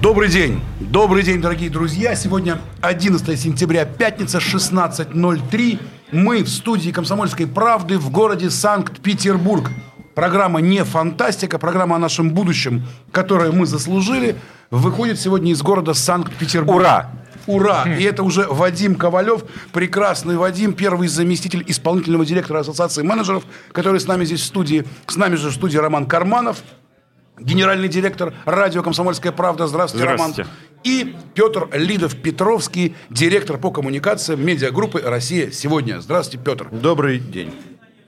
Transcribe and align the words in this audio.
Добрый 0.00 0.28
день. 0.28 0.60
Добрый 0.78 1.24
день, 1.24 1.40
дорогие 1.40 1.70
друзья. 1.70 2.14
Сегодня 2.14 2.60
11 2.82 3.40
сентября, 3.40 3.84
пятница, 3.84 4.38
16.03. 4.38 5.80
Мы 6.12 6.44
в 6.44 6.48
студии 6.48 6.92
«Комсомольской 6.92 7.48
правды» 7.48 7.98
в 7.98 8.08
городе 8.10 8.48
Санкт-Петербург. 8.48 9.72
Программа 10.14 10.60
не 10.60 10.84
фантастика, 10.84 11.58
программа 11.58 11.96
о 11.96 11.98
нашем 11.98 12.30
будущем, 12.30 12.84
которое 13.10 13.50
мы 13.50 13.66
заслужили, 13.66 14.36
выходит 14.70 15.18
сегодня 15.18 15.50
из 15.50 15.62
города 15.62 15.94
Санкт-Петербург. 15.94 16.78
Ура! 16.78 17.10
Ура! 17.48 17.82
И 17.98 18.04
это 18.04 18.22
уже 18.22 18.46
Вадим 18.48 18.94
Ковалев, 18.94 19.42
прекрасный 19.72 20.36
Вадим, 20.36 20.74
первый 20.74 21.08
заместитель 21.08 21.64
исполнительного 21.66 22.24
директора 22.24 22.60
Ассоциации 22.60 23.02
менеджеров, 23.02 23.42
который 23.72 23.98
с 23.98 24.06
нами 24.06 24.24
здесь 24.24 24.42
в 24.42 24.44
студии. 24.44 24.84
С 25.08 25.16
нами 25.16 25.34
же 25.34 25.50
в 25.50 25.54
студии 25.54 25.76
Роман 25.76 26.06
Карманов, 26.06 26.62
генеральный 27.40 27.88
директор 27.88 28.34
радио 28.44 28.82
«Комсомольская 28.82 29.32
правда». 29.32 29.66
Здравствуйте, 29.66 30.04
Здравствуйте. 30.04 30.42
Роман. 30.42 30.54
И 30.84 31.16
Петр 31.34 31.68
Лидов-Петровский, 31.72 32.94
директор 33.10 33.58
по 33.58 33.70
коммуникациям 33.70 34.44
медиагруппы 34.44 35.00
«Россия 35.00 35.50
сегодня». 35.50 36.00
Здравствуйте, 36.00 36.44
Петр. 36.44 36.68
Добрый 36.70 37.18
день. 37.18 37.52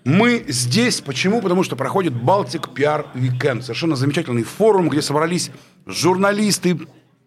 Мы 0.04 0.44
здесь 0.48 1.00
почему? 1.00 1.42
Потому 1.42 1.62
что 1.62 1.76
проходит 1.76 2.14
Балтик 2.14 2.72
Пиар 2.72 3.06
Weekend. 3.14 3.62
Совершенно 3.62 3.96
замечательный 3.96 4.44
форум, 4.44 4.88
где 4.88 5.02
собрались 5.02 5.50
журналисты, 5.86 6.78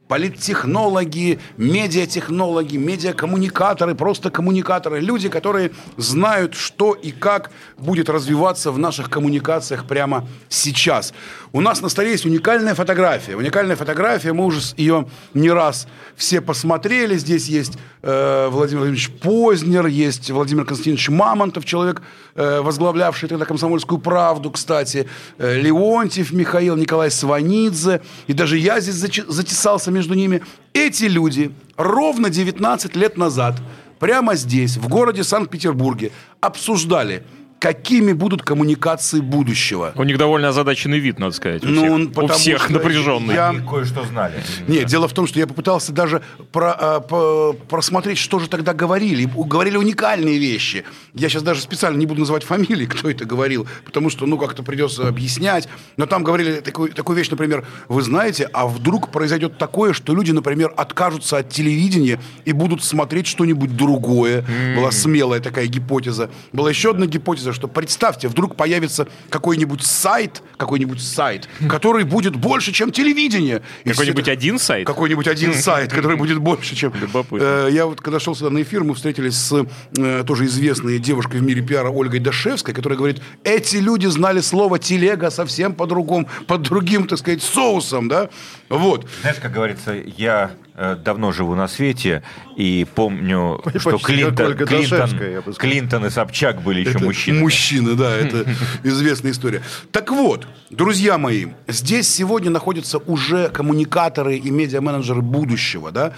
политтехнологи, 0.07 1.39
медиатехнологи, 1.57 2.77
медиакоммуникаторы, 2.77 3.95
просто 3.95 4.29
коммуникаторы. 4.29 4.99
Люди, 4.99 5.29
которые 5.29 5.71
знают, 5.97 6.55
что 6.55 6.93
и 6.93 7.11
как 7.11 7.51
будет 7.77 8.09
развиваться 8.09 8.71
в 8.71 8.77
наших 8.77 9.09
коммуникациях 9.09 9.85
прямо 9.85 10.27
сейчас. 10.49 11.13
У 11.51 11.61
нас 11.61 11.81
на 11.81 11.89
столе 11.89 12.11
есть 12.11 12.25
уникальная 12.25 12.75
фотография. 12.75 13.35
Уникальная 13.35 13.75
фотография, 13.75 14.33
мы 14.33 14.45
уже 14.45 14.59
ее 14.75 15.07
не 15.33 15.49
раз 15.49 15.87
все 16.15 16.41
посмотрели. 16.41 17.15
Здесь 17.15 17.47
есть 17.47 17.77
э, 18.01 18.47
Владимир 18.51 18.81
Владимирович 18.81 19.09
Познер, 19.11 19.85
есть 19.87 20.29
Владимир 20.31 20.65
Константинович 20.65 21.09
Мамонтов, 21.09 21.65
человек, 21.65 22.01
э, 22.35 22.61
возглавлявший 22.61 23.29
тогда 23.29 23.45
«Комсомольскую 23.45 23.99
правду», 23.99 24.51
кстати, 24.51 25.07
э, 25.37 25.59
Леонтьев 25.59 26.31
Михаил, 26.31 26.75
Николай 26.75 27.09
Сванидзе, 27.11 28.01
и 28.27 28.33
даже 28.33 28.57
я 28.57 28.79
здесь 28.79 28.95
затесался 29.27 29.91
между 29.93 30.13
ними. 30.13 30.41
Эти 30.73 31.05
люди 31.05 31.51
ровно 31.77 32.29
19 32.29 32.95
лет 32.95 33.17
назад 33.17 33.61
прямо 33.99 34.35
здесь, 34.35 34.75
в 34.77 34.89
городе 34.89 35.23
Санкт-Петербурге, 35.23 36.11
обсуждали, 36.41 37.23
какими 37.67 38.11
будут 38.11 38.41
коммуникации 38.43 39.21
будущего. 39.21 39.93
У 39.95 40.03
них 40.03 40.17
довольно 40.17 40.49
озадаченный 40.49 40.99
вид, 40.99 41.17
надо 41.17 41.31
сказать. 41.33 41.63
У 41.63 41.67
Ну, 41.69 41.81
всех, 41.81 41.91
он 42.17 42.25
у 42.25 42.27
всех 42.27 42.69
напряженный. 42.69 43.35
я- 43.35 43.49
Они 43.51 43.59
кое-что 43.65 44.03
знали. 44.03 44.33
Нет, 44.67 44.87
дело 44.87 45.07
в 45.07 45.13
том, 45.13 45.27
что 45.27 45.39
я 45.39 45.47
попытался 45.47 45.93
даже 45.93 46.21
про- 46.51 46.73
а, 46.77 46.99
по- 46.99 47.53
просмотреть, 47.69 48.17
что 48.17 48.39
же 48.39 48.49
тогда 48.49 48.73
говорили. 48.73 49.29
Говорили 49.33 49.77
уникальные 49.77 50.39
вещи. 50.39 50.83
Я 51.13 51.29
сейчас 51.29 51.41
даже 51.43 51.61
специально 51.61 51.97
не 51.97 52.05
буду 52.05 52.19
называть 52.19 52.43
фамилии, 52.43 52.85
кто 52.93 53.09
это 53.09 53.23
говорил, 53.23 53.65
потому 53.85 54.09
что, 54.09 54.25
ну, 54.25 54.37
как-то 54.37 54.61
придется 54.61 55.07
объяснять. 55.07 55.69
Но 55.95 56.05
там 56.05 56.23
говорили 56.25 56.59
такую, 56.59 56.91
такую 56.91 57.15
вещь, 57.17 57.29
например, 57.29 57.65
вы 57.87 58.01
знаете, 58.01 58.49
а 58.51 58.67
вдруг 58.67 59.09
произойдет 59.09 59.57
такое, 59.57 59.93
что 59.93 60.13
люди, 60.13 60.31
например, 60.33 60.73
откажутся 60.75 61.37
от 61.37 61.49
телевидения 61.49 62.19
и 62.43 62.51
будут 62.51 62.83
смотреть 62.83 63.27
что-нибудь 63.27 63.77
другое. 63.77 64.43
Была 64.75 64.91
смелая 64.91 65.39
такая 65.39 65.67
гипотеза. 65.67 66.29
Была 66.51 66.69
еще 66.69 66.89
одна 66.91 67.05
гипотеза, 67.05 67.52
что 67.53 67.67
представьте, 67.67 68.27
вдруг 68.27 68.55
появится 68.55 69.07
какой-нибудь 69.29 69.83
сайт, 69.83 70.41
какой-нибудь 70.57 71.01
сайт, 71.01 71.47
который 71.69 72.03
будет 72.03 72.35
больше, 72.35 72.71
чем 72.71 72.91
телевидение. 72.91 73.61
Какой-нибудь 73.85 74.23
это- 74.23 74.31
один 74.31 74.59
сайт? 74.59 74.87
какой-нибудь 74.87 75.27
один 75.27 75.53
сайт, 75.53 75.91
который 75.91 76.17
будет 76.17 76.39
больше, 76.39 76.75
чем... 76.75 76.93
Любопытно. 76.99 77.45
Э, 77.45 77.69
Я 77.71 77.85
вот 77.85 78.01
когда 78.01 78.19
шел 78.19 78.35
сюда 78.35 78.49
на 78.49 78.61
эфир, 78.61 78.83
мы 78.83 78.93
встретились 78.95 79.35
с 79.35 79.65
э, 79.97 80.23
тоже 80.25 80.45
известной 80.45 80.99
девушкой 80.99 81.39
в 81.39 81.43
мире 81.43 81.61
пиара 81.61 81.89
Ольгой 81.89 82.19
Дашевской, 82.19 82.73
которая 82.73 82.97
говорит, 82.97 83.21
эти 83.43 83.77
люди 83.77 84.07
знали 84.07 84.41
слово 84.41 84.79
телега 84.79 85.29
совсем 85.29 85.73
по-другому, 85.73 86.27
под 86.47 86.61
другим, 86.63 87.07
так 87.07 87.19
сказать, 87.19 87.41
соусом, 87.43 88.07
да? 88.07 88.29
Вот. 88.69 89.07
Знаешь, 89.21 89.37
как 89.41 89.51
говорится, 89.51 89.93
я 90.17 90.51
давно 90.75 91.31
живу 91.31 91.55
на 91.55 91.67
свете 91.67 92.23
и 92.55 92.85
помню, 92.95 93.61
что 93.77 93.91
почти 93.91 94.23
как 94.23 94.35
Клинтон, 94.35 94.57
Клинтон. 94.57 95.53
Клинтон 95.55 96.05
и 96.05 96.09
Собчак 96.09 96.61
были 96.61 96.81
еще 96.81 96.91
Это 96.91 97.03
мужчинами. 97.03 97.41
Мужчины, 97.41 97.95
да, 97.95 98.15
это 98.17 98.45
известная 98.83 99.31
история. 99.31 99.61
Так 99.91 100.11
вот, 100.11 100.47
друзья 100.69 101.17
мои, 101.17 101.47
здесь 101.67 102.09
сегодня 102.09 102.49
находятся 102.49 102.97
уже 102.97 103.49
коммуникаторы 103.49 104.37
и 104.37 104.49
медиа-менеджеры 104.49 105.21
будущего, 105.21 105.91
да, 105.91 106.13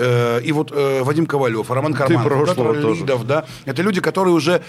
Э, 0.00 0.40
и 0.42 0.52
вот 0.52 0.72
э, 0.72 1.02
Вадим 1.02 1.26
Ковалев, 1.26 1.70
Роман 1.70 1.92
Карманов, 1.92 2.24
прошлого. 2.24 2.94
Лидов, 2.94 3.26
да, 3.26 3.44
это 3.66 3.82
люди, 3.82 4.00
которые 4.00 4.32
уже 4.32 4.62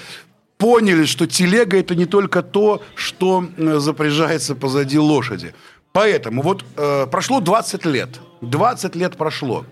поняли, 0.58 1.06
что 1.06 1.25
телега 1.25 1.78
это 1.78 1.96
не 1.96 2.06
только 2.06 2.41
то, 2.41 2.81
что 2.96 3.46
э, 3.58 3.78
запряжается 3.79 4.56
позади 4.56 5.00
лошади. 5.00 5.53
Поэтому 5.94 6.41
вот 6.41 6.66
э, 6.75 7.08
прошло 7.09 7.40
20 7.40 7.85
лет, 7.85 8.19
20 8.41 8.96
лет 8.96 9.18
прошло. 9.18 9.66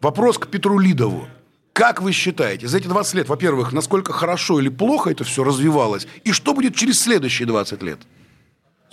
Вопрос 0.00 0.38
к 0.38 0.48
Петру 0.48 0.78
Лидову. 0.78 1.28
Как 1.72 2.00
вы 2.00 2.12
считаете, 2.12 2.68
за 2.68 2.78
эти 2.78 2.86
20 2.86 3.14
лет, 3.14 3.28
во-первых, 3.28 3.72
насколько 3.72 4.12
хорошо 4.12 4.60
или 4.60 4.68
плохо 4.68 5.10
это 5.10 5.24
все 5.24 5.44
развивалось, 5.44 6.06
и 6.24 6.32
что 6.32 6.54
будет 6.54 6.74
через 6.74 7.00
следующие 7.00 7.46
20 7.46 7.82
лет? 7.82 7.98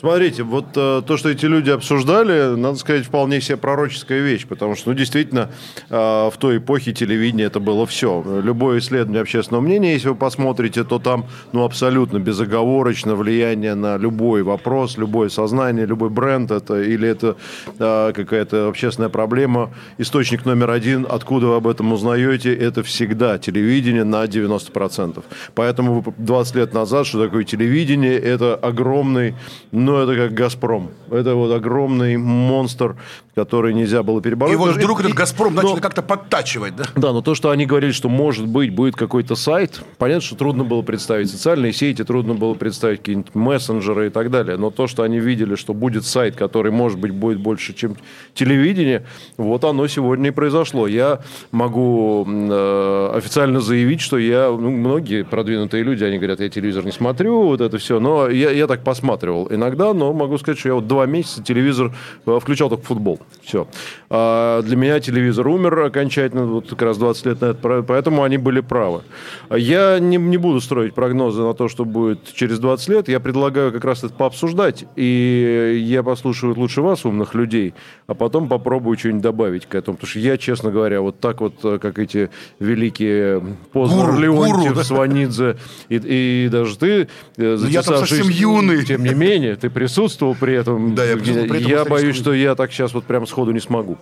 Смотрите, 0.02 0.42
вот 0.42 0.66
э, 0.76 1.04
то, 1.06 1.16
что 1.16 1.30
эти 1.30 1.46
люди 1.46 1.70
обсуждали, 1.70 2.56
надо 2.56 2.76
сказать, 2.80 3.06
вполне 3.06 3.40
себе 3.40 3.56
пророческая 3.58 4.22
вещь, 4.22 4.48
потому 4.48 4.76
что, 4.76 4.90
ну, 4.90 4.96
действительно, 4.96 5.52
э, 5.92 5.96
в 5.96 6.34
той 6.40 6.58
эпохе 6.58 6.92
телевидение 6.92 7.46
это 7.46 7.60
было 7.60 7.86
все. 7.86 8.24
Любое 8.44 8.80
исследование 8.80 9.22
общественного 9.22 9.62
мнения, 9.62 9.94
если 9.94 10.10
вы 10.10 10.16
посмотрите, 10.16 10.84
то 10.84 10.98
там, 10.98 11.28
ну, 11.52 11.64
абсолютно 11.64 12.18
безоговорочно 12.18 13.14
влияние 13.16 13.76
на 13.76 13.98
любой 13.98 14.42
вопрос, 14.42 14.98
любое 14.98 15.30
сознание, 15.30 15.86
любой 15.86 16.10
бренд, 16.10 16.50
это 16.50 16.82
или 16.82 17.08
это 17.08 17.38
э, 17.78 18.12
какая-то 18.16 18.70
общественная 18.70 19.10
проблема. 19.10 19.70
Источник 20.00 20.46
номер 20.46 20.72
один, 20.72 21.06
откуда 21.08 21.46
вы 21.46 21.56
об 21.58 21.68
этом 21.68 21.94
узнаете, 21.94 22.56
это 22.56 22.82
всегда 22.82 23.38
телевидение 23.38 24.04
на 24.04 24.24
90%. 24.26 25.24
Поэтому 25.54 26.02
вы 26.02 26.14
20 26.18 26.56
лет 26.56 26.74
назад, 26.74 27.06
что 27.06 27.24
такое 27.24 27.44
телевидение, 27.44 28.18
это 28.18 28.56
огромный, 28.56 29.36
ну, 29.72 29.91
это 30.00 30.16
как 30.16 30.34
«Газпром». 30.34 30.92
Это 31.10 31.36
вот 31.36 31.52
огромный 31.52 32.18
монстр, 32.18 32.96
который 33.36 33.74
нельзя 33.74 34.04
было 34.04 34.22
перебороть. 34.22 34.54
И 34.54 34.56
вот 34.56 34.76
вдруг 34.76 35.00
этот 35.00 35.14
«Газпром» 35.14 35.56
начали 35.56 35.80
как-то 35.80 36.02
подтачивать, 36.02 36.76
да? 36.76 36.86
да, 36.96 37.14
но 37.14 37.22
то, 37.22 37.34
что 37.36 37.50
они 37.50 37.66
говорили, 37.66 37.92
что 37.92 38.10
может 38.10 38.48
быть 38.48 38.74
будет 38.74 38.96
какой-то 38.96 39.36
сайт, 39.36 39.82
понятно, 39.98 40.22
что 40.22 40.36
трудно 40.36 40.64
было 40.64 40.82
представить 40.82 41.32
социальные 41.32 41.74
сети, 41.74 42.04
трудно 42.04 42.34
было 42.34 42.54
представить 42.54 43.00
какие-нибудь 43.00 43.34
мессенджеры 43.34 44.08
и 44.08 44.10
так 44.10 44.32
далее. 44.32 44.58
Но 44.58 44.70
то, 44.70 44.88
что 44.88 45.04
они 45.04 45.20
видели, 45.20 45.56
что 45.56 45.74
будет 45.74 46.06
сайт, 46.06 46.36
который, 46.36 46.72
может 46.72 47.00
быть, 47.00 47.12
будет 47.12 47.40
больше, 47.40 47.74
чем 47.74 47.96
телевидение, 48.34 49.06
вот 49.38 49.64
оно 49.64 49.88
сегодня 49.88 50.30
и 50.30 50.32
произошло. 50.32 50.88
Я 50.88 51.22
могу 51.52 52.28
э, 52.28 53.12
официально 53.16 53.62
заявить, 53.62 54.02
что 54.02 54.18
я, 54.18 54.50
ну, 54.50 54.70
многие 54.70 55.24
продвинутые 55.24 55.84
люди, 55.84 56.04
они 56.04 56.18
говорят, 56.18 56.42
я 56.42 56.50
телевизор 56.50 56.84
не 56.86 56.92
смотрю, 56.92 57.44
вот 57.44 57.62
это 57.62 57.78
все, 57.78 58.00
но 58.00 58.28
я, 58.30 58.52
я 58.52 58.68
так 58.68 58.84
посматривал 58.84 59.48
иногда, 59.50 59.94
но 59.94 60.12
могу 60.12 60.38
сказать, 60.38 60.60
что 60.60 60.70
я 60.70 60.76
вот 60.76 60.88
два 60.88 61.06
месяца 61.06 61.42
телевизор 61.42 61.96
э, 62.26 62.40
включал 62.42 62.70
только 62.70 62.84
футбол. 62.84 63.21
Все. 63.44 63.68
А 64.10 64.62
для 64.62 64.76
меня 64.76 65.00
телевизор 65.00 65.48
умер 65.48 65.80
окончательно, 65.80 66.46
вот 66.46 66.70
как 66.70 66.82
раз 66.82 66.98
20 66.98 67.26
лет 67.26 67.42
назад, 67.42 67.60
поэтому 67.88 68.24
они 68.24 68.38
были 68.38 68.60
правы. 68.62 69.02
Я 69.50 70.00
не, 70.00 70.18
не 70.18 70.38
буду 70.38 70.60
строить 70.62 70.94
прогнозы 70.94 71.42
на 71.42 71.54
то, 71.54 71.68
что 71.68 71.86
будет 71.86 72.34
через 72.34 72.60
20 72.60 72.88
лет. 72.90 73.10
Я 73.10 73.20
предлагаю 73.20 73.72
как 73.72 73.86
раз 73.86 74.04
это 74.04 74.14
пообсуждать. 74.14 74.86
И 74.96 75.82
я 75.86 76.04
послушаю 76.04 76.54
лучше 76.58 76.82
вас, 76.82 77.06
умных 77.06 77.34
людей, 77.36 77.74
а 78.08 78.14
потом 78.14 78.48
попробую 78.50 78.98
что-нибудь 78.98 79.22
добавить 79.22 79.66
к 79.66 79.76
этому. 79.76 79.98
Потому 79.98 80.10
что 80.10 80.20
я, 80.20 80.38
честно 80.38 80.72
говоря, 80.72 81.02
вот 81.02 81.20
так 81.20 81.42
вот, 81.42 81.54
э, 81.64 81.80
как 81.82 82.00
эти 82.00 82.30
великие 82.60 83.42
Познер, 83.72 84.18
Леонтьев? 84.20 84.86
Сванидзе 84.86 85.58
и, 85.90 86.46
и 86.46 86.50
даже 86.50 86.78
ты, 86.78 87.08
э, 87.38 87.58
Ну, 87.60 87.68
я 87.68 87.82
там 87.82 87.96
затесавшись- 87.96 88.18
совсем 88.18 88.30
юный. 88.30 88.84
Тем 88.86 89.04
не 89.04 89.14
менее, 89.14 89.56
ты 89.56 89.70
присутствовал 89.70 90.36
при 90.36 90.54
этом. 90.54 90.96
Да, 90.96 91.06
я 91.06 91.16
присутствовал 91.16 91.48
при 91.50 91.60
этом, 91.60 91.72
Я 91.72 91.86
боюсь, 91.86 92.16
что 92.16 92.34
я 92.34 92.56
так 92.56 92.72
сейчас 92.72 92.94
вот 92.94 93.04
прямо 93.12 93.26
сходу 93.26 93.52
не 93.52 93.60
смогу. 93.60 93.98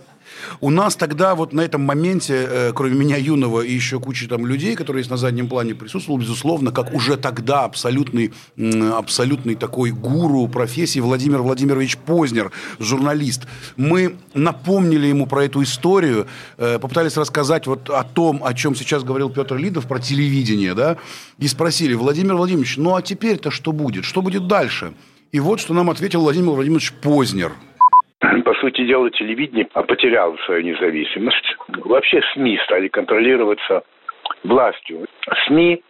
У 0.62 0.70
нас 0.70 0.96
тогда 0.96 1.34
вот 1.34 1.52
на 1.52 1.62
этом 1.62 1.82
моменте, 1.82 2.48
э, 2.48 2.74
кроме 2.76 2.96
меня 2.96 3.18
юного 3.18 3.62
и 3.62 3.74
еще 3.74 4.00
кучи 4.00 4.28
там 4.28 4.46
людей, 4.46 4.76
которые 4.76 5.00
есть 5.00 5.10
на 5.10 5.18
заднем 5.18 5.48
плане, 5.48 5.74
присутствовал, 5.74 6.20
безусловно, 6.20 6.72
как 6.72 6.94
уже 6.94 7.18
тогда 7.18 7.64
абсолютный, 7.64 8.32
абсолютный 8.94 9.56
такой 9.56 9.90
гуру 9.90 10.48
профессии 10.48 11.00
Владимир 11.00 11.42
Владимирович 11.42 11.98
Познер, 11.98 12.52
журналист. 12.80 13.48
Мы 13.78 14.16
напомнили 14.36 15.08
ему 15.08 15.26
про 15.26 15.46
эту 15.46 15.64
историю, 15.64 16.28
э, 16.58 16.78
попытались 16.78 17.18
рассказать 17.18 17.66
вот 17.66 17.90
о 17.90 18.04
том, 18.04 18.44
о 18.44 18.54
чем 18.54 18.76
сейчас 18.76 19.04
говорил 19.04 19.32
Петр 19.32 19.56
Лидов, 19.56 19.88
про 19.88 19.98
телевидение, 20.00 20.76
да, 20.76 20.98
и 21.40 21.48
спросили, 21.48 21.96
Владимир 21.96 22.36
Владимирович, 22.36 22.78
ну 22.78 22.94
а 22.94 23.02
теперь-то 23.02 23.50
что 23.50 23.72
будет? 23.72 24.06
Что 24.06 24.22
будет 24.22 24.48
дальше? 24.48 24.94
И 25.32 25.40
вот 25.40 25.60
что 25.60 25.74
нам 25.74 25.90
ответил 25.90 26.22
Владимир 26.22 26.52
Владимирович 26.52 26.94
Познер– 27.02 27.54
по 28.45 28.54
сути 28.56 28.86
дела, 28.86 29.10
телевидение 29.12 29.66
потеряло 29.66 30.36
свою 30.45 30.62
независимость. 30.63 31.56
Вообще 31.86 32.21
СМИ 32.33 32.60
стали 32.66 32.88
контролироваться 32.88 33.83
властью. 34.44 35.06
СМИ 35.48 35.81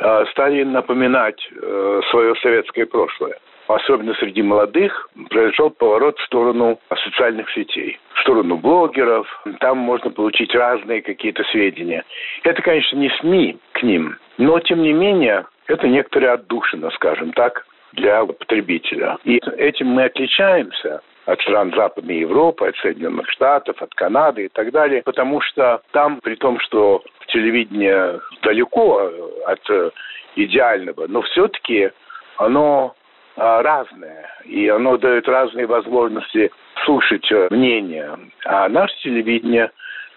э, 0.00 0.24
стали 0.30 0.62
напоминать 0.64 1.40
э, 1.50 2.00
свое 2.10 2.34
советское 2.36 2.86
прошлое. 2.86 3.38
Особенно 3.68 4.14
среди 4.14 4.42
молодых 4.42 5.08
произошел 5.30 5.70
поворот 5.70 6.18
в 6.18 6.24
сторону 6.24 6.80
социальных 7.04 7.48
сетей, 7.52 8.00
в 8.14 8.20
сторону 8.20 8.56
блогеров. 8.56 9.26
Там 9.60 9.78
можно 9.78 10.10
получить 10.10 10.52
разные 10.54 11.02
какие-то 11.02 11.44
сведения. 11.44 12.04
Это, 12.42 12.60
конечно, 12.62 12.96
не 12.96 13.10
СМИ 13.20 13.58
к 13.72 13.82
ним, 13.84 14.16
но, 14.38 14.58
тем 14.58 14.82
не 14.82 14.92
менее, 14.92 15.46
это 15.68 15.86
некоторая 15.86 16.34
отдушина, 16.34 16.90
скажем 16.90 17.32
так, 17.32 17.64
для 17.92 18.24
потребителя. 18.24 19.18
И 19.24 19.40
этим 19.56 19.86
мы 19.88 20.04
отличаемся 20.04 21.00
от 21.26 21.40
стран 21.42 21.72
Западной 21.74 22.18
Европы, 22.18 22.68
от 22.68 22.76
Соединенных 22.76 23.28
Штатов, 23.30 23.80
от 23.80 23.94
Канады 23.94 24.46
и 24.46 24.48
так 24.48 24.70
далее, 24.72 25.02
потому 25.02 25.40
что 25.40 25.80
там, 25.92 26.20
при 26.20 26.34
том, 26.34 26.58
что 26.60 27.02
телевидение 27.28 28.20
далеко 28.42 29.10
от 29.46 29.70
э, 29.70 29.90
идеального, 30.36 31.06
но 31.06 31.22
все-таки 31.22 31.90
оно 32.38 32.94
а, 33.36 33.62
разное, 33.62 34.28
и 34.44 34.68
оно 34.68 34.96
дает 34.96 35.28
разные 35.28 35.66
возможности 35.66 36.50
слушать 36.84 37.30
э, 37.30 37.48
мнения. 37.50 38.18
А 38.44 38.68
наше 38.68 38.96
телевидение 39.02 39.70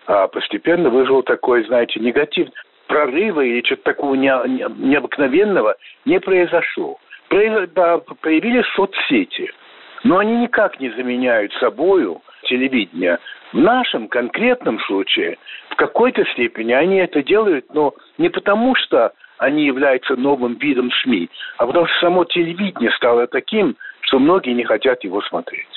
а, 0.08 0.28
постепенно 0.28 0.90
вызвало 0.90 1.24
такой, 1.24 1.64
знаете, 1.66 2.00
негатив. 2.00 2.50
Прорыва 2.88 3.42
или 3.42 3.62
чего-то 3.62 3.84
такого 3.84 4.16
не, 4.16 4.28
не, 4.48 4.66
необыкновенного 4.90 5.76
не 6.06 6.20
произошло. 6.20 6.98
Появились 7.30 8.66
соцсети– 8.76 9.52
но 10.04 10.18
они 10.18 10.38
никак 10.38 10.80
не 10.80 10.90
заменяют 10.92 11.54
собою 11.54 12.22
телевидение. 12.44 13.20
В 13.54 13.58
нашем 13.58 14.08
конкретном 14.08 14.80
случае 14.82 15.38
в 15.70 15.76
какой-то 15.76 16.26
степени 16.34 16.74
они 16.74 16.98
это 16.98 17.24
делают, 17.24 17.74
но 17.74 17.94
не 18.18 18.30
потому, 18.30 18.76
что 18.76 19.14
они 19.38 19.66
являются 19.66 20.16
новым 20.16 20.56
видом 20.56 20.92
СМИ, 21.04 21.30
а 21.58 21.66
потому 21.66 21.88
что 21.88 22.00
само 22.00 22.26
телевидение 22.26 22.92
стало 22.92 23.28
таким, 23.28 23.76
что 24.02 24.20
многие 24.20 24.54
не 24.54 24.64
хотят 24.64 25.04
его 25.04 25.22
смотреть. 25.22 25.68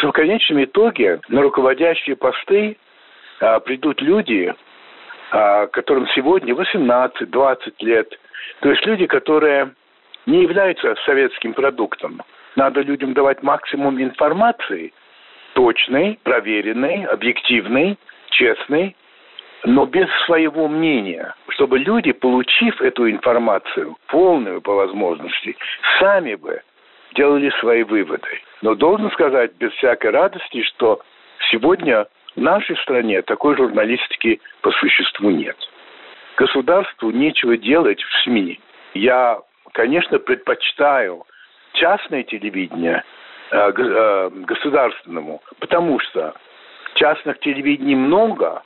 В 0.00 0.10
конечном 0.12 0.64
итоге 0.64 1.20
на 1.28 1.42
руководящие 1.42 2.16
посты 2.16 2.76
а, 3.40 3.60
придут 3.60 4.02
люди, 4.02 4.52
а, 5.30 5.66
которым 5.68 6.06
сегодня 6.14 6.54
18-20 6.54 7.56
лет. 7.80 8.18
То 8.60 8.70
есть 8.70 8.84
люди, 8.84 9.06
которые 9.06 9.72
не 10.26 10.42
являются 10.42 10.94
советским 11.06 11.54
продуктом. 11.54 12.22
Надо 12.56 12.82
людям 12.82 13.14
давать 13.14 13.42
максимум 13.42 14.00
информации, 14.00 14.92
точной, 15.54 16.18
проверенной, 16.22 17.04
объективной, 17.04 17.98
честной, 18.30 18.96
но 19.64 19.86
без 19.86 20.08
своего 20.26 20.68
мнения, 20.68 21.34
чтобы 21.48 21.78
люди, 21.78 22.12
получив 22.12 22.80
эту 22.80 23.10
информацию, 23.10 23.96
полную 24.08 24.60
по 24.60 24.74
возможности, 24.74 25.56
сами 25.98 26.34
бы 26.34 26.60
делали 27.14 27.50
свои 27.60 27.82
выводы. 27.82 28.40
Но 28.62 28.74
должен 28.74 29.10
сказать 29.12 29.52
без 29.58 29.72
всякой 29.72 30.10
радости, 30.10 30.62
что 30.62 31.00
сегодня 31.50 32.06
в 32.36 32.40
нашей 32.40 32.76
стране 32.78 33.22
такой 33.22 33.56
журналистики 33.56 34.40
по 34.60 34.70
существу 34.72 35.30
нет. 35.30 35.56
Государству 36.36 37.10
нечего 37.10 37.56
делать 37.56 38.02
в 38.02 38.22
СМИ. 38.24 38.60
Я, 38.94 39.40
конечно, 39.72 40.18
предпочитаю 40.18 41.24
частное 41.74 42.22
телевидение 42.22 43.04
э, 43.50 43.72
э, 43.76 44.30
государственному, 44.46 45.42
потому 45.60 46.00
что 46.00 46.34
частных 46.94 47.38
телевидений 47.40 47.96
много, 47.96 48.62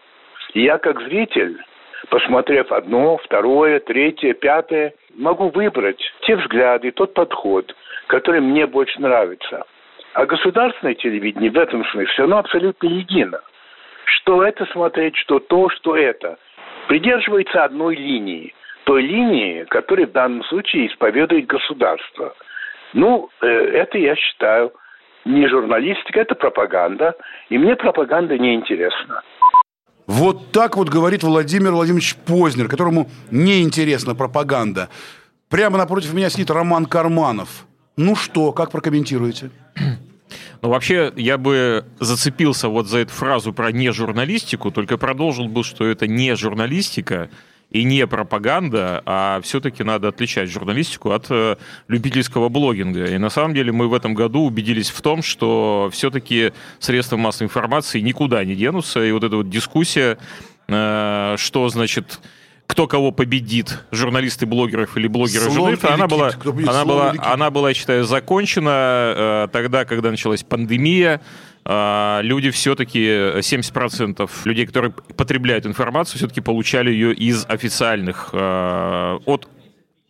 и 0.52 0.62
я 0.62 0.78
как 0.78 1.00
зритель, 1.00 1.58
посмотрев 2.10 2.70
одно, 2.70 3.16
второе, 3.18 3.80
третье, 3.80 4.34
пятое, 4.34 4.94
могу 5.16 5.48
выбрать 5.48 6.00
те 6.22 6.36
взгляды, 6.36 6.92
тот 6.92 7.14
подход, 7.14 7.74
который 8.06 8.40
мне 8.40 8.66
больше 8.66 9.00
нравится. 9.00 9.64
А 10.14 10.26
государственное 10.26 10.94
телевидение 10.94 11.50
в 11.50 11.58
этом 11.58 11.84
смысле, 11.86 12.24
оно 12.24 12.38
абсолютно 12.38 12.86
едино. 12.86 13.40
Что 14.04 14.42
это 14.42 14.64
смотреть, 14.66 15.16
что 15.16 15.38
то, 15.38 15.68
что 15.70 15.96
это. 15.96 16.38
Придерживается 16.88 17.64
одной 17.64 17.94
линии. 17.94 18.54
Той 18.84 19.02
линии, 19.02 19.64
которая 19.64 20.06
в 20.06 20.12
данном 20.12 20.42
случае 20.44 20.86
исповедует 20.86 21.46
государство– 21.46 22.34
ну, 22.94 23.28
э, 23.42 23.46
это 23.46 23.98
я 23.98 24.16
считаю 24.16 24.72
не 25.24 25.48
журналистика, 25.48 26.20
это 26.20 26.34
пропаганда. 26.34 27.14
И 27.50 27.58
мне 27.58 27.76
пропаганда 27.76 28.38
не 28.38 28.54
интересна. 28.54 29.22
Вот 30.06 30.52
так 30.52 30.76
вот 30.76 30.88
говорит 30.88 31.22
Владимир 31.22 31.72
Владимирович 31.72 32.16
Познер, 32.16 32.68
которому 32.68 33.08
не 33.30 33.62
интересна 33.62 34.14
пропаганда. 34.14 34.88
Прямо 35.50 35.76
напротив 35.76 36.14
меня 36.14 36.30
сидит 36.30 36.50
Роман 36.50 36.86
Карманов. 36.86 37.66
Ну 37.96 38.16
что, 38.16 38.52
как 38.52 38.70
прокомментируете? 38.70 39.50
Ну, 40.60 40.70
вообще, 40.70 41.12
я 41.16 41.38
бы 41.38 41.84
зацепился 42.00 42.68
вот 42.68 42.86
за 42.86 42.98
эту 42.98 43.12
фразу 43.12 43.52
про 43.52 43.70
не 43.70 43.92
журналистику, 43.92 44.70
только 44.70 44.98
продолжил 44.98 45.46
бы, 45.46 45.62
что 45.62 45.86
это 45.86 46.06
не 46.06 46.34
журналистика, 46.36 47.30
и 47.70 47.84
не 47.84 48.06
пропаганда, 48.06 49.02
а 49.04 49.40
все-таки 49.42 49.84
надо 49.84 50.08
отличать 50.08 50.50
журналистику 50.50 51.10
от 51.10 51.26
э, 51.28 51.56
любительского 51.86 52.48
блогинга. 52.48 53.04
И 53.06 53.18
на 53.18 53.28
самом 53.28 53.54
деле 53.54 53.72
мы 53.72 53.88
в 53.88 53.94
этом 53.94 54.14
году 54.14 54.40
убедились 54.40 54.90
в 54.90 55.00
том, 55.02 55.22
что 55.22 55.90
все-таки 55.92 56.52
средства 56.78 57.16
массовой 57.16 57.46
информации 57.46 58.00
никуда 58.00 58.42
не 58.44 58.54
денутся. 58.54 59.04
И 59.04 59.12
вот 59.12 59.22
эта 59.22 59.36
вот 59.36 59.50
дискуссия, 59.50 60.18
э, 60.66 61.34
что 61.36 61.68
значит 61.68 62.20
кто 62.68 62.86
кого 62.86 63.12
победит, 63.12 63.78
журналисты 63.90 64.44
блогеров 64.44 64.96
или 64.98 65.08
блогеры 65.08 65.50
журналисты, 65.50 65.86
она 65.86 66.06
была, 66.06 66.32
она 66.66 66.84
была, 66.84 67.14
она 67.18 67.50
была, 67.50 67.68
я 67.70 67.74
считаю, 67.74 68.04
закончена 68.04 69.14
э, 69.16 69.48
тогда, 69.50 69.86
когда 69.86 70.10
началась 70.10 70.42
пандемия, 70.42 71.22
люди 71.68 72.50
все-таки, 72.50 73.00
70% 73.00 74.30
людей, 74.44 74.66
которые 74.66 74.90
потребляют 74.90 75.66
информацию, 75.66 76.16
все-таки 76.16 76.40
получали 76.40 76.90
ее 76.90 77.12
из 77.12 77.44
официальных, 77.46 78.30
а, 78.32 79.18
от 79.26 79.48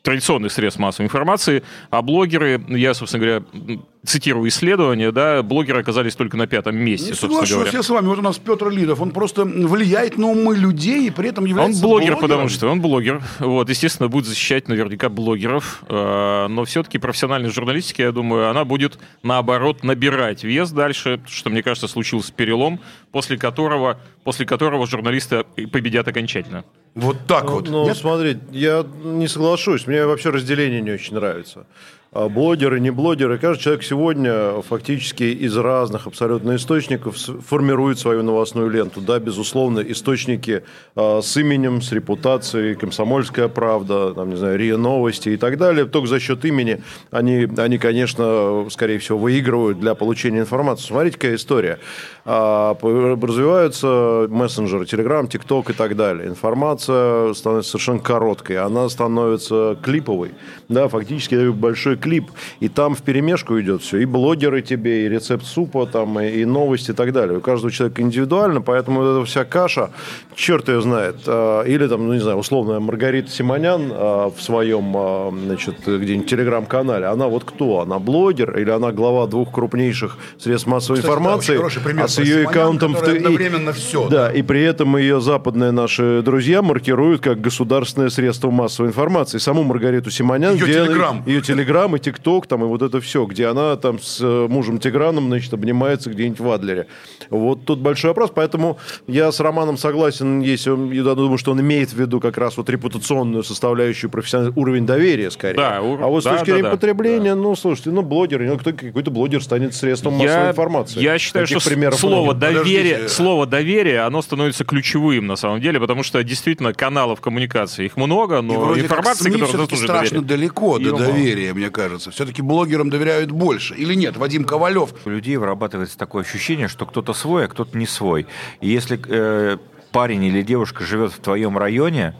традиционных 0.02 0.52
средств 0.52 0.80
массовой 0.80 1.06
информации, 1.06 1.62
а 1.90 2.00
блогеры, 2.00 2.64
я, 2.68 2.94
собственно 2.94 3.24
говоря, 3.24 3.80
цитирую 4.04 4.48
исследование, 4.48 5.12
да, 5.12 5.42
блогеры 5.42 5.80
оказались 5.80 6.14
только 6.14 6.36
на 6.36 6.46
пятом 6.46 6.76
месте, 6.76 7.10
ну, 7.10 7.16
собственно 7.16 7.46
говоря. 7.46 7.70
я 7.72 7.82
с 7.82 7.88
вами. 7.88 8.06
Вот 8.06 8.18
у 8.18 8.22
нас 8.22 8.38
Петр 8.38 8.68
Лидов, 8.68 9.00
он 9.00 9.10
просто 9.10 9.44
влияет 9.44 10.18
на 10.18 10.28
умы 10.28 10.56
людей 10.56 11.08
и 11.08 11.10
при 11.10 11.28
этом 11.28 11.44
является 11.44 11.84
Он 11.84 11.90
блогер, 11.90 12.12
блогером. 12.12 12.20
потому 12.20 12.48
что 12.48 12.68
он 12.68 12.80
блогер. 12.80 13.22
Вот, 13.38 13.68
естественно, 13.68 14.08
будет 14.08 14.26
защищать 14.26 14.68
наверняка 14.68 15.08
блогеров. 15.08 15.82
Э, 15.88 16.46
но 16.48 16.64
все-таки 16.64 16.98
профессиональная 16.98 17.50
журналистика, 17.50 18.02
я 18.02 18.12
думаю, 18.12 18.48
она 18.48 18.64
будет, 18.64 18.98
наоборот, 19.22 19.82
набирать 19.82 20.44
вес 20.44 20.70
дальше, 20.70 21.20
что, 21.26 21.50
мне 21.50 21.62
кажется, 21.62 21.88
случился 21.88 22.32
перелом, 22.32 22.80
после 23.12 23.36
которого, 23.36 24.00
после 24.24 24.46
которого 24.46 24.86
журналисты 24.86 25.44
победят 25.72 26.08
окончательно. 26.08 26.64
Вот 26.94 27.26
так 27.26 27.44
ну, 27.44 27.50
вот. 27.52 27.68
Ну, 27.68 27.84
Нет? 27.84 27.96
смотри, 27.96 28.38
я 28.50 28.84
не 29.04 29.28
соглашусь. 29.28 29.86
Мне 29.86 30.06
вообще 30.06 30.30
разделение 30.30 30.80
не 30.80 30.90
очень 30.90 31.14
нравится. 31.14 31.66
А 32.10 32.30
блогеры, 32.30 32.80
не 32.80 32.88
блогеры. 32.90 33.36
Каждый 33.36 33.62
человек 33.62 33.82
сегодня 33.82 34.62
фактически 34.62 35.24
из 35.24 35.54
разных 35.58 36.06
абсолютно 36.06 36.56
источников 36.56 37.16
формирует 37.18 37.98
свою 37.98 38.22
новостную 38.22 38.70
ленту. 38.70 39.02
Да, 39.02 39.18
безусловно, 39.18 39.80
источники 39.80 40.62
э, 40.96 41.20
с 41.22 41.36
именем, 41.36 41.82
с 41.82 41.92
репутацией, 41.92 42.76
комсомольская 42.76 43.48
правда, 43.48 44.14
там, 44.14 44.30
не 44.30 44.36
знаю, 44.36 44.58
РИА 44.58 44.78
Новости 44.78 45.30
и 45.30 45.36
так 45.36 45.58
далее. 45.58 45.84
Только 45.84 46.08
за 46.08 46.18
счет 46.18 46.46
имени 46.46 46.82
они, 47.10 47.46
они, 47.58 47.76
конечно, 47.76 48.66
скорее 48.70 48.98
всего, 49.00 49.18
выигрывают 49.18 49.78
для 49.78 49.94
получения 49.94 50.40
информации. 50.40 50.86
Смотрите, 50.86 51.18
какая 51.18 51.34
история. 51.34 51.78
Э, 52.24 52.74
развиваются 52.80 54.26
мессенджеры, 54.30 54.86
Телеграм, 54.86 55.28
ТикТок 55.28 55.68
и 55.68 55.72
так 55.74 55.94
далее. 55.94 56.28
Информация 56.28 57.34
становится 57.34 57.72
совершенно 57.72 57.98
короткой, 57.98 58.56
она 58.56 58.88
становится 58.88 59.76
клиповой. 59.82 60.30
Да, 60.70 60.88
фактически 60.88 61.50
большой 61.50 61.97
клип, 61.98 62.30
и 62.60 62.68
там 62.68 62.94
в 62.94 63.02
перемешку 63.02 63.60
идет 63.60 63.82
все. 63.82 63.98
И 63.98 64.04
блогеры 64.04 64.62
тебе, 64.62 65.06
и 65.06 65.08
рецепт 65.08 65.44
супа, 65.44 65.86
там, 65.86 66.18
и, 66.20 66.28
и 66.28 66.44
новости 66.44 66.90
и 66.92 66.94
так 66.94 67.12
далее. 67.12 67.38
У 67.38 67.40
каждого 67.40 67.70
человека 67.70 68.02
индивидуально, 68.02 68.60
поэтому 68.62 69.02
эта 69.02 69.24
вся 69.24 69.44
каша, 69.44 69.90
черт 70.34 70.68
ее 70.68 70.80
знает. 70.80 71.16
А, 71.26 71.62
или 71.64 71.86
там, 71.86 72.06
ну 72.06 72.14
не 72.14 72.20
знаю, 72.20 72.38
условно, 72.38 72.80
Маргарита 72.80 73.30
Симонян 73.30 73.90
а, 73.92 74.30
в 74.30 74.40
своем, 74.42 74.92
а, 74.96 75.30
значит, 75.44 75.76
где-нибудь 75.86 76.28
телеграм-канале, 76.28 77.06
она 77.06 77.26
вот 77.28 77.44
кто? 77.44 77.80
Она 77.80 77.98
блогер 77.98 78.58
или 78.58 78.70
она 78.70 78.92
глава 78.92 79.26
двух 79.26 79.52
крупнейших 79.52 80.16
средств 80.38 80.66
массовой 80.68 80.98
Кстати, 80.98 81.06
да, 81.06 81.18
информации? 81.18 81.56
хороший 81.56 81.82
пример 81.82 82.04
а 82.04 82.08
с 82.08 82.18
ее 82.18 82.26
Симонян, 82.42 82.50
аккаунтом... 82.50 82.94
в 82.94 83.02
и- 83.08 83.16
одновременно 83.16 83.72
всё, 83.72 84.08
Да, 84.08 84.26
да. 84.28 84.32
и 84.32 84.42
при 84.42 84.62
этом 84.62 84.96
ее 84.96 85.20
западные 85.20 85.70
наши 85.72 86.22
друзья 86.24 86.62
маркируют 86.62 87.20
как 87.22 87.40
государственное 87.40 88.10
средство 88.10 88.50
массовой 88.50 88.88
информации. 88.90 89.38
Саму 89.38 89.62
Маргариту 89.64 90.10
Симонян... 90.10 90.56
Где 90.56 90.78
она- 90.80 90.86
Телеграм. 90.88 91.22
Ее 91.26 91.40
телеграм 91.42 91.87
и 91.96 91.98
тикток, 91.98 92.46
там, 92.46 92.62
и 92.64 92.66
вот 92.66 92.82
это 92.82 93.00
все, 93.00 93.24
где 93.24 93.46
она 93.46 93.76
там 93.76 93.98
с 93.98 94.18
э, 94.20 94.46
мужем 94.48 94.78
Тиграном, 94.78 95.26
значит, 95.28 95.52
обнимается 95.54 96.10
где-нибудь 96.10 96.40
в 96.40 96.50
Адлере. 96.50 96.86
Вот 97.30 97.64
тут 97.64 97.80
большой 97.80 98.10
вопрос, 98.10 98.30
поэтому 98.34 98.78
я 99.06 99.30
с 99.32 99.40
Романом 99.40 99.76
согласен, 99.76 100.40
если 100.40 100.70
он, 100.70 100.90
я 100.92 101.02
думаю, 101.02 101.38
что 101.38 101.52
он 101.52 101.60
имеет 101.60 101.90
в 101.90 101.98
виду 102.00 102.20
как 102.20 102.38
раз 102.38 102.56
вот 102.56 102.68
репутационную 102.70 103.42
составляющую, 103.44 104.10
профессиональный 104.10 104.52
уровень 104.56 104.86
доверия, 104.86 105.30
скорее. 105.30 105.56
Да, 105.56 105.82
ур- 105.82 106.02
а 106.02 106.06
вот 106.06 106.22
с 106.22 106.24
да, 106.24 106.30
точки 106.32 106.46
да, 106.46 106.52
зрения 106.52 106.62
да, 106.68 106.70
потребления, 106.70 107.34
ну, 107.34 107.54
слушайте, 107.56 107.90
ну, 107.90 108.02
блогер, 108.02 108.40
ну, 108.42 108.58
кто, 108.58 108.72
какой-то 108.72 109.10
блогер 109.10 109.42
станет 109.42 109.74
средством 109.74 110.14
массовой 110.14 110.44
Я, 110.44 110.50
информации. 110.50 111.00
я 111.00 111.18
считаю, 111.18 111.46
Таких 111.46 111.60
что 111.62 111.70
с- 111.92 111.98
слово 112.00 112.34
доверие, 112.34 112.94
Подождите. 112.94 113.08
слово 113.08 113.46
доверие, 113.46 114.00
оно 114.00 114.22
становится 114.22 114.64
ключевым 114.64 115.26
на 115.26 115.36
самом 115.36 115.60
деле, 115.60 115.80
потому 115.80 116.02
что 116.02 116.22
действительно 116.22 116.72
каналов 116.72 117.20
коммуникации 117.20 117.86
их 117.86 117.96
много, 117.96 118.38
И 118.38 118.42
но 118.42 118.78
информация, 118.78 119.24
СМИ 119.30 119.32
которая 119.40 119.52
заслуживает 119.66 119.88
страшно 119.88 120.22
доверия, 120.22 120.28
далеко 120.48 120.78
её 120.78 120.90
до 120.92 120.98
доверия, 121.04 121.52
мне 121.54 121.70
кажется. 121.70 121.77
Все-таки 122.10 122.42
блогерам 122.42 122.90
доверяют 122.90 123.30
больше. 123.30 123.74
Или 123.74 123.94
нет, 123.94 124.16
Вадим 124.16 124.44
Ковалев. 124.44 124.94
У 125.04 125.10
людей 125.10 125.36
вырабатывается 125.36 125.96
такое 125.96 126.24
ощущение, 126.24 126.68
что 126.68 126.86
кто-то 126.86 127.12
свой, 127.12 127.44
а 127.44 127.48
кто-то 127.48 127.76
не 127.78 127.86
свой. 127.86 128.26
И 128.60 128.68
если 128.68 129.00
э, 129.06 129.58
парень 129.90 130.24
или 130.24 130.42
девушка 130.42 130.84
живет 130.84 131.12
в 131.12 131.18
твоем 131.18 131.58
районе 131.58 132.14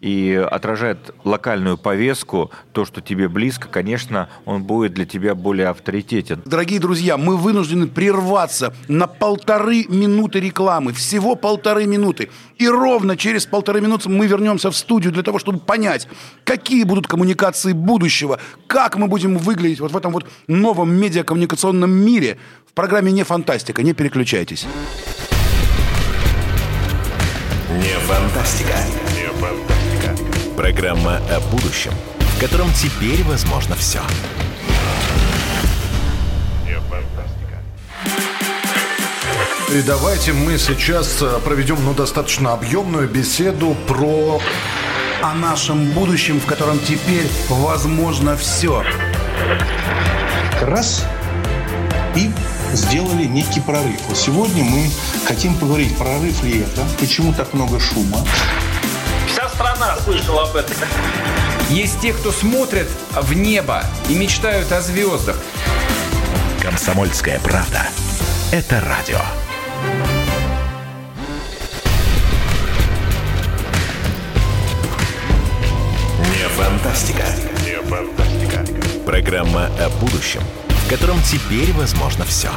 и 0.00 0.32
отражает 0.50 1.14
локальную 1.24 1.78
повестку, 1.78 2.50
то, 2.72 2.84
что 2.84 3.00
тебе 3.00 3.28
близко, 3.28 3.68
конечно, 3.68 4.28
он 4.44 4.62
будет 4.62 4.94
для 4.94 5.06
тебя 5.06 5.34
более 5.34 5.68
авторитетен. 5.68 6.42
Дорогие 6.44 6.80
друзья, 6.80 7.16
мы 7.16 7.36
вынуждены 7.36 7.86
прерваться 7.86 8.74
на 8.88 9.06
полторы 9.06 9.86
минуты 9.88 10.40
рекламы. 10.40 10.92
Всего 10.92 11.34
полторы 11.34 11.86
минуты. 11.86 12.30
И 12.58 12.68
ровно 12.68 13.16
через 13.16 13.46
полторы 13.46 13.80
минуты 13.80 14.08
мы 14.08 14.26
вернемся 14.26 14.70
в 14.70 14.76
студию 14.76 15.12
для 15.12 15.22
того, 15.22 15.38
чтобы 15.38 15.60
понять, 15.60 16.08
какие 16.44 16.84
будут 16.84 17.06
коммуникации 17.06 17.72
будущего, 17.72 18.38
как 18.66 18.96
мы 18.96 19.06
будем 19.08 19.38
выглядеть 19.38 19.80
вот 19.80 19.92
в 19.92 19.96
этом 19.96 20.12
вот 20.12 20.28
новом 20.46 20.92
медиакоммуникационном 20.94 21.90
мире. 21.90 22.38
В 22.66 22.72
программе 22.72 23.10
«Не 23.10 23.24
фантастика». 23.24 23.82
Не 23.82 23.94
переключайтесь. 23.94 24.66
Не 27.80 27.98
фантастика. 28.00 28.76
Не 29.14 29.28
фантастика. 29.40 30.14
Программа 30.54 31.16
о 31.16 31.40
будущем, 31.50 31.92
в 32.18 32.38
котором 32.38 32.70
теперь 32.74 33.22
возможно 33.22 33.74
все. 33.74 34.00
Не 36.66 36.78
фантастика. 36.90 37.62
И 39.72 39.80
давайте 39.80 40.34
мы 40.34 40.58
сейчас 40.58 41.22
э, 41.22 41.38
проведем 41.42 41.82
ну, 41.82 41.94
достаточно 41.94 42.52
объемную 42.52 43.08
беседу 43.08 43.74
про... 43.88 44.42
О 45.22 45.34
нашем 45.34 45.86
будущем, 45.92 46.38
в 46.38 46.44
котором 46.44 46.78
теперь 46.80 47.28
возможно 47.48 48.36
все. 48.36 48.84
раз 50.60 51.06
и 52.14 52.30
сделали 52.72 53.24
некий 53.24 53.60
прорыв. 53.60 54.00
Вот 54.08 54.16
сегодня 54.16 54.64
мы 54.64 54.90
хотим 55.26 55.54
поговорить, 55.54 55.96
прорыв 55.96 56.42
ли 56.42 56.60
это, 56.60 56.82
почему 56.98 57.32
так 57.32 57.52
много 57.54 57.78
шума. 57.80 58.18
Вся 59.26 59.48
страна 59.48 59.96
слышала 60.04 60.44
об 60.48 60.56
этом. 60.56 60.76
Есть 61.70 62.00
те, 62.00 62.12
кто 62.12 62.32
смотрят 62.32 62.88
в 63.12 63.32
небо 63.32 63.84
и 64.08 64.14
мечтают 64.14 64.72
о 64.72 64.80
звездах. 64.80 65.36
Комсомольская 66.60 67.38
правда. 67.40 67.86
Это 68.52 68.80
радио. 68.80 69.20
Не 76.18 76.48
фантастика. 76.48 77.24
Не 77.64 77.80
фантастика. 77.88 78.64
Программа 79.06 79.66
о 79.78 79.88
будущем, 80.00 80.42
в 80.90 80.92
котором 80.92 81.18
теперь 81.22 81.72
возможно 81.72 82.24
все. 82.24 82.50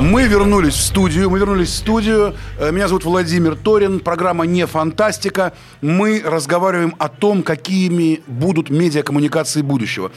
Мы 0.00 0.26
вернулись 0.26 0.72
в 0.72 0.80
студию. 0.80 1.28
Мы 1.28 1.38
вернулись 1.38 1.68
в 1.68 1.74
студию. 1.74 2.34
Э, 2.58 2.72
Меня 2.72 2.88
зовут 2.88 3.04
Владимир 3.04 3.54
Торин. 3.54 4.00
Программа 4.00 4.46
«Не 4.46 4.66
фантастика». 4.66 5.52
Мы 5.82 6.22
разговариваем 6.24 6.94
о 6.98 7.10
том, 7.10 7.42
какими 7.42 8.22
будут 8.26 8.70
медиакоммуникации 8.70 9.60
будущего. 9.60 10.12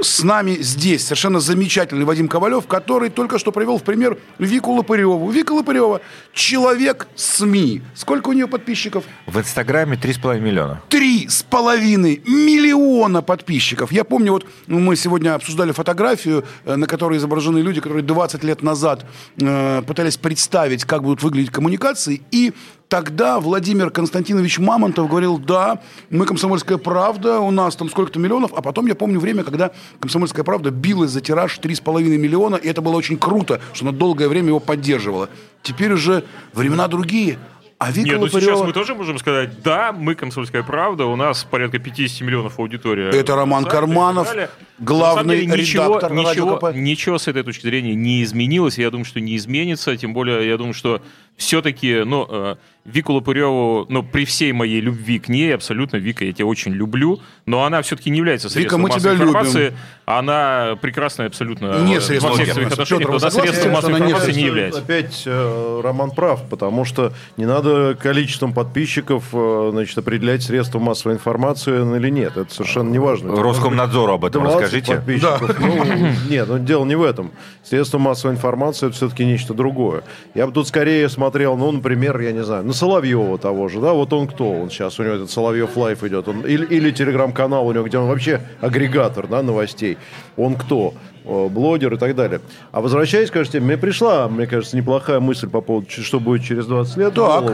С 0.00 0.24
нами 0.24 0.56
здесь 0.60 1.04
совершенно 1.04 1.38
замечательный 1.38 2.04
Вадим 2.04 2.26
Ковалев, 2.26 2.66
который 2.66 3.10
только 3.10 3.38
что 3.38 3.52
привел 3.52 3.78
в 3.78 3.84
пример 3.84 4.18
Вику 4.40 4.72
Лопыреву. 4.72 5.30
Вика 5.30 5.52
Лопырева– 5.52 6.00
человек 6.32 7.06
СМИ. 7.14 7.80
Сколько 7.94 8.30
у 8.30 8.32
нее 8.32 8.48
подписчиков? 8.48 9.04
В 9.26 9.38
Инстаграме 9.38 9.96
3,5 9.96 10.40
миллиона. 10.40 10.82
Три 10.88 11.28
с 11.28 11.44
половиной 11.44 12.20
миллиона 12.26 13.22
подписчиков. 13.22 13.92
Я 13.92 14.02
помню, 14.02 14.32
вот 14.32 14.46
мы 14.66 14.96
сегодня 14.96 15.36
обсуждали 15.36 15.70
фотографию, 15.70 16.44
э, 16.64 16.74
на 16.74 16.88
которой 16.88 17.18
изображены 17.18 17.58
люди, 17.58 17.80
которые 17.80 18.02
20 18.02 18.42
лет 18.42 18.62
назад 18.62 19.06
э, 19.40 19.82
пытались 19.86 20.16
представить, 20.16 20.84
как 20.84 21.04
будут 21.04 21.22
выглядеть 21.22 21.52
коммуникации. 21.52 22.20
И 22.32 22.52
тогда 22.88 23.40
Владимир 23.40 23.90
Константинович 23.90 24.58
Мамонтов 24.58 25.08
говорил, 25.08 25.38
да, 25.38 25.80
мы 26.10 26.26
«Комсомольская 26.26 26.78
правда», 26.78 27.40
у 27.40 27.50
нас 27.50 27.76
там 27.76 27.88
сколько-то 27.90 28.18
миллионов. 28.18 28.52
А 28.54 28.62
потом 28.62 28.86
я 28.86 28.94
помню 28.94 29.18
время, 29.20 29.44
когда 29.44 29.72
«Комсомольская 30.00 30.44
правда» 30.44 30.70
билась 30.70 31.10
за 31.10 31.20
тираж 31.20 31.58
3,5 31.58 32.02
миллиона, 32.16 32.56
и 32.56 32.68
это 32.68 32.80
было 32.82 32.96
очень 32.96 33.18
круто, 33.18 33.60
что 33.72 33.86
она 33.86 33.96
долгое 33.96 34.28
время 34.28 34.48
его 34.48 34.60
поддерживала. 34.60 35.28
Теперь 35.62 35.92
уже 35.92 36.24
времена 36.52 36.88
другие. 36.88 37.38
А 37.78 37.90
Вика 37.90 38.10
Нет, 38.10 38.20
ну 38.20 38.26
Лопырева- 38.26 38.40
сейчас 38.40 38.60
мы 38.60 38.72
тоже 38.72 38.94
можем 38.94 39.18
сказать, 39.18 39.60
да, 39.62 39.92
мы 39.92 40.14
«Комсомольская 40.14 40.62
правда», 40.62 41.06
у 41.06 41.16
нас 41.16 41.44
порядка 41.44 41.78
50 41.78 42.20
миллионов 42.22 42.58
аудитория. 42.58 43.10
Это 43.10 43.34
Роман 43.34 43.64
сайте 43.64 43.76
Карманов, 43.76 44.32
главный 44.78 45.40
деле, 45.40 45.60
ничего, 45.60 45.84
редактор 45.86 46.12
ничего, 46.12 46.56
КП. 46.56 46.76
ничего 46.76 47.18
с 47.18 47.26
этой 47.26 47.42
точки 47.42 47.62
зрения 47.66 47.94
не 47.94 48.22
изменилось, 48.22 48.78
я 48.78 48.90
думаю, 48.90 49.04
что 49.04 49.20
не 49.20 49.36
изменится, 49.36 49.96
тем 49.96 50.14
более 50.14 50.46
я 50.48 50.56
думаю, 50.56 50.72
что 50.72 51.02
все-таки, 51.36 52.04
ну, 52.04 52.26
э, 52.28 52.56
Вику 52.84 53.14
Лопыреву, 53.14 53.86
ну, 53.88 54.02
при 54.02 54.26
всей 54.26 54.52
моей 54.52 54.80
любви 54.80 55.18
к 55.18 55.30
ней, 55.30 55.54
абсолютно, 55.54 55.96
Вика, 55.96 56.22
я 56.26 56.34
тебя 56.34 56.44
очень 56.44 56.72
люблю, 56.72 57.18
но 57.46 57.64
она 57.64 57.80
все-таки 57.80 58.10
не 58.10 58.18
является 58.18 58.50
средством 58.50 58.82
мы 58.82 58.90
массовой 58.90 59.16
тебя 59.16 59.24
информации, 59.24 59.64
любим. 59.64 59.76
она 60.04 60.78
прекрасная 60.82 61.28
абсолютно 61.28 61.78
Не 61.78 61.96
э, 61.96 62.00
средство 62.02 62.28
во 62.28 62.34
всех 62.34 62.48
массовой 62.48 62.52
своих 62.52 62.66
информации. 62.66 62.82
отношениях, 62.82 63.10
Петр, 63.10 63.24
но 63.24 63.30
средством 63.30 63.72
массовой 63.72 63.94
она 63.94 64.04
не 64.04 64.10
информации 64.10 64.32
не 64.32 64.38
Что 64.38 64.46
является. 64.46 64.80
Опять 64.80 65.22
э, 65.24 65.80
Роман 65.82 66.10
прав, 66.10 66.42
потому 66.50 66.84
что 66.84 67.14
не 67.38 67.46
надо 67.46 67.96
количеством 67.98 68.52
подписчиков 68.52 69.24
э, 69.32 69.68
значит, 69.72 69.96
определять 69.96 70.42
средства 70.42 70.78
массовой 70.78 71.14
информации 71.14 71.96
или 71.96 72.10
нет. 72.10 72.36
Это 72.36 72.52
совершенно 72.52 72.90
не 72.90 72.98
важно. 72.98 73.34
Роскомнадзору 73.34 74.12
об 74.12 74.26
этом 74.26 74.42
20 74.42 74.60
расскажите. 74.60 74.96
подписчиков. 74.96 75.58
Ну, 75.58 76.08
нет, 76.28 76.48
ну, 76.48 76.58
дело 76.58 76.84
не 76.84 76.96
в 76.96 77.02
этом. 77.02 77.30
Средства 77.62 77.96
массовой 77.96 78.34
информации 78.34 78.88
это 78.88 78.94
все-таки 78.94 79.24
нечто 79.24 79.54
другое. 79.54 80.02
Я 80.34 80.46
бы 80.46 80.52
тут 80.52 80.68
скорее 80.68 81.08
смотрел, 81.08 81.56
ну, 81.56 81.72
например, 81.72 82.20
я 82.20 82.32
не 82.32 82.44
знаю, 82.44 82.62
на 82.62 82.73
Соловьева 82.74 83.38
того 83.38 83.68
же, 83.68 83.80
да, 83.80 83.92
вот 83.92 84.12
он 84.12 84.26
кто? 84.26 84.50
Он 84.50 84.70
сейчас, 84.70 84.98
у 84.98 85.02
него 85.02 85.14
этот 85.14 85.30
Соловьев 85.30 85.76
Live 85.76 86.04
идет. 86.04 86.28
Он, 86.28 86.42
или, 86.42 86.66
или 86.66 86.90
телеграм-канал 86.90 87.66
у 87.66 87.72
него, 87.72 87.84
где 87.84 87.98
он 87.98 88.08
вообще 88.08 88.40
агрегатор, 88.60 89.26
да, 89.26 89.42
новостей. 89.42 89.96
Он 90.36 90.56
кто? 90.56 90.94
Э, 91.24 91.48
блогер 91.48 91.94
и 91.94 91.96
так 91.96 92.14
далее. 92.14 92.40
А 92.72 92.80
возвращаясь, 92.80 93.30
кажется, 93.30 93.60
мне 93.60 93.76
пришла, 93.76 94.28
мне 94.28 94.46
кажется, 94.46 94.76
неплохая 94.76 95.20
мысль 95.20 95.48
по 95.48 95.60
поводу, 95.60 95.86
что 95.90 96.20
будет 96.20 96.42
через 96.42 96.66
20 96.66 96.96
лет. 96.96 97.14
Так. 97.14 97.44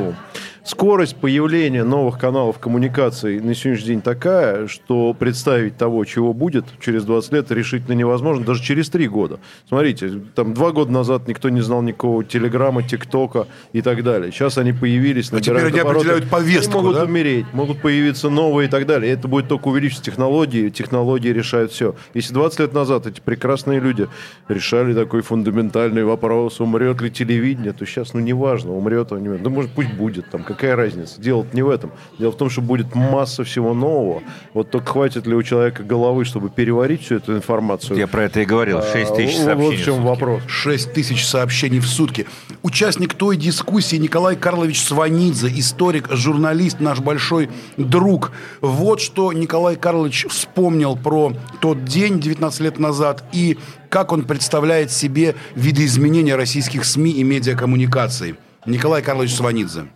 Скорость 0.62 1.16
появления 1.16 1.84
новых 1.84 2.18
каналов 2.18 2.58
коммуникации 2.58 3.38
на 3.38 3.54
сегодняшний 3.54 3.88
день 3.88 4.02
такая, 4.02 4.66
что 4.66 5.14
представить 5.14 5.78
того, 5.78 6.04
чего 6.04 6.34
будет 6.34 6.66
через 6.80 7.04
20 7.04 7.32
лет, 7.32 7.50
решительно 7.50 7.94
невозможно, 7.94 8.44
даже 8.44 8.62
через 8.62 8.90
3 8.90 9.08
года. 9.08 9.40
Смотрите, 9.66 10.20
там 10.34 10.52
2 10.52 10.70
года 10.72 10.92
назад 10.92 11.28
никто 11.28 11.48
не 11.48 11.62
знал 11.62 11.80
никакого 11.80 12.24
телеграмма, 12.24 12.82
тиктока 12.82 13.46
и 13.72 13.80
так 13.80 14.02
далее. 14.04 14.32
Сейчас 14.32 14.58
они 14.58 14.72
появились 14.72 15.00
появились, 15.00 15.32
А 15.32 15.40
теперь 15.40 15.54
набирают 15.54 15.74
они 15.74 15.90
определяют 15.90 16.30
повестку, 16.30 16.78
могут 16.78 16.94
да? 16.96 17.04
умереть, 17.04 17.46
могут 17.52 17.80
появиться 17.80 18.30
новые 18.30 18.68
и 18.68 18.70
так 18.70 18.86
далее. 18.86 19.12
Это 19.12 19.28
будет 19.28 19.48
только 19.48 19.68
увеличить 19.68 20.02
технологии, 20.02 20.68
технологии 20.70 21.28
решают 21.28 21.72
все. 21.72 21.94
Если 22.14 22.32
20 22.34 22.60
лет 22.60 22.72
назад 22.72 23.06
эти 23.06 23.20
прекрасные 23.20 23.59
люди 23.66 24.08
решали 24.48 24.94
такой 24.94 25.22
фундаментальный 25.22 26.04
вопрос, 26.04 26.60
умрет 26.60 27.00
ли 27.00 27.10
телевидение, 27.10 27.72
то 27.72 27.84
сейчас, 27.86 28.14
ну, 28.14 28.20
неважно, 28.20 28.72
умрет 28.72 29.12
он, 29.12 29.22
не 29.22 29.28
умрет. 29.28 29.42
Ну, 29.42 29.50
может, 29.50 29.70
пусть 29.72 29.92
будет, 29.92 30.30
там, 30.30 30.42
какая 30.42 30.76
разница. 30.76 31.20
Дело 31.20 31.46
не 31.52 31.62
в 31.62 31.68
этом. 31.68 31.90
Дело 32.18 32.32
в 32.32 32.36
том, 32.36 32.50
что 32.50 32.60
будет 32.60 32.94
масса 32.94 33.44
всего 33.44 33.74
нового. 33.74 34.22
Вот 34.54 34.70
только 34.70 34.92
хватит 34.92 35.26
ли 35.26 35.34
у 35.34 35.42
человека 35.42 35.82
головы, 35.82 36.24
чтобы 36.24 36.50
переварить 36.50 37.02
всю 37.02 37.16
эту 37.16 37.36
информацию? 37.36 37.98
Я 37.98 38.06
про 38.06 38.24
это 38.24 38.40
и 38.40 38.44
говорил. 38.44 38.82
6 38.82 39.14
тысяч 39.14 39.36
А, 39.36 39.44
сообщений. 39.44 39.70
Вот 39.70 39.74
в 39.74 39.84
чем 39.84 39.94
в 39.96 40.02
вопрос. 40.02 40.42
6 40.46 40.92
тысяч 40.92 41.26
сообщений 41.26 41.78
в 41.80 41.86
сутки. 41.86 42.26
Участник 42.62 43.14
той 43.14 43.36
дискуссии 43.36 43.96
Николай 43.96 44.36
Карлович 44.36 44.80
Сванидзе, 44.82 45.48
историк, 45.48 46.08
журналист, 46.10 46.80
наш 46.80 47.00
большой 47.00 47.50
друг. 47.76 48.32
Вот 48.60 49.00
что 49.00 49.32
Николай 49.32 49.76
Карлович 49.76 50.26
вспомнил 50.28 50.96
про 50.96 51.32
тот 51.60 51.84
день 51.84 52.20
19 52.20 52.60
лет 52.60 52.78
назад 52.78 53.24
и 53.32 53.49
как 53.88 54.12
он 54.12 54.24
представляет 54.24 54.90
себе 54.90 55.34
видоизменения 55.54 56.36
российских 56.36 56.84
СМИ 56.84 57.12
и 57.12 57.22
медиакоммуникаций. 57.22 58.36
Николай 58.66 59.02
Карлович 59.02 59.34
Сванидзе. 59.34 59.86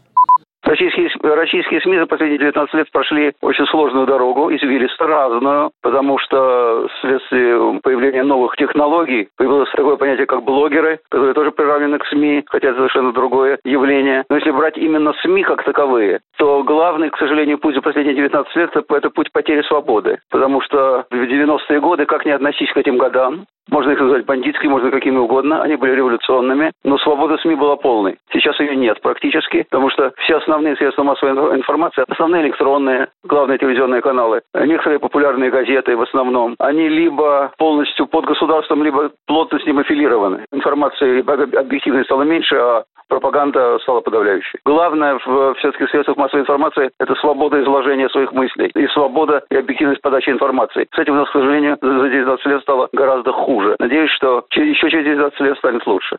Российские, 0.65 1.11
российские 1.23 1.81
СМИ 1.83 1.99
за 1.99 2.07
последние 2.07 2.39
19 2.39 2.75
лет 2.75 2.91
прошли 2.91 3.33
очень 3.43 3.67
сложную 3.67 4.07
дорогу, 4.07 4.51
извилисто 4.51 5.07
разную, 5.07 5.71
потому 5.83 6.19
что 6.19 6.89
вследствие 6.99 7.81
появления 7.83 8.23
новых 8.23 8.57
технологий 8.57 9.29
появилось 9.37 9.71
такое 9.73 9.97
понятие, 9.97 10.27
как 10.27 10.43
блогеры, 10.43 11.01
которые 11.11 11.35
тоже 11.35 11.51
приравнены 11.51 11.99
к 11.99 12.07
СМИ, 12.07 12.45
хотя 12.47 12.69
это 12.69 12.79
совершенно 12.79 13.13
другое 13.13 13.59
явление. 13.65 14.25
Но 14.31 14.37
если 14.37 14.51
брать 14.53 14.79
именно 14.79 15.13
СМИ 15.23 15.43
как 15.43 15.65
таковые, 15.65 16.21
то 16.39 16.63
главный, 16.63 17.11
к 17.11 17.19
сожалению, 17.19 17.59
путь 17.59 17.75
за 17.75 17.83
последние 17.83 18.17
19 18.17 18.57
лет– 18.57 18.71
это 18.89 19.11
путь 19.11 19.33
потери 19.33 19.63
свободы. 19.63 20.19
Потому 20.31 20.63
что 20.63 21.05
в 21.11 21.15
90-е 21.15 21.81
годы, 21.81 22.07
как 22.07 22.25
не 22.25 22.33
относись 22.33 22.73
к 22.73 22.77
этим 22.77 22.97
годам, 22.97 23.45
можно 23.71 23.91
их 23.93 24.01
назвать 24.01 24.27
бандитскими, 24.27 24.71
можно 24.71 24.91
какими 24.91 25.17
угодно. 25.17 25.63
Они 25.63 25.77
были 25.77 25.93
революционными, 25.93 26.73
но 26.85 26.99
свобода 26.99 27.37
СМИ 27.39 27.55
была 27.55 27.77
полной. 27.77 28.17
Сейчас 28.33 28.59
ее 28.61 28.77
нет 28.77 29.01
практически, 29.01 29.63
потому 29.71 29.91
что 29.91 30.13
все 30.19 30.37
основные 30.37 30.77
средства 30.77 31.03
массовой 31.03 31.35
инфо- 31.35 31.57
информации, 31.57 32.05
основные 32.09 32.45
электронные, 32.45 33.09
главные 33.25 33.59
телевизионные 33.59 34.03
каналы, 34.03 34.43
некоторые 34.55 34.99
популярные 34.99 35.51
газеты 35.51 35.97
в 35.97 36.03
основном, 36.03 36.55
они 36.59 36.89
либо 36.89 37.53
полностью 37.59 38.07
под 38.07 38.27
государством, 38.27 38.85
либо 38.85 39.11
плотно 39.27 39.59
с 39.59 39.67
ним 39.67 39.79
аффилированы. 39.79 40.45
Информации 40.53 41.21
об- 41.21 41.57
объективной 41.57 42.05
стало 42.05 42.23
меньше, 42.23 42.57
а 42.57 42.85
пропаганда 43.09 43.79
стала 43.83 44.01
подавляющей. 44.01 44.59
Главное 44.65 45.19
в 45.25 45.55
все-таки 45.55 45.87
средствах 45.89 46.17
массовой 46.17 46.43
информации– 46.43 46.91
это 47.01 47.15
свобода 47.17 47.63
изложения 47.63 48.09
своих 48.09 48.33
мыслей 48.33 48.71
и 48.75 48.87
свобода 48.89 49.43
и 49.51 49.57
объективность 49.57 50.01
подачи 50.03 50.31
информации. 50.31 50.87
С 50.95 50.99
этим 50.99 51.15
у 51.15 51.17
нас, 51.17 51.29
к 51.29 51.33
сожалению, 51.33 51.77
за 51.81 52.05
за 52.05 52.09
19 52.09 52.47
лет 52.47 52.63
стало 52.63 52.89
гораздо 52.93 53.33
хуже. 53.33 53.77
Надеюсь, 53.79 54.11
что 54.11 54.45
еще 54.55 54.91
через 54.91 55.05
19 55.05 55.41
лет 55.41 55.59
станет 55.59 55.87
лучше. 55.87 56.19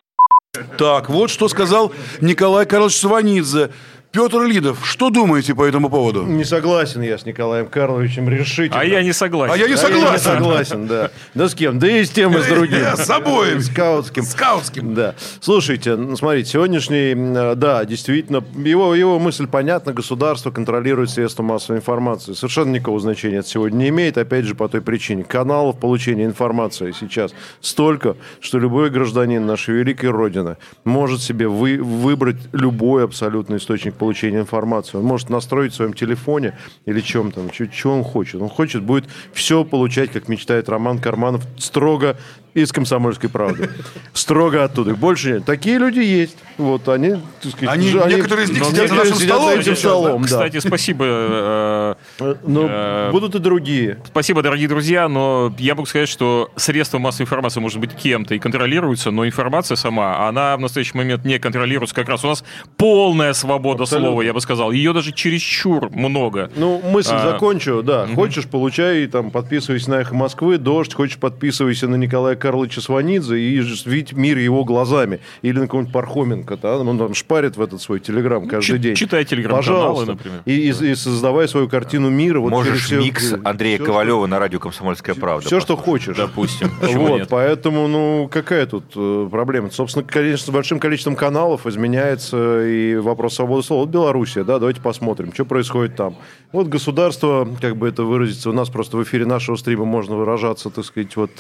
Так, 0.77 1.09
вот 1.09 1.29
что 1.29 1.47
сказал 1.47 1.91
Николай 2.21 2.65
Карлович 2.65 2.95
Сванидзе. 2.95 3.71
Петр 4.15 4.43
Лидов, 4.43 4.79
что 4.86 5.10
думаете 5.10 5.53
по 5.53 5.65
этому 5.65 5.89
поводу? 5.89 6.24
Не 6.24 6.45
согласен 6.45 7.01
я 7.01 7.17
с 7.17 7.25
Николаем 7.25 7.65
Карловичем 7.65 8.29
решительно. 8.29 8.79
А 8.79 8.86
я 8.86 9.03
не 9.03 9.12
согласен. 9.12 9.53
А 9.53 9.57
я 9.57 9.67
не 9.67 9.75
согласен. 9.75 10.13
не 10.13 10.19
согласен, 10.19 10.88
да. 10.88 11.12
Да 11.34 11.50
с 11.50 11.53
кем? 11.53 11.79
Да 11.79 11.88
и 11.91 12.05
с 12.05 12.12
тем, 12.12 12.34
и 12.38 12.41
с 12.41 12.45
другим. 12.48 12.77
Я 12.79 12.95
с 12.95 13.10
обоим. 13.10 13.60
Скаутским. 13.60 14.24
Скаутским. 14.24 14.93
Да. 14.93 15.15
Слушайте, 15.41 15.98
ну, 15.98 16.15
смотрите, 16.15 16.50
сегодняшний, 16.50 17.12
м, 17.12 17.60
да, 17.60 17.84
действительно, 17.84 18.41
его, 18.55 18.95
его 18.95 19.19
мысль 19.19 19.48
понятна, 19.48 19.91
государство 19.91 20.50
контролирует 20.50 21.10
средства 21.10 21.43
массовой 21.43 21.79
информации. 21.79 22.31
Совершенно 22.31 22.72
никакого 22.72 23.01
значения 23.01 23.39
это 23.39 23.50
сегодня 23.50 23.75
не 23.79 23.89
имеет, 23.89 24.17
опять 24.17 24.45
же, 24.45 24.55
по 24.55 24.69
той 24.69 24.79
причине. 24.79 25.25
Каналов 25.25 25.77
получения 25.77 26.24
информации 26.24 26.93
сейчас 26.98 27.34
столько, 27.60 28.15
что 28.39 28.60
любой 28.60 28.91
гражданин 28.91 29.45
нашей 29.45 29.75
великой 29.75 30.12
Родины 30.12 30.55
может 30.86 31.22
себе 31.22 31.50
вы, 31.50 31.84
выбрать 31.84 32.38
любой 32.53 33.03
абсолютно 33.03 33.57
источник 33.57 33.95
получения 34.05 34.39
информации. 34.39 34.97
Он 34.97 35.03
может 35.03 35.31
настроить 35.31 35.74
в 35.74 35.75
своем 35.75 35.93
телефоне 35.93 36.53
или 36.85 37.01
чем 37.01 37.31
там, 37.31 37.51
что 37.51 37.89
он 37.89 38.03
хочет. 38.03 38.39
Он 38.39 38.50
хочет, 38.50 38.83
будет 38.83 39.05
все 39.33 39.63
получать, 39.63 40.12
как 40.12 40.27
мечтает 40.27 40.69
Роман 40.69 41.00
Карманов, 41.00 41.43
строго 41.57 42.15
из 42.55 42.71
«Комсомольской 42.71 43.29
правды». 43.29 43.69
Строго 44.13 44.63
оттуда. 44.63 44.95
Больше 44.95 45.33
нет. 45.33 45.45
Такие 45.45 45.77
люди 45.77 46.00
есть. 46.00 46.37
Вот 46.57 46.87
они, 46.89 47.18
так 47.41 47.51
сказать, 47.51 47.70
Они- 47.75 47.89
же- 47.89 48.01
некоторые 48.07 48.46
из 48.46 48.50
них 48.51 48.61
но 48.61 48.65
сидят 48.70 48.89
за 48.89 48.96
нашим 48.96 49.15
сидят 49.15 49.27
столом 49.37 49.53
за 49.53 49.59
этим 49.59 49.75
столом, 49.75 50.22
да. 50.22 50.27
Кстати, 50.27 50.59
спасибо. 50.59 51.05
э, 51.07 51.96
Э, 52.20 52.35
Ну, 52.48 52.65
э, 52.70 53.11
будут 53.11 53.35
и 53.35 53.39
другие. 53.39 54.00
Спасибо, 54.07 54.41
дорогие 54.41 54.68
друзья, 54.70 55.07
но 55.09 55.53
я 55.59 55.75
могу 55.75 55.85
сказать, 55.85 56.07
что 56.09 56.50
средства 56.55 56.98
массовой 56.98 57.25
информации, 57.25 57.59
может 57.59 57.79
быть, 57.79 57.94
кем-то 57.94 58.33
и 58.35 58.39
контролируются, 58.39 59.11
но 59.11 59.27
информация 59.27 59.75
сама, 59.75 60.27
она 60.27 60.55
в 60.55 60.61
настоящий 60.61 60.98
момент 60.98 61.25
не 61.25 61.37
контролируется. 61.39 61.94
Как 61.96 62.07
раз 62.09 62.24
у 62.24 62.27
нас 62.27 62.44
полная 62.77 63.33
свобода 63.33 63.83
Абсолютно. 63.83 64.09
слова, 64.09 64.22
я 64.22 64.33
бы 64.33 64.39
сказал. 64.41 64.72
Ее 64.72 64.94
даже 64.94 65.11
чересчур 65.11 65.89
много. 65.91 66.50
Ну, 66.55 66.81
мысль 66.89 67.13
А, 67.13 67.31
закончу, 67.31 67.83
да. 67.83 68.07
Хочешь, 68.15 68.46
получай, 68.46 69.05
там, 69.07 69.29
подписывайся 69.31 69.89
на 69.91 69.96
«Эхо 69.96 70.15
Москвы», 70.15 70.57
«Дождь», 70.57 70.94
хочешь, 70.94 71.18
подписывайся 71.18 71.87
на 71.87 71.96
Николая 71.96 72.35
Карловича 72.46 72.79
Сванидзе 72.81 73.40
и 73.40 73.60
видь 73.86 74.14
мир 74.14 74.38
его 74.38 74.64
глазами. 74.64 75.20
Или 75.42 75.55
на 75.60 75.62
какого-нибудь 75.66 75.94
Пархоменко, 75.94 76.58
да? 76.58 76.77
он 76.77 76.98
там 77.00 77.14
шпарит 77.16 77.58
в 77.58 77.62
этот 77.62 77.81
свой 77.81 78.00
телеграм 78.00 78.48
каждый 78.48 78.74
чит- 78.74 78.81
день. 78.81 78.96
читай 78.96 79.25
телеграм-каналы, 79.25 80.05
Пожалуйста. 80.05 80.12
например. 80.12 80.42
И, 80.46 80.51
и- 80.70 80.92
и 80.92 80.96
создавай 80.96 81.48
свою 81.48 81.68
картину 81.70 82.10
мира. 82.10 82.40
Вот 82.40 82.51
Можешь 82.51 82.84
все- 82.86 83.00
микс 83.00 83.34
Андрея 83.44 83.77
все, 83.77 83.86
Ковалева 83.86 84.27
на 84.27 84.38
радио 84.38 84.60
«Комсомольская 84.60 85.16
правда». 85.16 85.48
Все, 85.48 85.60
что 85.60 85.75
хочешь. 85.75 86.18
Допустим. 86.18 86.70
Вот, 86.96 87.20
нет? 87.20 87.27
поэтому, 87.29 87.88
ну, 87.88 88.29
какая 88.31 88.66
тут 88.68 88.86
э, 88.96 89.27
проблема? 89.31 89.70
Собственно, 89.72 90.05
конечно, 90.05 90.46
с 90.46 90.50
большим 90.50 90.79
количеством 90.79 91.16
каналов 91.16 91.66
изменяется 91.68 92.64
и 92.66 92.96
вопрос 92.98 93.36
свободы 93.36 93.64
слова. 93.64 93.81
Вот 93.81 93.90
Белоруссия, 93.90 94.44
да, 94.44 94.60
давайте 94.60 94.81
посмотрим, 94.81 95.34
что 95.34 95.46
происходит 95.46 95.96
там. 95.96 96.16
Вот 96.51 96.68
государство, 96.68 97.48
как 97.62 97.75
бы 97.77 97.88
это 97.88 98.03
выразиться, 98.03 98.50
у 98.50 98.53
нас 98.53 98.70
просто 98.70 98.98
в 98.98 99.03
эфире 99.03 99.25
нашего 99.25 99.55
стрима 99.55 99.86
можно 99.86 100.16
выражаться, 100.16 100.70
так 100.70 100.86
сказать, 100.86 101.16
вот 101.16 101.31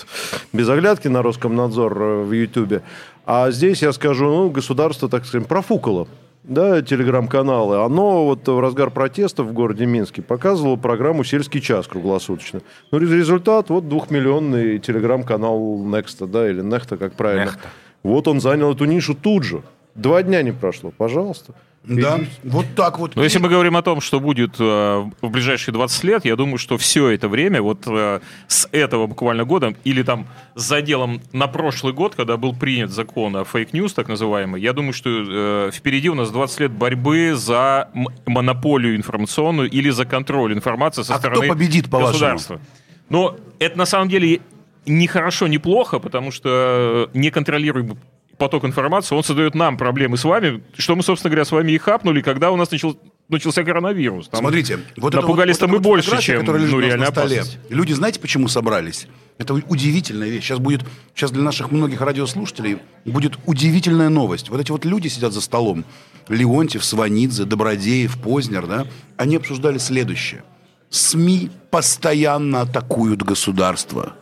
без 0.53 0.67
оглядки 0.69 0.94
на 1.03 1.21
Роскомнадзор 1.21 2.01
э, 2.01 2.23
в 2.23 2.31
Ютьюбе. 2.31 2.81
А 3.25 3.51
здесь 3.51 3.81
я 3.81 3.91
скажу, 3.91 4.25
ну, 4.25 4.49
государство, 4.49 5.09
так 5.09 5.25
сказать, 5.25 5.47
профукало 5.47 6.07
да, 6.47 6.81
телеграм-каналы, 6.81 7.83
оно 7.83 8.25
вот 8.25 8.47
в 8.47 8.59
разгар 8.59 8.91
протестов 8.91 9.47
в 9.47 9.53
городе 9.53 9.85
Минске 9.85 10.21
показывало 10.21 10.75
программу 10.75 11.23
«Сельский 11.23 11.61
час» 11.61 11.87
круглосуточно. 11.87 12.61
Ну, 12.91 12.99
рез- 12.99 13.11
результат, 13.11 13.69
вот 13.69 13.89
двухмиллионный 13.89 14.79
телеграм-канал 14.79 15.59
Nexta, 15.83 16.25
да, 16.27 16.49
или 16.49 16.61
Нехта, 16.61 16.97
как 16.97 17.13
правильно. 17.13 17.45
Нехта. 17.45 17.67
Вот 18.03 18.27
он 18.27 18.39
занял 18.39 18.71
эту 18.71 18.85
нишу 18.85 19.15
тут 19.15 19.43
же. 19.43 19.63
Два 19.95 20.21
дня 20.21 20.41
не 20.43 20.51
прошло, 20.51 20.91
пожалуйста. 20.95 21.53
Да, 21.87 22.19
вот 22.43 22.65
так 22.75 22.99
вот. 22.99 23.15
Но 23.15 23.23
если 23.23 23.39
мы 23.39 23.49
говорим 23.49 23.77
о 23.77 23.81
том, 23.81 24.01
что 24.01 24.19
будет 24.19 24.55
э, 24.59 25.09
в 25.21 25.29
ближайшие 25.29 25.73
20 25.73 26.03
лет, 26.03 26.25
я 26.25 26.35
думаю, 26.35 26.57
что 26.57 26.77
все 26.77 27.09
это 27.09 27.27
время, 27.27 27.61
вот 27.61 27.83
э, 27.87 28.19
с 28.47 28.67
этого 28.71 29.07
буквально 29.07 29.45
года, 29.45 29.75
или 29.83 30.03
там 30.03 30.27
с 30.55 30.63
заделом 30.63 31.21
на 31.31 31.47
прошлый 31.47 31.93
год, 31.93 32.15
когда 32.15 32.37
был 32.37 32.53
принят 32.55 32.91
закон 32.91 33.35
о 33.35 33.43
fake 33.43 33.65
news, 33.65 33.93
так 33.93 34.07
называемый, 34.07 34.61
я 34.61 34.73
думаю, 34.73 34.93
что 34.93 35.09
э, 35.09 35.71
впереди 35.73 36.09
у 36.09 36.15
нас 36.15 36.31
20 36.31 36.59
лет 36.61 36.71
борьбы 36.71 37.33
за 37.35 37.89
монополию 38.25 38.95
информационную 38.95 39.69
или 39.69 39.89
за 39.89 40.05
контроль 40.05 40.53
информации 40.53 41.03
со 41.03 41.15
А 41.15 41.19
кто 41.19 41.29
стороны 41.29 41.47
победит, 41.47 41.89
по-вашему? 41.89 42.13
государства. 42.13 42.61
Но 43.09 43.37
это 43.59 43.77
на 43.77 43.85
самом 43.85 44.09
деле 44.09 44.41
не 44.85 45.07
хорошо, 45.07 45.47
не 45.47 45.57
плохо, 45.57 45.99
потому 45.99 46.31
что 46.31 47.09
э, 47.13 47.17
неконтролируемый 47.17 47.97
поток 48.37 48.65
информации, 48.65 49.15
он 49.15 49.23
создает 49.23 49.55
нам 49.55 49.77
проблемы 49.77 50.17
с 50.17 50.23
вами, 50.23 50.63
что 50.77 50.95
мы, 50.95 51.03
собственно 51.03 51.31
говоря, 51.31 51.45
с 51.45 51.51
вами 51.51 51.71
и 51.71 51.77
хапнули, 51.77 52.21
когда 52.21 52.51
у 52.51 52.55
нас 52.55 52.71
начал, 52.71 52.97
начался 53.29 53.63
коронавирус. 53.63 54.27
Там 54.27 54.41
Смотрите, 54.41 54.79
вот 54.97 55.13
это 55.13 55.21
напугались 55.21 55.59
вот, 55.59 55.69
вот 55.69 55.77
вот 55.77 55.83
больше, 55.83 56.21
чем 56.21 56.45
ну, 56.45 56.79
реальная 56.79 56.97
на 56.97 57.05
столе. 57.07 57.37
опасность. 57.37 57.59
Люди, 57.69 57.93
знаете, 57.93 58.19
почему 58.19 58.47
собрались? 58.47 59.07
Это 59.37 59.53
удивительная 59.53 60.29
вещь. 60.29 60.45
Сейчас 60.45 60.59
будет, 60.59 60.83
сейчас 61.13 61.31
для 61.31 61.43
наших 61.43 61.71
многих 61.71 62.01
радиослушателей 62.01 62.77
будет 63.03 63.37
удивительная 63.45 64.09
новость. 64.09 64.49
Вот 64.49 64.61
эти 64.61 64.71
вот 64.71 64.85
люди 64.85 65.07
сидят 65.07 65.33
за 65.33 65.41
столом. 65.41 65.83
Леонтьев, 66.29 66.83
Сванидзе, 66.83 67.43
Добродеев, 67.43 68.17
Познер, 68.21 68.65
да? 68.65 68.87
Они 69.17 69.35
обсуждали 69.35 69.77
следующее. 69.77 70.43
СМИ 70.89 71.49
постоянно 71.69 72.61
атакуют 72.61 73.23
государство. 73.23 74.13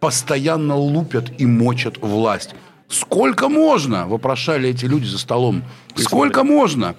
Постоянно 0.00 0.76
лупят 0.76 1.32
и 1.40 1.46
мочат 1.46 1.96
власть. 1.98 2.54
Сколько 2.94 3.48
можно? 3.48 4.06
Вопрошали 4.06 4.68
эти 4.68 4.84
люди 4.86 5.06
за 5.06 5.18
столом. 5.18 5.64
Сколько 5.96 6.44
можно? 6.44 6.94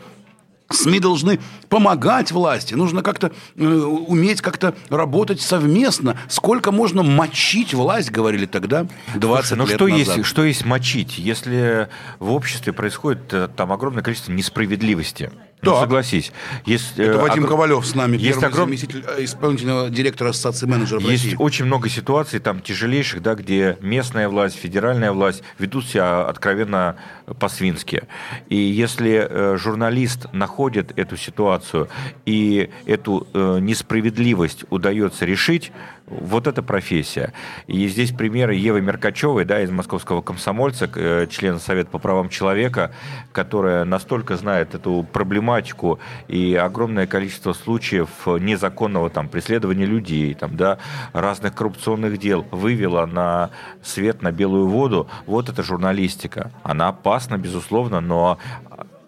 СМИ 0.69 0.99
должны 0.99 1.39
помогать 1.69 2.31
власти. 2.31 2.73
Нужно 2.73 3.03
как-то 3.03 3.31
э, 3.55 3.63
уметь 3.65 4.41
как-то 4.41 4.75
работать 4.89 5.39
совместно. 5.39 6.17
Сколько 6.27 6.71
можно 6.71 7.03
мочить 7.03 7.73
власть, 7.73 8.11
говорили 8.11 8.45
тогда, 8.45 8.87
20 9.15 9.47
Слушай, 9.47 9.57
ну 9.57 9.65
лет 9.67 9.75
что 9.75 9.87
назад. 9.87 10.17
есть, 10.17 10.27
что 10.27 10.43
есть 10.43 10.65
мочить? 10.65 11.17
Если 11.19 11.87
в 12.19 12.31
обществе 12.31 12.73
происходит 12.73 13.31
э, 13.31 13.47
там 13.55 13.71
огромное 13.71 14.01
количество 14.03 14.31
несправедливости, 14.31 15.31
Ну, 15.61 15.71
Так. 15.71 15.81
согласись. 15.81 16.31
Есть, 16.65 16.99
Это 16.99 17.13
э, 17.13 17.17
Вадим 17.17 17.45
огр- 17.45 17.47
Ковалев 17.47 17.85
с 17.85 17.95
нами, 17.95 18.17
есть 18.17 18.39
первый 18.39 18.49
огром- 18.53 18.65
заместитель 18.65 19.03
э, 19.07 19.23
исполнительного 19.23 19.89
директора 19.89 20.29
Ассоциации 20.29 20.67
менеджеров 20.67 21.01
Есть 21.03 21.23
России. 21.23 21.37
очень 21.39 21.65
много 21.65 21.89
ситуаций 21.89 22.39
там 22.39 22.61
тяжелейших, 22.61 23.21
да, 23.23 23.33
где 23.33 23.77
местная 23.81 24.29
власть, 24.29 24.57
федеральная 24.57 25.11
власть 25.11 25.41
ведут 25.57 25.87
себя 25.87 26.27
откровенно 26.27 26.97
по-свински. 27.39 28.03
И 28.49 28.55
если 28.57 29.27
э, 29.27 29.57
журналист 29.57 30.27
находит 30.33 30.91
эту 30.99 31.17
ситуацию 31.17 31.87
и 32.27 32.69
эту 32.85 33.25
несправедливость 33.33 34.65
удается 34.69 35.25
решить, 35.25 35.71
вот 36.07 36.47
это 36.47 36.61
профессия. 36.61 37.33
И 37.67 37.87
здесь 37.87 38.11
примеры 38.11 38.55
Евы 38.55 38.81
Меркачевой, 38.81 39.45
да, 39.45 39.61
из 39.61 39.71
московского 39.71 40.21
комсомольца, 40.21 40.89
э, 40.93 41.27
члена 41.29 41.59
Совета 41.59 41.89
по 41.89 41.99
правам 41.99 42.29
человека, 42.29 42.91
которая 43.31 43.85
настолько 43.85 44.37
знает 44.37 44.75
эту 44.75 45.05
проблематику 45.11 45.99
и 46.27 46.55
огромное 46.55 47.07
количество 47.07 47.53
случаев 47.53 48.09
незаконного 48.25 49.09
там, 49.09 49.27
преследования 49.29 49.85
людей, 49.85 50.33
там, 50.33 50.55
да, 50.55 50.77
разных 51.13 51.55
коррупционных 51.55 52.17
дел 52.19 52.45
вывела 52.51 53.05
на 53.05 53.49
свет, 53.81 54.21
на 54.21 54.31
белую 54.31 54.67
воду. 54.67 55.07
Вот 55.25 55.49
это 55.49 55.63
журналистика. 55.63 56.51
Она 56.63 56.89
опасна, 56.89 57.37
безусловно, 57.37 57.99
но 57.99 58.37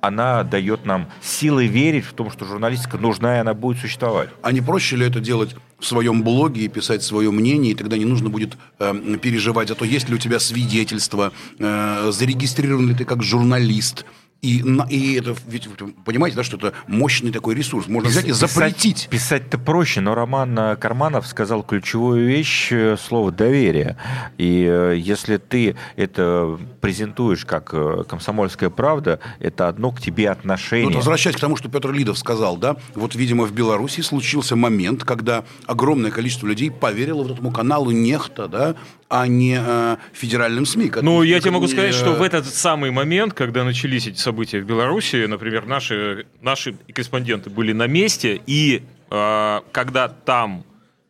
она 0.01 0.43
дает 0.43 0.85
нам 0.85 1.07
силы 1.21 1.67
верить 1.67 2.05
в 2.05 2.13
том, 2.13 2.31
что 2.31 2.45
журналистика 2.45 2.97
нужна 2.97 3.37
и 3.37 3.39
она 3.39 3.53
будет 3.53 3.79
существовать. 3.79 4.29
А 4.41 4.51
не 4.51 4.61
проще 4.61 4.95
ли 4.95 5.05
это 5.05 5.19
делать 5.19 5.55
в 5.79 5.85
своем 5.85 6.23
блоге 6.23 6.65
и 6.65 6.67
писать 6.67 7.03
свое 7.03 7.31
мнение, 7.31 7.71
и 7.71 7.75
тогда 7.75 7.97
не 7.97 8.05
нужно 8.05 8.29
будет 8.29 8.57
э, 8.79 9.17
переживать 9.21 9.67
за 9.67 9.75
то, 9.75 9.85
есть 9.85 10.09
ли 10.09 10.15
у 10.15 10.17
тебя 10.17 10.39
свидетельство, 10.39 11.31
э, 11.59 12.11
зарегистрирован 12.11 12.89
ли 12.89 12.95
ты 12.95 13.05
как 13.05 13.23
журналист. 13.23 14.05
И, 14.41 14.63
и 14.89 15.15
это, 15.15 15.35
ведь 15.47 15.65
вы 15.65 15.93
понимаете, 16.05 16.37
да, 16.37 16.43
что 16.43 16.57
это 16.57 16.73
мощный 16.85 17.31
такой 17.31 17.55
ресурс. 17.55 17.87
Можно 17.87 18.09
взять 18.09 18.27
и 18.27 18.31
запретить. 18.31 19.07
Писать-то 19.09 19.57
проще, 19.57 19.99
но 19.99 20.13
Роман 20.13 20.57
э, 20.59 20.75
Карманов 20.75 21.25
сказал 21.25 21.63
ключевую 21.63 22.27
вещь, 22.27 22.71
э, 22.71 22.97
слово 22.97 23.31
«доверие». 23.31 23.97
И 24.37 24.63
э, 24.63 24.95
если 24.97 25.37
ты 25.37 25.75
это 25.95 26.59
презентуешь 26.81 27.45
как 27.45 27.73
комсомольская 28.07 28.69
правда, 28.69 29.19
это 29.39 29.67
одно 29.67 29.91
к 29.91 29.99
тебе 29.99 30.29
отношение. 30.29 30.85
вот 30.85 30.95
возвращаясь 30.95 31.35
к 31.35 31.39
тому, 31.39 31.55
что 31.55 31.67
Петр 31.69 31.91
Лидов 31.91 32.19
сказал, 32.19 32.57
да, 32.57 32.77
вот, 32.93 33.15
видимо, 33.15 33.45
в 33.45 33.51
Беларуси 33.53 34.01
случился 34.01 34.55
момент, 34.55 35.03
когда 35.03 35.45
огромное 35.65 36.11
количество 36.11 36.45
людей 36.45 36.69
поверило 36.69 37.23
вот 37.23 37.31
этому 37.31 37.51
каналу 37.51 37.89
Нехта, 37.89 38.47
да, 38.47 38.75
а 39.09 39.27
не 39.27 39.57
э, 39.59 39.97
федеральным 40.13 40.65
СМИ. 40.65 40.91
Ну, 41.01 41.23
я 41.23 41.39
тебе 41.39 41.51
могу 41.51 41.65
не, 41.65 41.71
сказать, 41.71 41.93
что 41.93 42.13
в 42.13 42.21
этот 42.21 42.45
самый 42.45 42.91
момент, 42.91 43.33
когда 43.33 43.63
начались 43.63 44.07
эти 44.07 44.19
события 44.27 44.59
в 44.59 44.65
Беларуси, 44.65 45.25
например, 45.25 45.65
наши, 45.65 46.25
наши 46.41 46.75
корреспонденты 46.93 47.49
были 47.49 47.71
на 47.71 47.87
месте, 47.87 48.41
и 48.45 48.83
э, 49.09 49.61
когда 49.71 50.09
там 50.09 50.65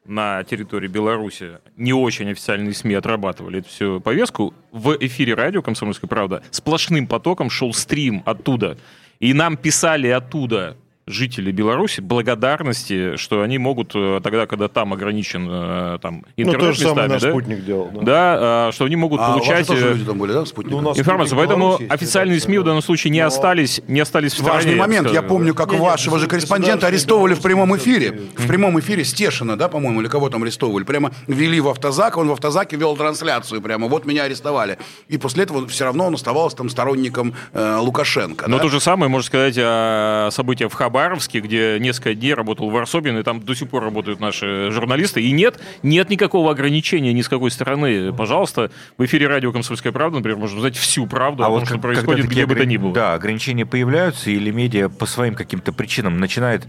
на 0.06 0.44
территории 0.44 0.88
Беларуси 0.88 1.58
не 1.78 1.94
очень 1.94 2.30
официальные 2.30 2.76
СМИ 2.76 2.94
отрабатывали 2.94 3.60
эту 3.60 3.70
всю 3.70 4.00
повестку, 4.00 4.54
в 4.72 4.96
эфире 5.00 5.34
радио 5.34 5.64
«Комсомольская 5.64 6.08
правда» 6.08 6.44
сплошным 6.52 7.08
потоком 7.08 7.50
шел 7.50 7.74
стрим 7.74 8.22
оттуда. 8.24 8.78
И 9.20 9.34
нам 9.34 9.58
писали 9.58 10.10
оттуда 10.10 10.78
жители 11.08 11.52
Беларуси 11.52 12.02
благодарности, 12.02 13.16
что 13.16 13.42
они 13.42 13.58
могут 13.58 13.94
э, 13.96 14.20
тогда, 14.22 14.46
когда 14.46 14.68
там 14.68 14.92
ограничен 14.94 15.48
э, 15.50 16.00
там, 16.02 16.26
Ну, 16.36 16.44
интернет 16.44 16.60
то 16.60 16.74
же 16.74 16.82
самое 16.82 17.08
местами, 17.08 17.14
наш 17.14 17.22
да, 17.22 17.30
спутник 17.30 17.66
делал. 17.66 17.90
да. 17.94 18.02
да, 18.02 18.68
э, 18.70 18.72
что 18.74 18.86
они 18.86 18.98
могут 18.98 19.22
а 19.22 19.24
у 19.24 19.28
вас 19.28 19.46
получать... 19.46 19.68
тоже 19.68 19.88
э, 19.88 19.94
люди 19.94 20.06
там 20.06 20.18
были, 20.18 20.34
да? 20.34 20.44
Ну, 20.56 20.78
у 20.78 20.82
нас 20.82 21.00
информацию. 21.00 21.28
спутник 21.38 21.48
Поэтому 21.48 21.78
есть, 21.80 21.92
официальные 21.92 22.40
СМИ 22.42 22.58
в 22.58 22.64
данном 22.64 22.82
случае 22.82 23.12
не 23.12 23.22
Но- 23.22 23.28
остались, 23.28 23.82
не 23.88 24.02
остались 24.02 24.34
в 24.34 24.36
стороне. 24.36 24.54
Важный 24.56 24.76
момент. 24.76 25.12
Я 25.12 25.22
помню, 25.22 25.54
как 25.56 25.72
Не, 25.72 25.78
не, 25.78 25.82
вашего 25.82 26.20
же 26.20 26.26
государ- 26.26 26.30
корреспондента 26.30 26.88
арестовывали 26.88 27.36
в 27.36 27.42
прямом 27.42 27.76
эфире. 27.78 28.20
В 28.36 28.46
прямом 28.46 28.80
эфире 28.80 29.06
Стешина, 29.06 29.56
да, 29.58 29.70
по-моему, 29.70 30.02
или 30.02 30.10
кого 30.10 30.30
там 30.30 30.44
арестовывали. 30.44 30.84
Прямо 30.84 31.12
ввели 31.28 31.60
в 31.62 31.70
автозак, 31.70 32.18
он 32.18 32.28
в 32.28 32.34
автозаке 32.34 32.76
вел 32.76 32.98
трансляцию 32.98 33.62
прямо. 33.62 33.88
Вот 33.88 34.06
меня 34.06 34.24
арестовали. 34.24 34.78
И 35.08 35.18
после 35.18 35.44
этого 35.44 35.66
все 35.68 35.86
равно 35.86 36.08
он 36.08 36.16
оставался 36.16 36.58
там 36.58 36.70
сторонником 36.70 37.34
э, 37.54 37.78
Лукашенко. 37.80 38.50
Но 38.50 38.58
да? 38.58 38.64
то 38.64 38.70
же 38.70 38.82
самое 38.82 39.10
можно 39.10 39.26
сказать 39.26 39.56
о 39.58 40.30
событиях 40.32 40.72
в 40.72 40.76
Хабаровске, 40.98 41.42
где 41.42 41.78
несколько 41.80 42.16
дней 42.16 42.34
работал 42.34 42.70
Варсобин, 42.72 43.20
и 43.20 43.24
там 43.24 43.40
до 43.40 43.54
сих 43.54 43.70
пор 43.70 43.84
работают 43.84 44.20
наши 44.20 44.72
журналисты. 44.72 45.22
И 45.22 45.32
нет, 45.32 45.60
нет 45.84 46.10
никакого 46.10 46.52
ограничения 46.52 47.14
ни 47.14 47.22
с 47.22 47.30
какой 47.30 47.52
стороны. 47.52 48.12
Пожалуйста, 48.14 48.72
в 48.98 49.06
эфире 49.06 49.28
радио 49.28 49.52
«Комсомольская 49.52 49.92
правда», 49.94 50.18
например, 50.18 50.40
можно 50.40 50.58
узнать 50.58 50.76
всю 50.76 51.06
правду 51.06 51.44
о 51.44 51.48
том, 51.48 51.66
что 51.66 51.76
как- 51.76 51.82
происходит 51.84 52.26
когда 52.26 52.34
где 52.34 52.46
бы 52.48 52.56
то 52.56 52.66
ни 52.66 52.78
было. 52.78 52.94
Да, 52.94 53.14
ограничения 53.14 53.66
появляются, 53.66 54.32
или 54.32 54.50
медиа 54.50 54.90
по 54.90 55.06
своим 55.06 55.36
каким-то 55.36 55.72
причинам 55.72 56.20
начинает 56.20 56.68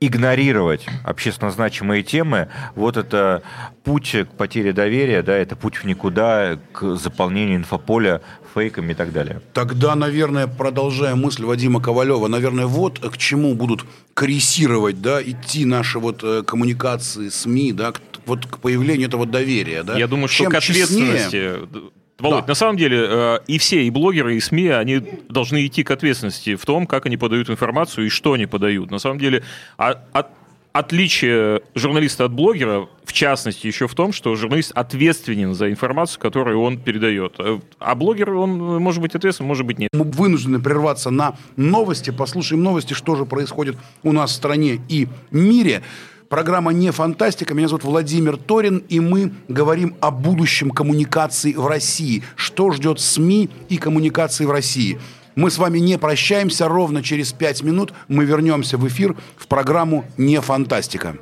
игнорировать 0.00 0.86
общественно 1.04 1.50
значимые 1.50 2.02
темы, 2.02 2.48
вот 2.74 2.96
это 2.96 3.42
путь 3.84 4.12
к 4.12 4.26
потере 4.36 4.72
доверия, 4.72 5.22
да, 5.22 5.34
это 5.36 5.56
путь 5.56 5.76
в 5.76 5.84
никуда, 5.84 6.58
к 6.72 6.96
заполнению 6.96 7.58
инфополя 7.58 8.22
фейками 8.54 8.92
и 8.92 8.94
так 8.94 9.12
далее. 9.12 9.42
Тогда, 9.52 9.94
наверное, 9.94 10.46
продолжая 10.46 11.14
мысль 11.14 11.44
Вадима 11.44 11.82
Ковалева, 11.82 12.28
наверное, 12.28 12.64
вот 12.66 12.98
к 12.98 13.16
чему 13.18 13.54
будут 13.54 13.84
корректировать, 14.14 15.02
да, 15.02 15.22
идти 15.22 15.66
наши 15.66 15.98
вот 15.98 16.24
э, 16.24 16.42
коммуникации, 16.46 17.28
СМИ, 17.28 17.72
да, 17.74 17.92
к- 17.92 18.00
вот 18.24 18.46
к 18.46 18.58
появлению 18.58 19.06
этого 19.08 19.26
доверия, 19.26 19.82
да. 19.82 19.98
Я 19.98 20.06
думаю, 20.08 20.28
что 20.28 20.44
Чем 20.44 20.52
к 20.52 20.60
честнее- 20.60 20.84
ответственности... 20.84 21.90
Володь, 22.20 22.42
Да. 22.44 22.48
на 22.48 22.54
самом 22.54 22.76
деле 22.76 22.98
э, 23.08 23.38
и 23.46 23.58
все, 23.58 23.82
и 23.84 23.90
блогеры, 23.90 24.36
и 24.36 24.40
СМИ, 24.40 24.68
они 24.68 25.02
должны 25.28 25.66
идти 25.66 25.82
к 25.82 25.90
ответственности 25.90 26.54
в 26.56 26.64
том, 26.64 26.86
как 26.86 27.06
они 27.06 27.16
подают 27.16 27.50
информацию 27.50 28.06
и 28.06 28.08
что 28.10 28.34
они 28.34 28.46
подают. 28.46 28.90
На 28.90 28.98
самом 28.98 29.18
деле, 29.18 29.42
а- 29.78 30.00
от- 30.12 30.28
отличие 30.72 31.62
журналиста 31.74 32.24
от 32.26 32.32
блогера, 32.32 32.88
в 33.04 33.12
частности, 33.12 33.66
еще 33.66 33.88
в 33.88 33.94
том, 33.94 34.12
что 34.12 34.34
журналист 34.36 34.70
ответственен 34.74 35.54
за 35.54 35.70
информацию, 35.70 36.20
которую 36.20 36.60
он 36.60 36.78
передает. 36.78 37.34
Э, 37.38 37.58
А 37.78 37.94
блогер, 37.94 38.30
он 38.34 38.50
может 38.80 39.00
быть 39.02 39.14
ответственен, 39.14 39.48
может 39.48 39.66
быть 39.66 39.78
нет. 39.78 39.88
Мы 39.92 40.04
вынуждены 40.04 40.60
прерваться 40.60 41.10
на 41.10 41.34
новости. 41.56 42.10
Послушаем 42.10 42.62
новости, 42.62 42.94
что 42.94 43.16
же 43.16 43.24
происходит 43.26 43.76
у 44.02 44.12
нас 44.12 44.30
в 44.30 44.34
стране 44.34 44.80
и 44.88 45.08
мире. 45.30 45.82
Программа 46.30 46.72
«Не 46.72 46.92
фантастика». 46.92 47.54
Меня 47.54 47.66
зовут 47.66 47.82
Владимир 47.82 48.36
Торин, 48.36 48.84
и 48.88 49.00
мы 49.00 49.32
говорим 49.48 49.96
о 49.98 50.12
будущем 50.12 50.70
коммуникаций 50.70 51.54
в 51.54 51.66
России. 51.66 52.22
Что 52.36 52.70
ждет 52.70 53.00
СМИ 53.00 53.50
и 53.68 53.78
коммуникации 53.78 54.44
в 54.44 54.52
России. 54.52 55.00
Мы 55.34 55.50
с 55.50 55.58
вами 55.58 55.80
не 55.80 55.98
прощаемся. 55.98 56.68
Ровно 56.68 57.02
через 57.02 57.32
пять 57.32 57.64
минут 57.64 57.92
мы 58.06 58.24
вернемся 58.26 58.78
в 58.78 58.86
эфир 58.86 59.16
в 59.36 59.48
программу 59.48 60.04
«Не 60.16 60.40
фантастика». 60.40 61.16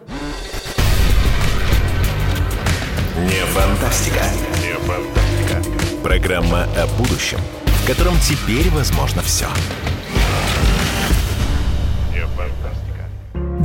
Не 3.17 3.47
фантастика. 3.47 4.25
Не 4.61 4.75
фантастика. 4.87 6.03
Программа 6.03 6.65
о 6.77 6.87
будущем, 6.99 7.39
в 7.65 7.87
котором 7.87 8.15
теперь 8.21 8.69
возможно 8.69 9.23
все. 9.23 9.47
Не 9.47 9.88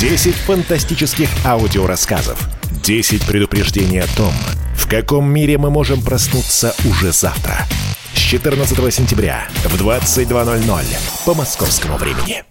10 0.00 0.34
фантастических 0.34 1.28
аудиорассказов. 1.46 2.38
10 2.84 3.26
предупреждений 3.26 4.02
о 4.02 4.06
том, 4.14 4.34
в 4.74 4.86
каком 4.88 5.26
мире 5.32 5.56
мы 5.56 5.70
можем 5.70 6.02
проснуться 6.02 6.74
уже 6.84 7.12
завтра. 7.12 7.66
С 8.12 8.18
14 8.18 8.94
сентября 8.94 9.48
в 9.64 9.74
22.00 9.74 10.84
по 11.24 11.34
московскому 11.34 11.96
времени. 11.96 12.44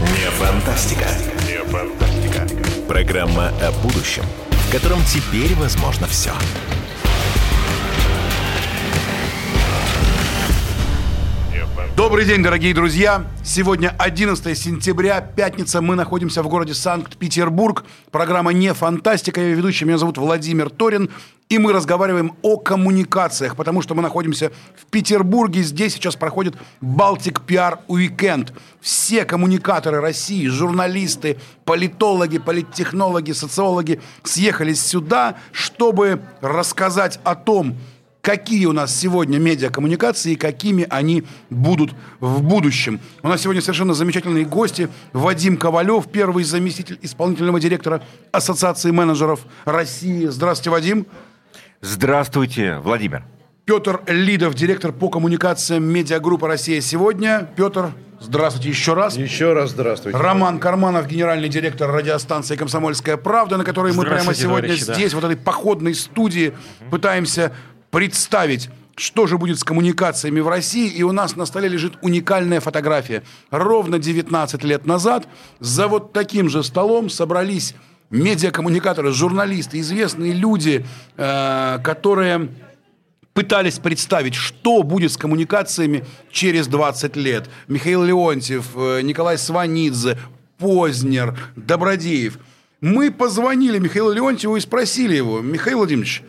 Не 0.00 0.30
фантастика. 0.38 1.08
Не 1.46 1.62
фантастика. 1.70 2.48
Программа 2.88 3.48
о 3.60 3.70
будущем, 3.82 4.24
в 4.50 4.72
котором 4.72 5.00
теперь 5.04 5.54
возможно 5.56 6.06
все. 6.06 6.32
Не 6.32 6.67
Добрый 11.98 12.26
день, 12.26 12.44
дорогие 12.44 12.72
друзья! 12.72 13.24
Сегодня 13.42 13.92
11 13.98 14.56
сентября, 14.56 15.20
пятница. 15.20 15.80
Мы 15.80 15.96
находимся 15.96 16.44
в 16.44 16.48
городе 16.48 16.72
Санкт-Петербург. 16.72 17.84
Программа 18.12 18.52
«Не 18.52 18.72
фантастика». 18.72 19.40
Я 19.40 19.48
ведущий, 19.48 19.84
меня 19.84 19.98
зовут 19.98 20.16
Владимир 20.16 20.70
Торин. 20.70 21.10
И 21.48 21.58
мы 21.58 21.72
разговариваем 21.72 22.36
о 22.42 22.56
коммуникациях, 22.56 23.56
потому 23.56 23.82
что 23.82 23.96
мы 23.96 24.02
находимся 24.02 24.52
в 24.80 24.86
Петербурге. 24.86 25.62
Здесь 25.62 25.94
сейчас 25.94 26.14
проходит 26.14 26.54
Балтик 26.80 27.40
Пиар 27.40 27.80
Уикенд. 27.88 28.52
Все 28.80 29.24
коммуникаторы 29.24 30.00
России, 30.00 30.46
журналисты, 30.46 31.36
политологи, 31.64 32.38
политтехнологи, 32.38 33.32
социологи 33.32 34.00
съехались 34.22 34.80
сюда, 34.86 35.34
чтобы 35.50 36.20
рассказать 36.42 37.18
о 37.24 37.34
том, 37.34 37.74
какие 38.28 38.66
у 38.66 38.72
нас 38.72 38.94
сегодня 38.94 39.38
медиакоммуникации 39.38 40.32
и 40.32 40.36
какими 40.36 40.86
они 40.90 41.24
будут 41.48 41.94
в 42.20 42.42
будущем. 42.42 43.00
У 43.22 43.28
нас 43.28 43.40
сегодня 43.40 43.62
совершенно 43.62 43.94
замечательные 43.94 44.44
гости. 44.44 44.90
Вадим 45.14 45.56
Ковалев, 45.56 46.08
первый 46.12 46.44
заместитель 46.44 46.98
исполнительного 47.00 47.58
директора 47.58 48.02
Ассоциации 48.30 48.90
менеджеров 48.90 49.46
России. 49.64 50.26
Здравствуйте, 50.26 50.68
Вадим. 50.68 51.06
Здравствуйте, 51.80 52.80
Владимир. 52.84 53.24
Петр 53.64 54.02
Лидов, 54.06 54.54
директор 54.54 54.92
по 54.92 55.08
коммуникациям 55.08 55.84
медиагруппы 55.84 56.46
«Россия 56.46 56.82
сегодня». 56.82 57.48
Петр, 57.56 57.92
здравствуйте 58.20 58.68
еще 58.68 58.92
раз. 58.92 59.16
Еще 59.16 59.54
раз 59.54 59.70
здравствуйте. 59.70 60.18
Роман 60.18 60.58
Карманов, 60.58 61.06
генеральный 61.06 61.48
директор 61.48 61.90
радиостанции 61.90 62.56
«Комсомольская 62.56 63.16
правда», 63.16 63.56
на 63.56 63.64
которой 63.64 63.94
мы 63.94 64.04
прямо 64.04 64.34
сегодня 64.34 64.74
здесь, 64.74 65.12
да. 65.12 65.16
вот 65.16 65.24
этой 65.24 65.36
походной 65.38 65.94
студии, 65.94 66.48
угу. 66.48 66.90
пытаемся 66.90 67.52
представить, 67.90 68.70
что 68.96 69.26
же 69.26 69.38
будет 69.38 69.58
с 69.58 69.64
коммуникациями 69.64 70.40
в 70.40 70.48
России, 70.48 70.88
и 70.88 71.02
у 71.02 71.12
нас 71.12 71.36
на 71.36 71.46
столе 71.46 71.68
лежит 71.68 71.94
уникальная 72.02 72.60
фотография. 72.60 73.22
Ровно 73.50 73.98
19 73.98 74.64
лет 74.64 74.86
назад 74.86 75.28
за 75.60 75.88
вот 75.88 76.12
таким 76.12 76.48
же 76.48 76.62
столом 76.62 77.08
собрались 77.08 77.74
медиакоммуникаторы, 78.10 79.12
журналисты, 79.12 79.80
известные 79.80 80.32
люди, 80.32 80.84
э, 81.16 81.78
которые 81.84 82.48
пытались 83.34 83.78
представить, 83.78 84.34
что 84.34 84.82
будет 84.82 85.12
с 85.12 85.16
коммуникациями 85.16 86.04
через 86.32 86.66
20 86.66 87.16
лет. 87.16 87.48
Михаил 87.68 88.02
Леонтьев, 88.02 88.66
э, 88.74 89.02
Николай 89.02 89.38
Сванидзе, 89.38 90.18
Познер, 90.58 91.38
Добродеев. 91.54 92.38
Мы 92.80 93.12
позвонили 93.12 93.78
Михаилу 93.78 94.12
Леонтьеву 94.12 94.56
и 94.56 94.60
спросили 94.60 95.14
его, 95.14 95.40
Михаил 95.40 95.78
Владимирович, 95.78 96.22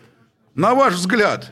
на 0.56 0.74
ваш 0.74 0.96
взгляд, 0.96 1.52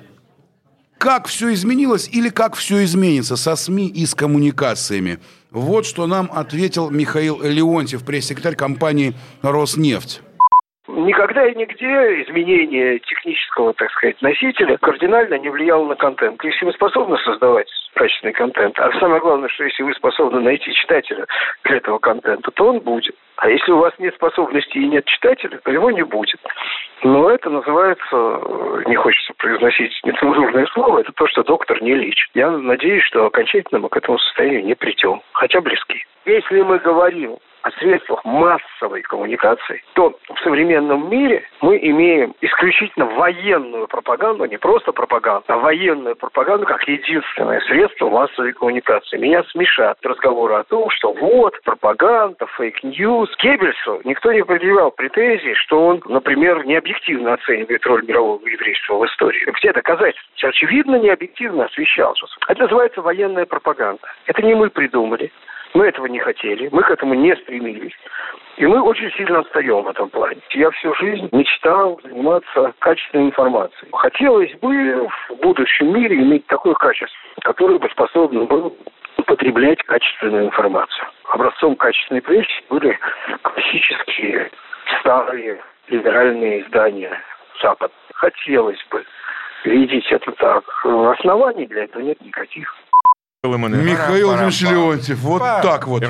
как 0.97 1.27
все 1.27 1.53
изменилось 1.53 2.09
или 2.11 2.29
как 2.29 2.55
все 2.55 2.83
изменится 2.83 3.35
со 3.35 3.55
СМИ 3.55 3.87
и 3.87 4.05
с 4.05 4.15
коммуникациями? 4.15 5.19
Вот 5.51 5.85
что 5.85 6.07
нам 6.07 6.29
ответил 6.33 6.89
Михаил 6.89 7.41
Леонтьев, 7.41 8.03
пресс-секретарь 8.03 8.55
компании 8.55 9.15
«Роснефть». 9.41 10.21
Никогда 10.87 11.45
и 11.45 11.55
нигде 11.55 12.21
изменение 12.23 12.99
технического, 12.99 13.73
так 13.73 13.91
сказать, 13.91 14.21
носителя 14.21 14.77
кардинально 14.77 15.35
не 15.35 15.49
влияло 15.49 15.85
на 15.85 15.95
контент. 15.95 16.41
Если 16.45 16.63
вы 16.63 16.71
способны 16.71 17.17
создавать 17.17 17.69
качественный 17.93 18.33
контент, 18.33 18.79
а 18.79 18.91
самое 18.99 19.19
главное, 19.19 19.49
что 19.49 19.65
если 19.65 19.83
вы 19.83 19.93
способны 19.93 20.39
найти 20.39 20.73
читателя 20.73 21.25
для 21.65 21.77
этого 21.77 21.99
контента, 21.99 22.51
то 22.51 22.67
он 22.67 22.79
будет. 22.79 23.15
А 23.35 23.49
если 23.49 23.71
у 23.71 23.79
вас 23.79 23.93
нет 23.99 24.15
способности 24.15 24.77
и 24.77 24.87
нет 24.87 25.05
читателя, 25.05 25.59
то 25.63 25.71
его 25.71 25.91
не 25.91 26.03
будет. 26.03 26.39
Но 27.03 27.29
это 27.29 27.49
называется, 27.49 28.41
не 28.87 28.95
хочется 28.95 29.33
произносить 29.37 29.91
нецензурное 30.03 30.67
слово, 30.67 30.99
это 30.99 31.11
то, 31.11 31.27
что 31.27 31.43
доктор 31.43 31.81
не 31.83 31.95
лечит. 31.95 32.29
Я 32.33 32.49
надеюсь, 32.49 33.03
что 33.03 33.25
окончательно 33.25 33.81
мы 33.81 33.89
к 33.89 33.97
этому 33.97 34.17
состоянию 34.19 34.65
не 34.65 34.75
придем, 34.75 35.21
хотя 35.33 35.59
близки. 35.59 36.05
Если 36.25 36.61
мы 36.61 36.79
говорим 36.79 37.37
о 37.67 37.71
средствах 37.79 38.23
массовой 38.23 39.01
коммуникации, 39.01 39.83
то 39.93 40.17
в 40.29 40.39
современном 40.39 41.09
мире 41.09 41.43
мы 41.61 41.77
имеем 41.77 42.33
исключительно 42.39 43.05
военную 43.05 43.87
пропаганду, 43.87 44.45
не 44.45 44.57
просто 44.57 44.93
пропаганду, 44.93 45.43
а 45.47 45.57
военную 45.57 46.15
пропаганду 46.15 46.65
как 46.65 46.87
единственное 46.87 47.59
средство 47.61 48.09
массовой 48.09 48.53
коммуникации. 48.53 49.17
Меня 49.17 49.43
смешат 49.51 49.97
разговоры 50.03 50.55
о 50.55 50.63
том, 50.63 50.89
что 50.91 51.11
вот 51.11 51.55
пропаганда, 51.63 52.45
fake 52.57 52.92
news. 52.92 53.35
Геббельсу 53.43 54.01
никто 54.05 54.31
не 54.31 54.43
предъявлял 54.43 54.91
претензий, 54.91 55.53
что 55.55 55.87
он, 55.87 56.01
например, 56.05 56.65
необъективно 56.65 57.33
оценивает 57.33 57.85
роль 57.85 58.05
мирового 58.05 58.45
еврейства 58.47 58.95
в 58.95 59.05
истории. 59.05 59.43
Где 59.59 59.73
доказательства? 59.73 60.49
Очевидно, 60.49 60.95
необъективно 60.95 61.65
освещался. 61.65 62.25
Это 62.47 62.63
называется 62.63 63.01
военная 63.01 63.45
пропаганда. 63.45 64.07
Это 64.25 64.41
не 64.41 64.55
мы 64.55 64.69
придумали. 64.69 65.31
Мы 65.73 65.85
этого 65.87 66.05
не 66.07 66.19
хотели, 66.19 66.69
мы 66.71 66.81
к 66.83 66.89
этому 66.89 67.13
не 67.13 67.35
стремились. 67.35 67.93
И 68.57 68.65
мы 68.65 68.81
очень 68.81 69.11
сильно 69.11 69.39
отстаем 69.39 69.83
в 69.83 69.87
этом 69.87 70.09
плане. 70.09 70.41
Я 70.51 70.71
всю 70.71 70.93
жизнь 70.95 71.29
мечтал 71.31 71.99
заниматься 72.03 72.73
качественной 72.79 73.27
информацией. 73.27 73.89
Хотелось 73.91 74.53
бы 74.55 75.07
в 75.29 75.35
будущем 75.41 75.93
мире 75.93 76.15
иметь 76.15 76.47
такое 76.47 76.73
качество, 76.73 77.17
которое 77.41 77.77
бы 77.77 77.87
способно 77.89 78.45
было 78.45 78.71
употреблять 79.17 79.83
качественную 79.83 80.45
информацию. 80.45 81.07
Образцом 81.25 81.75
качественной 81.75 82.21
прессы 82.21 82.63
были 82.69 82.97
классические 83.43 84.49
старые 84.99 85.61
либеральные 85.89 86.61
издания 86.61 87.21
Запада. 87.61 87.93
Хотелось 88.13 88.83
бы 88.89 89.05
видеть 89.65 90.11
это 90.11 90.31
так. 90.31 90.63
Оснований 91.19 91.67
для 91.67 91.83
этого 91.83 92.01
нет 92.01 92.19
никаких. 92.21 92.73
Михаил 93.43 94.27
Владимирович 94.27 94.61
Леонтьев, 94.61 95.19
вот 95.19 95.41
так 95.61 95.87
вот. 95.87 96.01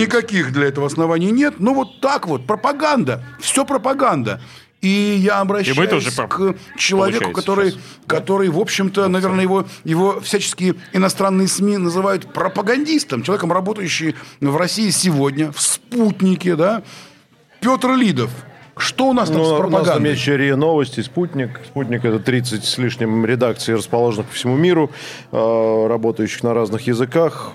Никаких 0.00 0.52
для 0.52 0.66
этого 0.66 0.86
оснований 0.86 1.32
нет, 1.32 1.54
но 1.58 1.74
вот 1.74 2.00
так 2.00 2.26
вот. 2.26 2.46
Пропаганда. 2.46 3.24
Все 3.40 3.64
пропаганда. 3.64 4.40
И 4.82 5.16
я 5.18 5.40
обращаюсь 5.40 5.76
и 5.76 5.86
тоже 5.86 6.10
к 6.12 6.54
человеку, 6.78 7.32
который, 7.32 7.74
который, 8.06 8.50
в 8.50 8.58
общем-то, 8.58 9.08
наверное, 9.08 9.42
его, 9.42 9.66
его 9.84 10.20
всяческие 10.20 10.76
иностранные 10.92 11.48
СМИ 11.48 11.78
называют 11.78 12.32
пропагандистом, 12.32 13.22
человеком, 13.22 13.52
работающим 13.52 14.14
в 14.40 14.56
России 14.56 14.90
сегодня, 14.90 15.50
в 15.50 15.60
«Спутнике», 15.60 16.54
да, 16.56 16.82
Петр 17.60 17.94
Лидов. 17.94 18.30
Что 18.78 19.08
у 19.08 19.12
нас 19.14 19.30
там 19.30 19.38
ну, 19.38 19.44
с 19.44 19.48
пропагандой? 19.56 19.76
У 19.76 19.84
нас 19.86 19.94
там 19.94 20.04
есть 20.04 20.20
еще 20.20 20.36
РИА 20.36 20.56
Новости, 20.56 21.00
Спутник. 21.00 21.60
Спутник– 21.66 22.04
это 22.04 22.18
30 22.18 22.62
с 22.62 22.76
лишним 22.76 23.24
редакций, 23.24 23.74
расположенных 23.74 24.26
по 24.26 24.34
всему 24.34 24.54
миру, 24.56 24.90
э, 25.32 25.86
работающих 25.88 26.42
на 26.42 26.52
разных 26.52 26.86
языках. 26.86 27.52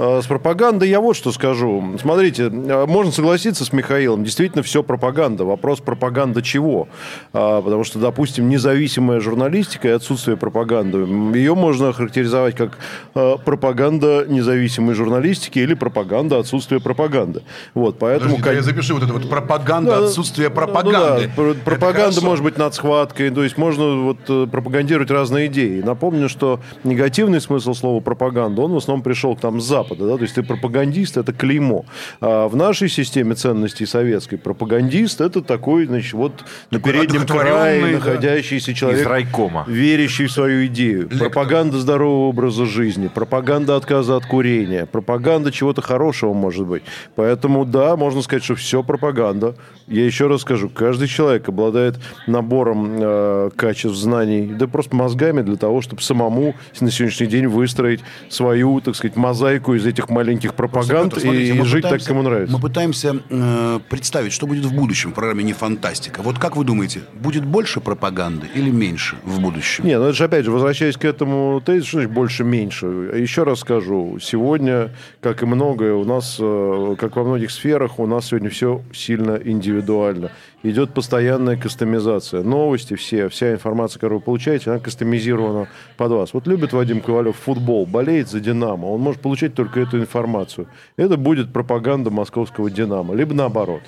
Э, 0.00 0.22
с 0.22 0.26
пропагандой 0.26 0.88
я 0.88 0.98
вот 0.98 1.14
что 1.14 1.30
скажу. 1.30 1.84
Смотрите, 2.00 2.44
э, 2.44 2.86
можно 2.86 3.12
согласиться 3.12 3.66
с 3.66 3.72
Михаилом. 3.72 4.24
Действительно, 4.24 4.62
все 4.62 4.82
пропаганда. 4.82 5.44
Вопрос 5.44 5.80
пропаганда 5.80 6.40
чего? 6.40 6.88
А, 7.34 7.60
потому 7.60 7.84
что, 7.84 7.98
допустим, 7.98 8.48
независимая 8.48 9.20
журналистика 9.20 9.88
и 9.88 9.90
отсутствие 9.90 10.38
пропаганды. 10.38 10.98
Ее 11.36 11.54
можно 11.54 11.92
характеризовать 11.92 12.56
как 12.56 12.78
э, 13.14 13.36
пропаганда 13.44 14.24
независимой 14.26 14.94
журналистики 14.94 15.58
или 15.58 15.74
пропаганда 15.74 16.38
отсутствия 16.38 16.80
пропаганды. 16.80 17.42
Вот, 17.74 17.98
поэтому... 17.98 18.36
Подожди, 18.36 18.42
как... 18.42 18.54
я 18.54 18.62
запишу 18.62 18.94
вот 18.94 19.02
это 19.02 19.12
вот 19.12 19.28
пропаганда, 19.28 19.90
да, 19.90 20.06
отсутствие 20.06 20.48
пропаганды. 20.48 21.30
Ну, 21.36 21.54
да, 21.54 21.60
пропаганда 21.62 22.22
может 22.22 22.42
быть 22.42 22.56
над 22.56 22.74
схваткой. 22.74 23.30
То 23.30 23.44
есть 23.44 23.58
можно 23.58 24.00
вот 24.00 24.50
пропагандировать 24.50 25.10
разные 25.10 25.48
идеи. 25.48 25.82
Напомню, 25.82 26.30
что 26.30 26.60
негативный 26.84 27.42
смысл 27.42 27.74
слова 27.74 28.00
пропаганда, 28.00 28.62
он 28.62 28.72
в 28.72 28.76
основном 28.78 29.02
пришел 29.02 29.36
к 29.36 29.42
нам 29.42 29.60
с 29.60 29.64
Запада 29.64 29.89
Запада. 29.90 30.06
Да? 30.06 30.16
То 30.16 30.22
есть 30.22 30.34
ты 30.34 30.42
пропагандист– 30.42 31.16
это 31.16 31.32
клеймо. 31.32 31.84
А 32.20 32.48
в 32.48 32.56
нашей 32.56 32.88
системе 32.88 33.34
ценностей 33.34 33.86
советской 33.86 34.36
пропагандист– 34.36 35.20
это 35.20 35.42
такой, 35.42 35.86
значит, 35.86 36.12
вот 36.14 36.44
на 36.70 36.80
переднем 36.80 37.26
крае 37.26 37.82
да. 37.82 37.92
находящийся 37.98 38.74
человек, 38.74 39.06
райкома. 39.06 39.64
верящий 39.66 40.26
в 40.26 40.32
свою 40.32 40.66
идею. 40.66 41.02
Лектор. 41.02 41.18
Пропаганда 41.18 41.78
здорового 41.78 42.28
образа 42.28 42.66
жизни, 42.66 43.08
пропаганда 43.08 43.76
отказа 43.76 44.16
от 44.16 44.26
курения, 44.26 44.86
пропаганда 44.86 45.52
чего-то 45.52 45.82
хорошего, 45.82 46.32
может 46.32 46.66
быть. 46.66 46.82
Поэтому, 47.16 47.64
да, 47.64 47.96
можно 47.96 48.22
сказать, 48.22 48.44
что 48.44 48.54
все 48.54 48.82
пропаганда. 48.82 49.54
Я 49.86 50.04
еще 50.04 50.28
раз 50.28 50.42
скажу, 50.42 50.68
каждый 50.68 51.08
человек 51.08 51.48
обладает 51.48 51.96
набором 52.26 52.96
э, 53.00 53.50
качеств, 53.56 53.98
знаний, 53.98 54.46
да 54.46 54.66
просто 54.66 54.94
мозгами 54.94 55.42
для 55.42 55.56
того, 55.56 55.80
чтобы 55.80 56.02
самому 56.02 56.54
на 56.80 56.90
сегодняшний 56.90 57.26
день 57.26 57.46
выстроить 57.46 58.00
свою, 58.28 58.80
так 58.80 58.94
сказать, 58.94 59.16
мозаику 59.16 59.74
из 59.74 59.79
из 59.80 59.86
этих 59.86 60.08
маленьких 60.08 60.54
пропаганд 60.54 61.10
Петр, 61.14 61.22
смотрите, 61.22 61.50
и 61.50 61.52
мы 61.52 61.64
жить 61.64 61.82
так, 61.82 61.90
пытаемся- 61.92 62.06
как 62.06 62.14
ему 62.14 62.22
нравится. 62.22 62.54
Мы 62.56 62.60
пытаемся 62.62 63.16
э, 63.28 63.80
представить, 63.88 64.32
что 64.32 64.46
будет 64.46 64.64
в 64.64 64.74
будущем 64.74 65.10
в 65.10 65.14
программе 65.14 65.42
«Не 65.44 65.52
фантастика». 65.52 66.22
Вот 66.22 66.38
как 66.38 66.56
вы 66.56 66.64
думаете, 66.64 67.00
будет 67.14 67.44
больше 67.44 67.80
пропаганды 67.80 68.46
или 68.54 68.70
меньше 68.70 69.16
в 69.24 69.40
будущем? 69.40 69.84
Не, 69.84 69.98
ну 69.98 70.04
это 70.04 70.12
же 70.16 70.24
опять 70.24 70.44
же, 70.44 70.50
возвращаясь 70.50 70.96
к 70.96 71.04
этому 71.04 71.60
тезису, 71.64 71.88
что 71.88 71.96
значит 71.98 72.12
больше-меньше. 72.12 72.86
Еще 73.16 73.42
раз 73.44 73.60
скажу, 73.60 74.18
сегодня, 74.20 74.90
как 75.20 75.42
и 75.42 75.46
многое, 75.46 75.94
у 75.94 76.04
нас, 76.04 76.36
э, 76.38 76.96
как 76.98 77.16
во 77.16 77.24
многих 77.24 77.50
сферах, 77.50 77.98
у 77.98 78.06
нас 78.06 78.26
сегодня 78.26 78.50
все 78.50 78.82
сильно 78.92 79.38
индивидуально. 79.42 80.30
Идет 80.62 80.92
постоянная 80.92 81.56
кастомизация. 81.56 82.42
Новости 82.42 82.94
все, 82.94 83.30
вся 83.30 83.52
информация, 83.52 83.98
которую 83.98 84.18
вы 84.18 84.24
получаете, 84.24 84.70
она 84.70 84.78
кастомизирована 84.78 85.68
под 85.96 86.12
вас. 86.12 86.34
Вот 86.34 86.46
любит 86.46 86.74
Вадим 86.74 87.00
Ковалев 87.00 87.34
футбол, 87.36 87.86
болеет 87.86 88.28
за 88.28 88.40
«Динамо», 88.40 88.86
он 88.86 89.00
может 89.00 89.22
получать 89.22 89.54
только 89.54 89.80
эту 89.80 89.98
информацию. 89.98 90.66
Это 90.98 91.16
будет 91.16 91.50
пропаганда 91.50 92.10
московского 92.10 92.70
«Динамо», 92.70 93.14
либо 93.14 93.32
наоборот. 93.32 93.80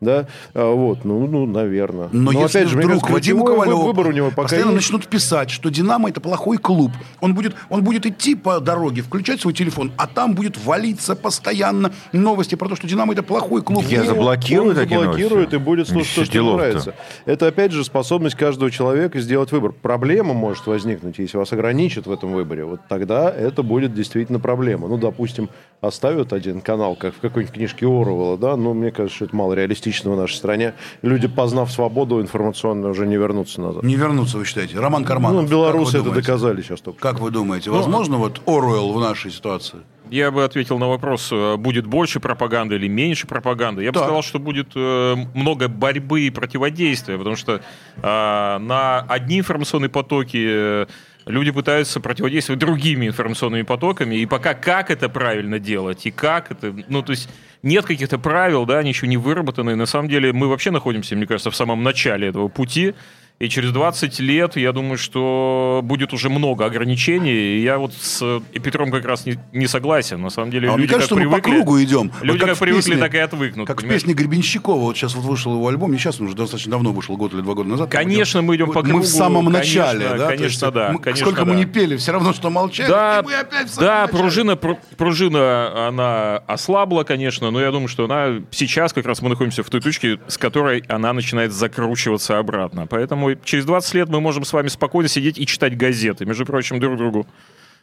Да, 0.00 0.26
А, 0.54 0.72
вот, 0.74 1.04
ну, 1.04 1.26
ну, 1.26 1.44
наверное. 1.44 2.08
Но, 2.10 2.32
если 2.32 2.58
опять 2.58 2.68
же, 2.68 2.76
вдруг 2.78 2.90
кажется, 2.92 3.12
Вадиму 3.12 3.44
Ковалеву 3.44 3.82
выбор 3.82 4.06
у 4.06 4.12
него 4.12 4.30
пока 4.30 4.42
постоянно 4.42 4.70
есть. 4.70 4.76
начнут 4.90 5.06
писать, 5.06 5.50
что 5.50 5.68
«Динамо»— 5.68 6.08
это 6.10 6.22
плохой 6.22 6.56
клуб. 6.56 6.90
Он 7.20 7.34
будет, 7.34 7.54
он 7.68 7.84
будет 7.84 8.06
идти 8.06 8.34
по 8.34 8.60
дороге, 8.60 9.02
включать 9.02 9.42
свой 9.42 9.52
телефон, 9.52 9.92
а 9.98 10.06
там 10.06 10.34
будет 10.34 10.56
валиться 10.64 11.14
постоянно 11.16 11.92
новости 12.12 12.54
про 12.54 12.68
то, 12.70 12.76
что 12.76 12.86
«Динамо»— 12.86 13.12
это 13.14 13.22
плохой 13.22 13.62
клуб. 13.62 13.84
Я 13.88 14.02
И- 14.02 14.06
заблокирую 14.06 14.74
такие 14.74 15.00
заблокирует 15.00 15.52
и 15.52 15.58
будет 15.58 15.88
слушать 15.88 16.14
то, 16.14 16.24
что 16.24 16.38
ему 16.38 16.52
нравится. 16.56 16.94
Это, 17.26 17.46
опять 17.48 17.72
же, 17.72 17.84
способность 17.84 18.36
каждого 18.36 18.70
человека 18.70 19.20
сделать 19.20 19.52
выбор. 19.52 19.72
Проблема 19.72 20.32
может 20.32 20.66
возникнуть, 20.66 21.18
если 21.18 21.36
вас 21.36 21.52
ограничат 21.52 22.06
в 22.06 22.12
этом 22.12 22.32
выборе. 22.32 22.64
Вот 22.64 22.80
тогда 22.88 23.30
это 23.30 23.62
будет 23.62 23.92
действительно 23.92 24.40
проблема. 24.40 24.88
Ну, 24.88 24.96
допустим, 24.96 25.50
оставят 25.82 26.32
один 26.32 26.62
канал, 26.62 26.96
как 26.96 27.14
в 27.14 27.20
какой-нибудь 27.20 27.54
книжке 27.54 27.86
Оруэлла, 27.86 28.38
да, 28.38 28.56
но 28.56 28.72
мне 28.74 28.90
кажется, 28.90 29.16
что 29.16 29.24
это 29.26 29.36
мало 29.36 29.52
реалистично 29.90 30.10
в 30.10 30.16
нашей 30.16 30.34
стране. 30.34 30.74
Люди, 31.02 31.28
познав 31.28 31.70
свободу 31.70 32.20
информационную, 32.20 32.92
уже 32.92 33.06
не 33.06 33.16
вернутся 33.16 33.60
назад. 33.60 33.82
Не 33.82 33.96
вернутся, 33.96 34.38
вы 34.38 34.44
считаете? 34.44 34.78
Роман 34.78 35.04
Карманов. 35.04 35.42
Ну, 35.42 35.48
белорусы 35.48 35.96
это 35.96 36.04
думаете? 36.04 36.26
доказали 36.26 36.62
сейчас 36.62 36.80
только. 36.80 37.00
Как 37.00 37.20
вы 37.20 37.30
думаете, 37.30 37.70
возможно 37.70 38.16
вот 38.16 38.40
Оруэлл 38.46 38.92
в 38.92 39.00
нашей 39.00 39.30
ситуации? 39.30 39.78
Я 40.10 40.32
бы 40.32 40.42
ответил 40.44 40.78
на 40.78 40.88
вопрос, 40.88 41.28
э, 41.30 41.56
будет 41.56 41.86
больше 41.86 42.18
пропаганды 42.18 42.74
или 42.74 42.88
меньше 42.88 43.28
пропаганды. 43.28 43.84
Я 43.84 43.92
бы 43.92 43.98
Так. 43.98 44.04
сказал, 44.04 44.22
что 44.22 44.40
будет 44.40 44.72
э, 44.74 45.14
много 45.34 45.68
борьбы 45.68 46.22
и 46.22 46.30
противодействия, 46.30 47.16
потому 47.16 47.36
что 47.36 47.52
э, 47.52 47.60
на 48.02 49.00
одни 49.08 49.38
информационные 49.38 49.88
потоки 49.88 50.86
люди 51.26 51.52
пытаются 51.52 52.00
противодействовать 52.00 52.58
другими 52.60 53.06
информационными 53.06 53.62
потоками, 53.62 54.16
и 54.16 54.26
пока 54.26 54.54
как 54.54 54.90
это 54.90 55.08
правильно 55.08 55.60
делать, 55.60 56.06
и 56.06 56.10
как 56.10 56.50
это, 56.50 56.74
ну, 56.88 57.02
то 57.02 57.12
есть 57.12 57.28
нет 57.62 57.84
каких-то 57.84 58.18
правил, 58.18 58.66
да, 58.66 58.78
они 58.78 58.90
еще 58.90 59.06
не 59.06 59.16
выработаны. 59.16 59.76
На 59.76 59.86
самом 59.86 60.08
деле 60.08 60.32
мы 60.32 60.48
вообще 60.48 60.70
находимся, 60.70 61.16
мне 61.16 61.26
кажется, 61.26 61.50
в 61.50 61.56
самом 61.56 61.82
начале 61.82 62.28
этого 62.28 62.48
пути, 62.48 62.94
и 63.40 63.48
через 63.48 63.72
20 63.72 64.20
лет, 64.20 64.56
я 64.56 64.70
думаю, 64.72 64.98
что 64.98 65.80
будет 65.82 66.12
уже 66.12 66.28
много 66.28 66.66
ограничений. 66.66 67.56
И 67.56 67.62
я 67.62 67.78
вот 67.78 67.94
с 67.94 68.22
Петром 68.52 68.90
как 68.90 69.06
раз 69.06 69.24
не, 69.24 69.38
не 69.54 69.66
согласен. 69.66 70.20
На 70.20 70.28
самом 70.28 70.50
деле, 70.50 70.68
А 70.68 70.72
мне 70.72 70.82
люди 70.82 70.92
кажется, 70.92 71.14
как 71.14 71.22
что 71.22 71.30
мы 71.30 71.36
по 71.36 71.42
привыкли, 71.42 71.62
кругу 71.64 71.82
идем. 71.82 72.12
Люди 72.20 72.38
Вот 72.38 72.46
как, 72.48 72.56
в 72.56 72.60
привыкли, 72.60 72.90
песне- 72.92 72.98
так 72.98 73.14
и 73.14 73.18
отвыкнут. 73.18 73.66
Как 73.66 73.78
в 73.78 73.80
понимаешь? 73.80 74.02
песне 74.02 74.12
Гребенщикова, 74.12 74.78
вот 74.80 74.96
сейчас 74.98 75.14
вот 75.14 75.24
вышел 75.24 75.54
его 75.54 75.66
альбом, 75.68 75.90
не 75.90 75.96
сейчас, 75.98 76.20
он 76.20 76.26
уже 76.26 76.36
достаточно 76.36 76.72
давно 76.72 76.92
вышел, 76.92 77.16
год 77.16 77.32
или 77.32 77.40
два 77.40 77.54
года 77.54 77.70
назад. 77.70 77.90
Конечно, 77.90 78.42
мы 78.42 78.56
идем 78.56 78.72
по 78.72 78.82
Мы 78.82 78.88
кругу. 78.90 79.04
в 79.04 79.06
самом 79.06 79.46
конечно, 79.46 79.58
начале, 79.80 80.08
да? 80.10 80.16
То 80.18 80.26
Конечно, 80.26 80.44
есть 80.44 80.60
да. 80.60 80.90
мы- 80.92 80.98
конечно, 80.98 81.26
сколько 81.26 81.44
мы 81.46 81.52
да. 81.52 81.58
не 81.60 81.64
пели, 81.64 81.96
все 81.96 82.12
равно, 82.12 82.34
что 82.34 82.50
молчали, 82.50 82.90
Да, 82.90 83.20
и 83.20 83.24
мы 83.24 83.34
опять 83.36 83.68
в 83.70 83.74
самом 83.74 83.86
да, 83.88 84.00
начале. 84.02 84.18
пружина, 84.20 84.50
пру- 84.52 84.78
пружина, 84.98 85.88
она 85.88 86.36
ослабла, 86.46 87.04
конечно, 87.04 87.50
но 87.50 87.58
я 87.60 87.70
думаю, 87.70 87.88
что 87.88 88.04
она 88.04 88.40
сейчас 88.50 88.92
как 88.92 89.06
раз 89.06 89.22
мы 89.22 89.30
находимся 89.30 89.62
в 89.62 89.70
той 89.70 89.80
точке, 89.80 90.18
с 90.28 90.36
которой 90.36 90.84
она 90.88 91.14
начинает 91.14 91.52
закручиваться 91.52 92.38
обратно. 92.38 92.86
Поэтому 92.86 93.29
через 93.44 93.64
20 93.64 93.94
лет 93.94 94.08
мы 94.08 94.20
можем 94.20 94.44
с 94.44 94.52
вами 94.52 94.68
спокойно 94.68 95.08
сидеть 95.08 95.38
и 95.38 95.46
читать 95.46 95.76
газеты, 95.76 96.24
между 96.24 96.46
прочим, 96.46 96.80
друг 96.80 96.96
другу. 96.96 97.26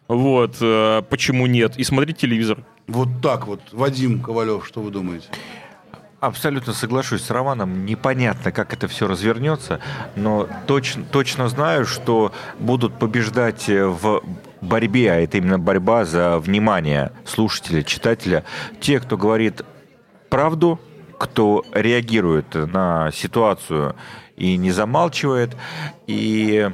Вот, 0.08 0.58
э, 0.62 1.02
почему 1.10 1.48
нет? 1.48 1.78
И 1.78 1.84
смотреть 1.84 2.18
телевизор. 2.18 2.64
Вот 2.88 3.10
так 3.22 3.48
вот. 3.48 3.62
Вадим 3.72 4.22
Ковалев, 4.22 4.66
что 4.66 4.82
вы 4.82 4.90
думаете? 4.90 5.28
Абсолютно 6.20 6.74
соглашусь 6.74 7.24
с 7.24 7.30
Романом. 7.30 7.86
Непонятно, 7.86 8.52
как 8.52 8.74
это 8.74 8.88
все 8.88 9.08
развернется, 9.08 9.82
но 10.16 10.48
точно, 10.66 11.04
точно 11.04 11.48
знаю, 11.50 11.86
что 11.86 12.32
будут 12.58 12.98
побеждать 12.98 13.70
э, 13.70 13.86
в 13.86 14.24
борьбе, 14.62 15.12
а 15.12 15.16
это 15.16 15.38
именно 15.38 15.60
борьба 15.60 16.06
за 16.06 16.40
внимание 16.40 17.12
слушателя, 17.26 17.84
читателя, 17.84 18.44
те, 18.80 19.00
кто 19.00 19.18
говорит 19.18 19.62
правду, 20.30 20.80
кто 21.20 21.64
реагирует 21.74 22.56
на 22.56 23.12
ситуацию 23.12 23.96
и 24.38 24.56
не 24.56 24.72
замалчивает, 24.72 25.58
и 26.06 26.70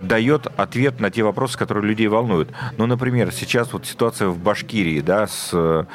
дает 0.00 0.46
ответ 0.56 1.00
на 1.00 1.10
те 1.10 1.22
вопросы, 1.22 1.58
которые 1.58 1.86
людей 1.88 2.06
волнуют. 2.06 2.50
Ну, 2.76 2.86
например, 2.86 3.32
сейчас 3.32 3.72
вот 3.72 3.86
ситуация 3.86 4.28
в 4.28 4.38
Башкирии, 4.38 5.00
да, 5.00 5.26
с 5.26 5.86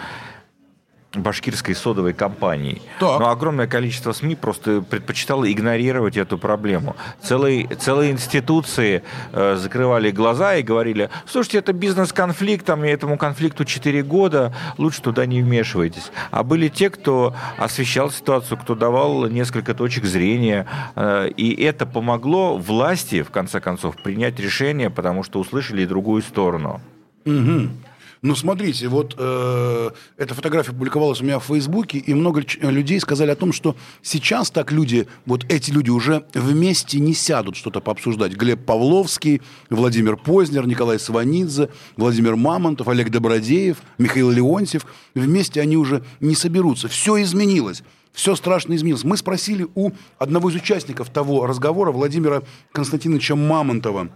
башкирской 1.13 1.73
содовой 1.73 2.13
компанией. 2.13 2.81
Но 3.01 3.29
огромное 3.29 3.67
количество 3.67 4.11
СМИ 4.11 4.35
просто 4.35 4.81
предпочитало 4.81 5.51
игнорировать 5.51 6.17
эту 6.17 6.37
проблему. 6.37 6.95
Целые, 7.21 7.67
целые 7.67 8.11
институции 8.11 9.01
э, 9.31 9.55
закрывали 9.55 10.11
глаза 10.11 10.55
и 10.55 10.61
говорили, 10.61 11.09
слушайте, 11.25 11.57
это 11.57 11.73
бизнес-конфликт, 11.73 12.65
там, 12.65 12.85
и 12.85 12.89
этому 12.89 13.17
конфликту 13.17 13.65
4 13.65 14.03
года, 14.03 14.53
лучше 14.77 15.01
туда 15.01 15.25
не 15.25 15.41
вмешивайтесь. 15.41 16.11
А 16.29 16.43
были 16.43 16.67
те, 16.67 16.91
кто 16.91 17.35
освещал 17.57 18.11
ситуацию, 18.11 18.57
кто 18.59 18.75
давал 18.75 19.25
несколько 19.27 19.73
точек 19.73 20.05
зрения, 20.05 20.67
э, 20.95 21.29
и 21.35 21.59
это 21.63 21.87
помогло 21.87 22.57
власти, 22.57 23.23
в 23.23 23.31
конце 23.31 23.59
концов, 23.59 23.95
принять 24.03 24.39
решение, 24.39 24.91
потому 24.91 25.23
что 25.23 25.39
услышали 25.39 25.81
и 25.81 25.85
другую 25.87 26.21
сторону. 26.21 26.81
Мгм. 27.25 27.71
Ну, 28.21 28.35
смотрите, 28.35 28.89
вот 28.89 29.15
э, 29.17 29.89
эта 30.17 30.33
фотография 30.33 30.73
публиковалась 30.73 31.21
у 31.21 31.23
меня 31.23 31.39
в 31.39 31.45
Фейсбуке, 31.45 31.99
и 31.99 32.13
много 32.13 32.43
людей 32.61 32.99
сказали 32.99 33.31
о 33.31 33.35
том, 33.35 33.53
что 33.53 33.77
сейчас 34.01 34.51
так 34.51 34.73
люди, 34.73 35.07
вот 35.25 35.45
эти 35.47 35.71
люди 35.71 35.89
уже 35.89 36.25
вместе 36.33 36.99
не 36.99 37.13
сядут 37.13 37.55
что-то 37.55 37.79
пообсуждать. 37.79 38.33
Глеб 38.33 38.65
Павловский, 38.65 39.41
Владимир 39.69 40.17
Познер, 40.17 40.67
Николай 40.67 40.99
Сванидзе, 40.99 41.69
Владимир 41.95 42.35
Мамонтов, 42.35 42.89
Олег 42.89 43.09
Добродеев, 43.09 43.77
Михаил 43.97 44.31
Леонтьев. 44.31 44.85
Вместе 45.15 45.61
они 45.61 45.77
уже 45.77 46.03
не 46.19 46.35
соберутся. 46.35 46.89
Все 46.89 47.21
изменилось. 47.21 47.83
Все 48.11 48.35
страшно 48.35 48.75
изменилось. 48.75 49.05
Мы 49.05 49.15
спросили 49.15 49.65
у 49.75 49.91
одного 50.17 50.49
из 50.49 50.55
участников 50.55 51.09
того 51.09 51.47
разговора, 51.47 51.93
Владимира 51.93 52.43
Константиновича 52.73 53.37
Мамонтова, 53.37 54.09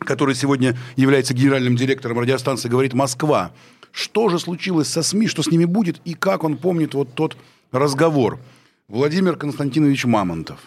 который 0.00 0.34
сегодня 0.34 0.74
является 0.96 1.34
генеральным 1.34 1.76
директором 1.76 2.18
радиостанции 2.18 2.68
«Говорит 2.68 2.94
Москва». 2.94 3.50
Что 3.92 4.28
же 4.28 4.38
случилось 4.38 4.88
со 4.88 5.02
СМИ, 5.02 5.28
что 5.28 5.42
с 5.42 5.50
ними 5.50 5.64
будет 5.64 5.96
и 6.04 6.14
как 6.14 6.44
он 6.44 6.56
помнит 6.56 6.94
вот 6.94 7.14
тот 7.14 7.36
разговор? 7.72 8.38
Владимир 8.88 9.36
Константинович 9.36 10.04
Мамонтов. 10.06 10.60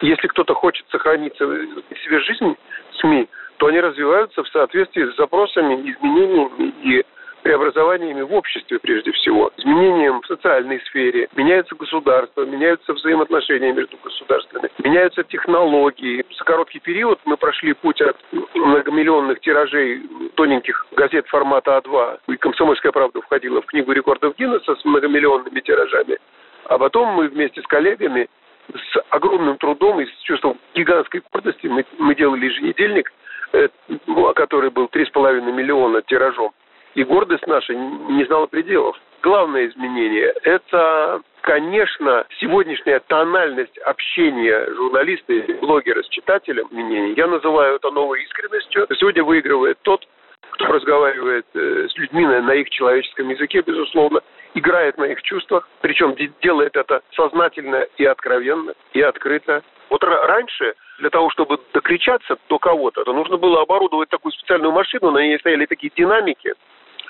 Если 0.00 0.26
кто-то 0.28 0.54
хочет 0.54 0.86
сохранить 0.90 1.34
себе 1.34 2.20
жизнь 2.20 2.56
СМИ, 3.00 3.28
то 3.58 3.66
они 3.66 3.80
развиваются 3.80 4.42
в 4.42 4.48
соответствии 4.48 5.10
с 5.10 5.16
запросами, 5.16 5.90
изменениями 5.90 6.74
и 6.82 7.04
преобразованиями 7.46 8.22
в 8.22 8.34
обществе 8.34 8.80
прежде 8.80 9.12
всего, 9.12 9.52
изменением 9.56 10.20
в 10.20 10.26
социальной 10.26 10.80
сфере, 10.80 11.28
меняется 11.36 11.76
государство, 11.76 12.44
меняются 12.44 12.92
взаимоотношения 12.92 13.72
между 13.72 13.96
государствами, 14.02 14.68
меняются 14.82 15.22
технологии. 15.22 16.24
За 16.36 16.42
короткий 16.44 16.80
период 16.80 17.20
мы 17.24 17.36
прошли 17.36 17.72
путь 17.72 18.00
от 18.00 18.16
многомиллионных 18.54 19.38
тиражей 19.38 20.02
тоненьких 20.34 20.88
газет 20.96 21.28
формата 21.28 21.80
А2, 21.84 22.18
и 22.30 22.36
«Комсомольская 22.36 22.90
правда» 22.90 23.20
входила 23.20 23.62
в 23.62 23.66
книгу 23.66 23.92
рекордов 23.92 24.34
Гиннесса 24.36 24.74
с 24.74 24.84
многомиллионными 24.84 25.60
тиражами, 25.60 26.18
а 26.64 26.78
потом 26.78 27.10
мы 27.10 27.28
вместе 27.28 27.62
с 27.62 27.66
коллегами 27.68 28.28
с 28.74 29.00
огромным 29.10 29.56
трудом 29.58 30.00
и 30.00 30.06
с 30.06 30.18
чувством 30.22 30.58
гигантской 30.74 31.22
гордости 31.32 31.68
мы, 31.68 31.84
мы 31.98 32.16
делали 32.16 32.46
еженедельник, 32.46 33.12
э, 33.52 33.68
ну, 34.08 34.34
который 34.34 34.70
был 34.70 34.86
3,5 34.86 35.52
миллиона 35.52 36.02
тиражом. 36.02 36.50
И 36.96 37.04
гордость 37.04 37.46
наша 37.46 37.74
не 37.74 38.24
знала 38.24 38.46
пределов. 38.46 38.96
Главное 39.22 39.66
изменение– 39.66 40.32
это, 40.44 41.20
конечно, 41.42 42.24
сегодняшняя 42.40 43.00
тональность 43.00 43.76
общения 43.78 44.66
журналиста 44.74 45.34
и 45.34 45.52
блогера 45.60 46.02
с 46.02 46.08
читателем 46.08 46.68
мнений. 46.70 47.12
Я 47.14 47.26
называю 47.26 47.76
это 47.76 47.90
новой 47.90 48.22
искренностью. 48.22 48.86
Сегодня 48.98 49.22
выигрывает 49.24 49.78
тот, 49.82 50.08
кто 50.52 50.66
разговаривает 50.68 51.44
э, 51.52 51.86
с 51.90 51.98
людьми 51.98 52.24
на, 52.24 52.54
их 52.54 52.70
человеческом 52.70 53.28
языке, 53.28 53.60
безусловно, 53.60 54.22
играет 54.54 54.96
на 54.96 55.04
их 55.04 55.20
чувствах, 55.20 55.68
причем 55.82 56.14
де- 56.14 56.32
делает 56.40 56.76
это 56.76 57.02
сознательно 57.14 57.86
и 57.98 58.06
откровенно, 58.06 58.72
и 58.94 59.02
открыто. 59.02 59.62
Вот 59.90 60.02
ра- 60.02 60.24
раньше 60.24 60.74
для 60.98 61.10
того, 61.10 61.28
чтобы 61.28 61.58
докричаться 61.74 62.38
до 62.48 62.58
кого-то, 62.58 63.04
то 63.04 63.12
нужно 63.12 63.36
было 63.36 63.60
оборудовать 63.60 64.08
такую 64.08 64.32
специальную 64.32 64.72
машину, 64.72 65.10
на 65.10 65.18
ней 65.18 65.38
стояли 65.38 65.66
такие 65.66 65.92
динамики, 65.94 66.54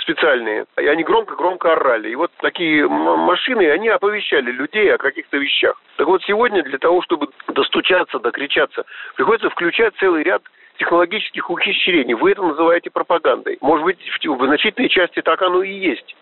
специальные, 0.06 0.66
и 0.78 0.86
они 0.86 1.02
громко-громко 1.02 1.72
орали. 1.72 2.10
И 2.10 2.14
вот 2.14 2.30
такие 2.40 2.86
машины, 2.88 3.68
они 3.70 3.88
оповещали 3.88 4.52
людей 4.52 4.94
о 4.94 4.98
каких-то 4.98 5.36
вещах. 5.36 5.80
Так 5.96 6.06
вот, 6.06 6.22
сегодня 6.22 6.62
для 6.62 6.78
того, 6.78 7.02
чтобы 7.02 7.28
достучаться, 7.48 8.20
докричаться, 8.20 8.84
приходится 9.16 9.50
включать 9.50 9.94
целый 9.98 10.22
ряд 10.22 10.42
технологических 10.78 11.50
ухищрений. 11.50 12.14
Вы 12.14 12.32
это 12.32 12.42
называете 12.42 12.90
пропагандой. 12.90 13.58
Может 13.60 13.84
быть, 13.84 13.98
в 14.24 14.46
значительной 14.46 14.88
части 14.88 15.22
так 15.22 15.42
оно 15.42 15.62
и 15.62 15.72
есть. 15.72 16.14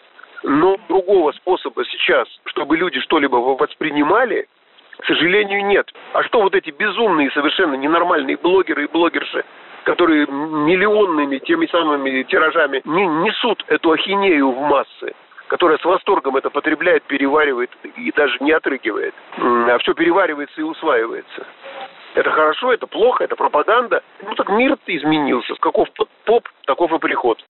Но 0.43 0.79
другого 0.89 1.33
способа 1.33 1.85
сейчас, 1.85 2.29
чтобы 2.47 2.77
люди 2.77 3.01
что-либо 3.01 3.37
воспринимали, 3.37 4.47
к 4.99 5.07
сожалению, 5.07 5.67
нет. 5.67 5.93
А 6.13 6.23
что 6.23 6.41
вот 6.41 6.55
эти 6.55 6.71
безумные, 6.71 7.31
совершенно 7.33 7.75
ненормальные 7.75 8.37
блогеры 8.37 8.85
и 8.85 8.89
блогерши, 8.89 9.45
которые 9.85 10.27
миллионными 10.27 11.39
теми 11.39 11.67
самыми 11.67 12.23
тиражами 12.25 12.83
не 12.85 13.07
несут 13.07 13.65
эту 13.69 13.93
ахинею 13.93 14.51
в 14.51 14.61
массы, 14.61 15.15
которая 15.49 15.79
с 15.79 15.85
восторгом 15.85 16.37
это 16.37 16.51
потребляет, 16.51 17.05
переваривает 17.05 17.71
и 17.97 18.11
даже 18.13 18.39
не 18.41 18.53
отрыгивает, 18.53 19.15
а 19.37 19.79
все 19.79 19.95
переваривается 19.95 20.61
и 20.61 20.65
усваивается. 20.65 21.47
Это 22.15 22.31
хорошо, 22.31 22.73
это 22.73 22.87
плохо, 22.87 23.25
это 23.25 23.35
пропаганда. 23.37 24.03
Ну 24.23 24.35
так 24.35 24.49
мир 24.49 24.77
изменился. 24.87 25.55
Каков 25.61 25.89
поп, 26.25 26.49
таков 26.65 26.93
и 26.93 26.99
приход. 26.99 27.45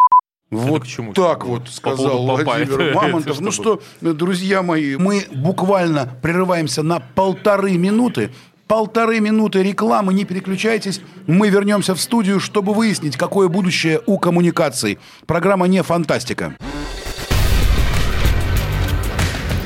Вот 0.50 0.82
так 1.14 1.44
вот 1.44 1.68
сказал 1.68 2.24
Владимир 2.24 2.94
Мамонтов. 2.94 3.40
Ну 3.40 3.50
что, 3.50 3.80
друзья 4.00 4.62
мои, 4.62 4.96
мы 4.96 5.22
буквально 5.32 6.08
прерываемся 6.22 6.82
на 6.82 7.00
полторы 7.14 7.76
минуты. 7.76 8.30
Полторы 8.66 9.20
минуты 9.20 9.62
рекламы, 9.62 10.14
не 10.14 10.24
переключайтесь. 10.24 11.02
Мы 11.26 11.50
вернемся 11.50 11.94
в 11.94 12.00
студию, 12.00 12.40
чтобы 12.40 12.72
выяснить, 12.72 13.14
какое 13.14 13.48
будущее 13.48 14.00
у 14.06 14.18
коммуникаций. 14.18 14.98
Программа 15.26 15.66
«Не 15.68 15.82
фантастика». 15.82 16.56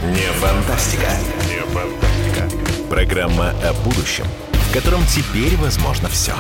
Не 0.03 0.33
фантастика. 0.41 1.11
Не 1.49 1.61
фантастика. 1.73 2.49
Программа 2.91 3.51
о 3.63 3.73
будущем, 3.85 4.25
в 4.53 4.75
котором 4.75 5.03
теперь 5.07 5.57
возможно 5.59 6.09
все. 6.09 6.33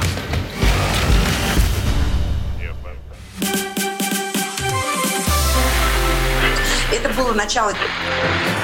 Это 6.90 7.08
было 7.10 7.32
начало. 7.34 7.72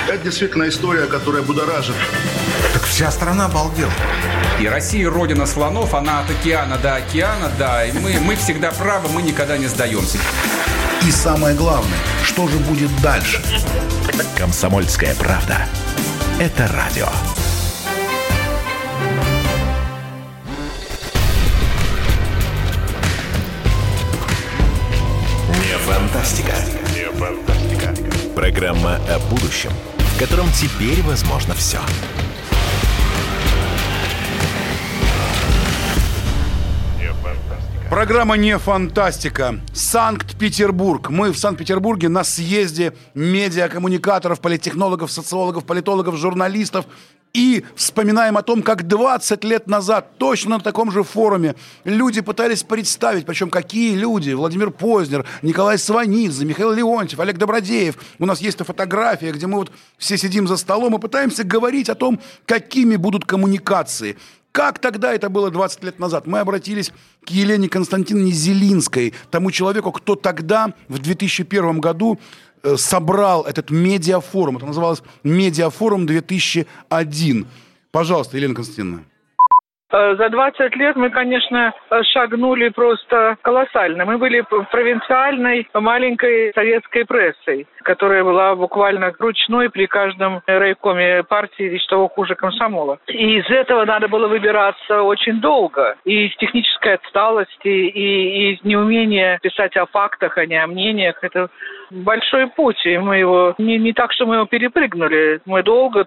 Это 0.08 0.18
действительно 0.18 0.68
история, 0.68 1.06
которая 1.06 1.42
будоражит. 1.42 1.94
Вся 2.94 3.10
страна 3.10 3.46
обалдела. 3.46 3.90
И 4.60 4.68
Россия 4.68 5.10
родина 5.10 5.46
слонов, 5.46 5.94
она 5.94 6.20
от 6.20 6.30
океана 6.30 6.78
до 6.78 6.94
океана, 6.94 7.50
да. 7.58 7.84
И 7.84 7.90
мы, 7.90 8.20
мы 8.20 8.36
всегда 8.36 8.70
правы, 8.70 9.08
мы 9.08 9.20
никогда 9.20 9.58
не 9.58 9.66
сдаемся. 9.66 10.16
И 11.02 11.10
самое 11.10 11.56
главное, 11.56 11.98
что 12.22 12.46
же 12.46 12.56
будет 12.58 12.96
дальше? 13.02 13.42
Комсомольская 14.38 15.12
правда. 15.16 15.66
Это 16.38 16.68
радио. 16.68 17.08
Не 25.48 25.78
фантастика. 25.78 26.54
Не 26.94 27.10
фантастика. 27.18 27.92
Программа 28.36 29.00
о 29.08 29.18
будущем, 29.30 29.72
в 29.98 30.18
котором 30.20 30.48
теперь 30.52 31.02
возможно 31.02 31.54
все. 31.54 31.80
Программа 37.94 38.36
«Не 38.36 38.58
фантастика». 38.58 39.60
Санкт-Петербург. 39.72 41.10
Мы 41.10 41.30
в 41.30 41.38
Санкт-Петербурге 41.38 42.08
на 42.08 42.24
съезде 42.24 42.92
медиакоммуникаторов, 43.14 44.40
политтехнологов, 44.40 45.12
социологов, 45.12 45.64
политологов, 45.64 46.16
журналистов. 46.16 46.86
И 47.34 47.64
вспоминаем 47.76 48.36
о 48.36 48.42
том, 48.42 48.64
как 48.64 48.88
20 48.88 49.44
лет 49.44 49.68
назад, 49.68 50.18
точно 50.18 50.56
на 50.56 50.60
таком 50.60 50.90
же 50.90 51.04
форуме, 51.04 51.54
люди 51.84 52.20
пытались 52.20 52.64
представить, 52.64 53.26
причем 53.26 53.48
какие 53.48 53.94
люди. 53.94 54.32
Владимир 54.32 54.72
Познер, 54.72 55.24
Николай 55.42 55.78
Сванидзе, 55.78 56.44
Михаил 56.44 56.72
Леонтьев, 56.72 57.20
Олег 57.20 57.38
Добродеев. 57.38 57.94
У 58.18 58.26
нас 58.26 58.40
есть 58.40 58.58
фотография, 58.58 59.30
где 59.30 59.46
мы 59.46 59.58
вот 59.58 59.70
все 59.98 60.18
сидим 60.18 60.48
за 60.48 60.56
столом 60.56 60.96
и 60.96 60.98
пытаемся 60.98 61.44
говорить 61.44 61.88
о 61.88 61.94
том, 61.94 62.18
какими 62.44 62.96
будут 62.96 63.24
коммуникации. 63.24 64.16
Как 64.54 64.78
тогда 64.78 65.12
это 65.12 65.30
было 65.30 65.50
20 65.50 65.82
лет 65.82 65.98
назад? 65.98 66.28
Мы 66.28 66.38
обратились 66.38 66.92
к 67.26 67.30
Елене 67.30 67.68
Константиновне 67.68 68.30
Зелинской, 68.30 69.12
тому 69.28 69.50
человеку, 69.50 69.90
кто 69.90 70.14
тогда, 70.14 70.74
в 70.86 71.00
2001 71.00 71.80
году, 71.80 72.20
э, 72.62 72.76
собрал 72.76 73.42
этот 73.42 73.70
медиафорум. 73.70 74.58
Это 74.58 74.66
называлось 74.66 75.02
«Медиафорум 75.24 76.06
2001». 76.06 77.48
Пожалуйста, 77.90 78.36
Елена 78.36 78.54
Константиновна. 78.54 79.04
Э, 79.94 80.16
За 80.16 80.28
20 80.28 80.76
лет 80.76 80.96
мы, 80.96 81.10
конечно, 81.10 81.72
шагнули 82.12 82.68
просто 82.70 83.36
колоссально. 83.42 84.04
Мы 84.04 84.18
были 84.18 84.44
провинциальной 84.70 85.68
маленькой 85.72 86.52
советской 86.52 87.04
прессой, 87.04 87.66
которая 87.84 88.24
была 88.24 88.56
буквально 88.56 89.12
ручной 89.18 89.70
при 89.70 89.86
каждом 89.86 90.42
райкоме 90.46 91.22
партии, 91.22 91.76
и 91.76 91.78
что 91.78 92.08
хуже 92.08 92.34
комсомола. 92.34 92.98
И 93.06 93.38
из 93.38 93.48
этого 93.48 93.84
надо 93.84 94.08
было 94.08 94.26
выбираться 94.26 95.02
очень 95.02 95.40
долго. 95.40 95.96
И 96.04 96.26
из 96.26 96.36
технической 96.36 96.94
отсталости, 96.94 97.68
и 97.68 98.52
из 98.52 98.64
неумения 98.64 99.38
писать 99.42 99.76
о 99.76 99.86
фактах, 99.86 100.38
а 100.38 100.46
не 100.46 100.56
о 100.56 100.66
мнениях. 100.66 101.22
Это 101.22 101.48
большой 101.90 102.48
путь, 102.48 102.84
и 102.84 102.98
мы 102.98 103.18
его... 103.18 103.54
Не, 103.58 103.78
не 103.78 103.92
так, 103.92 104.12
что 104.12 104.26
мы 104.26 104.36
его 104.36 104.46
перепрыгнули. 104.46 105.40
Мы 105.46 105.62
долго 105.62 106.04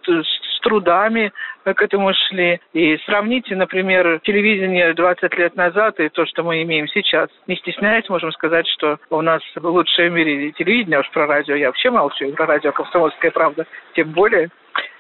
трудами 0.68 1.32
к 1.64 1.82
этому 1.82 2.14
шли. 2.14 2.60
И 2.74 2.98
сравните, 3.06 3.56
например, 3.56 4.20
телевидение 4.24 4.94
20 4.94 5.34
лет 5.38 5.56
назад 5.56 6.00
и 6.00 6.10
то, 6.10 6.26
что 6.26 6.44
мы 6.44 6.62
имеем 6.64 6.88
сейчас. 6.90 7.30
Не 7.48 7.56
стесняясь, 7.56 8.10
можем 8.10 8.32
сказать, 8.34 8.68
что 8.68 8.98
у 9.10 9.22
нас 9.22 9.42
лучшее 9.56 10.10
в 10.10 10.14
мире 10.14 10.52
телевидение, 10.52 11.00
уж 11.00 11.10
про 11.12 11.26
радио 11.26 11.56
я 11.56 11.68
вообще 11.68 11.90
молчу, 11.90 12.32
про 12.34 12.46
радио 12.46 12.72
«Комсомольская 12.72 13.32
правда» 13.32 13.66
тем 13.96 14.12
более 14.12 14.50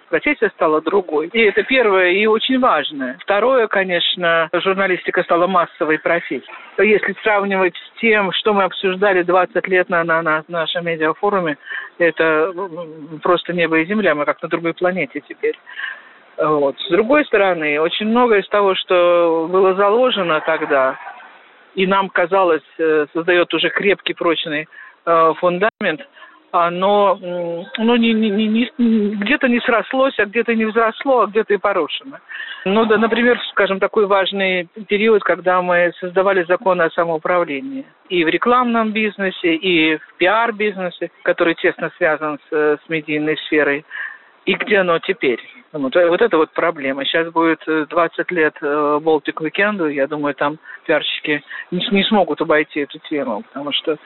профессия 0.09 0.49
стала 0.49 0.81
другой. 0.81 1.27
И 1.27 1.41
это 1.41 1.63
первое 1.63 2.11
и 2.11 2.25
очень 2.25 2.59
важное. 2.59 3.17
Второе, 3.21 3.67
конечно, 3.67 4.49
журналистика 4.53 5.23
стала 5.23 5.47
массовой 5.47 5.99
профессией. 5.99 6.43
Если 6.77 7.15
сравнивать 7.23 7.75
с 7.75 7.99
тем, 7.99 8.31
что 8.33 8.53
мы 8.53 8.63
обсуждали 8.63 9.23
20 9.23 9.67
лет 9.67 9.89
на, 9.89 10.03
на, 10.03 10.21
на 10.21 10.43
нашем 10.47 10.85
медиафоруме, 10.85 11.57
это 11.97 12.53
просто 13.23 13.53
небо 13.53 13.79
и 13.79 13.85
земля. 13.85 14.15
Мы 14.15 14.25
как 14.25 14.41
на 14.41 14.49
другой 14.49 14.73
планете 14.73 15.21
теперь. 15.27 15.57
Вот. 16.37 16.79
С 16.79 16.89
другой 16.89 17.25
стороны, 17.25 17.79
очень 17.79 18.07
многое 18.07 18.41
из 18.41 18.47
того, 18.49 18.75
что 18.75 19.47
было 19.51 19.73
заложено 19.73 20.39
тогда, 20.41 20.99
и 21.73 21.87
нам 21.87 22.09
казалось, 22.09 22.63
создает 23.13 23.53
уже 23.53 23.69
крепкий, 23.69 24.13
прочный 24.13 24.67
фундамент– 25.05 26.01
оно 26.51 27.17
ну, 27.19 27.95
не, 27.95 28.13
не, 28.13 28.29
не, 28.29 28.69
где-то 28.77 29.47
не 29.47 29.59
срослось, 29.59 30.17
а 30.19 30.25
где-то 30.25 30.55
не 30.55 30.65
взросло, 30.65 31.21
а 31.21 31.27
где-то 31.27 31.53
и 31.53 31.57
порушено. 31.57 32.19
Ну, 32.65 32.85
да, 32.85 32.97
например, 32.97 33.39
скажем, 33.51 33.79
такой 33.79 34.07
важный 34.07 34.67
период, 34.87 35.23
когда 35.23 35.61
мы 35.61 35.91
создавали 35.99 36.43
законы 36.43 36.83
о 36.83 36.89
самоуправлении. 36.91 37.85
И 38.09 38.23
в 38.23 38.27
рекламном 38.27 38.91
бизнесе, 38.91 39.55
и 39.55 39.97
в 39.97 40.13
пиар-бизнесе, 40.17 41.11
который 41.23 41.55
тесно 41.55 41.91
связан 41.97 42.39
с, 42.49 42.79
с 42.83 42.89
медийной 42.89 43.37
сферой. 43.45 43.85
И 44.45 44.53
где 44.53 44.77
оно 44.77 44.99
теперь? 44.99 45.41
Вот, 45.73 45.93
вот 45.95 46.21
это 46.21 46.37
вот 46.37 46.51
проблема. 46.51 47.03
Сейчас 47.03 47.29
будет 47.31 47.61
20 47.67 48.31
лет 48.31 48.55
Болтик 48.61 49.41
Уикенду. 49.41 49.87
Я 49.89 50.07
думаю, 50.07 50.33
там 50.35 50.57
пиарщики 50.85 51.43
не, 51.71 51.85
не 51.91 52.03
смогут 52.05 52.41
обойти 52.41 52.81
эту 52.81 52.99
тему, 53.09 53.43
потому 53.43 53.73
что 53.73 53.97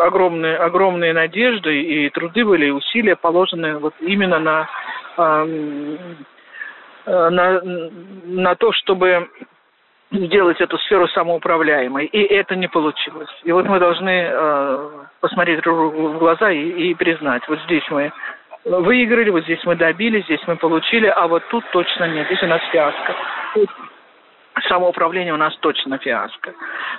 огромные, 0.00 0.56
огромные 0.56 1.12
надежды 1.12 1.82
и 1.82 2.10
труды 2.10 2.44
были, 2.44 2.66
и 2.66 2.70
усилия 2.70 3.16
положены 3.16 3.78
вот 3.78 3.94
именно 4.00 4.38
на, 4.38 4.68
на, 7.06 7.60
на 7.62 8.54
то, 8.56 8.72
чтобы 8.72 9.28
сделать 10.10 10.60
эту 10.60 10.78
сферу 10.78 11.06
самоуправляемой. 11.08 12.06
И 12.06 12.22
это 12.22 12.56
не 12.56 12.68
получилось. 12.68 13.30
И 13.44 13.52
вот 13.52 13.66
мы 13.66 13.78
должны 13.78 14.30
посмотреть 15.20 15.60
друг 15.60 15.76
другу 15.76 16.08
в 16.08 16.18
глаза 16.18 16.50
и, 16.50 16.90
и 16.90 16.94
признать, 16.94 17.46
вот 17.48 17.60
здесь 17.66 17.84
мы 17.90 18.12
выиграли, 18.64 19.30
вот 19.30 19.44
здесь 19.44 19.64
мы 19.64 19.76
добились, 19.76 20.24
здесь 20.24 20.42
мы 20.46 20.56
получили, 20.56 21.06
а 21.06 21.28
вот 21.28 21.42
тут 21.50 21.64
точно 21.72 22.08
нет, 22.08 22.26
здесь 22.26 22.42
у 22.42 22.46
нас 22.46 22.60
фиаско 22.72 23.14
самоуправление 24.68 25.34
у 25.34 25.38
нас 25.38 25.56
точно 25.58 25.98
фиаско. 25.98 26.52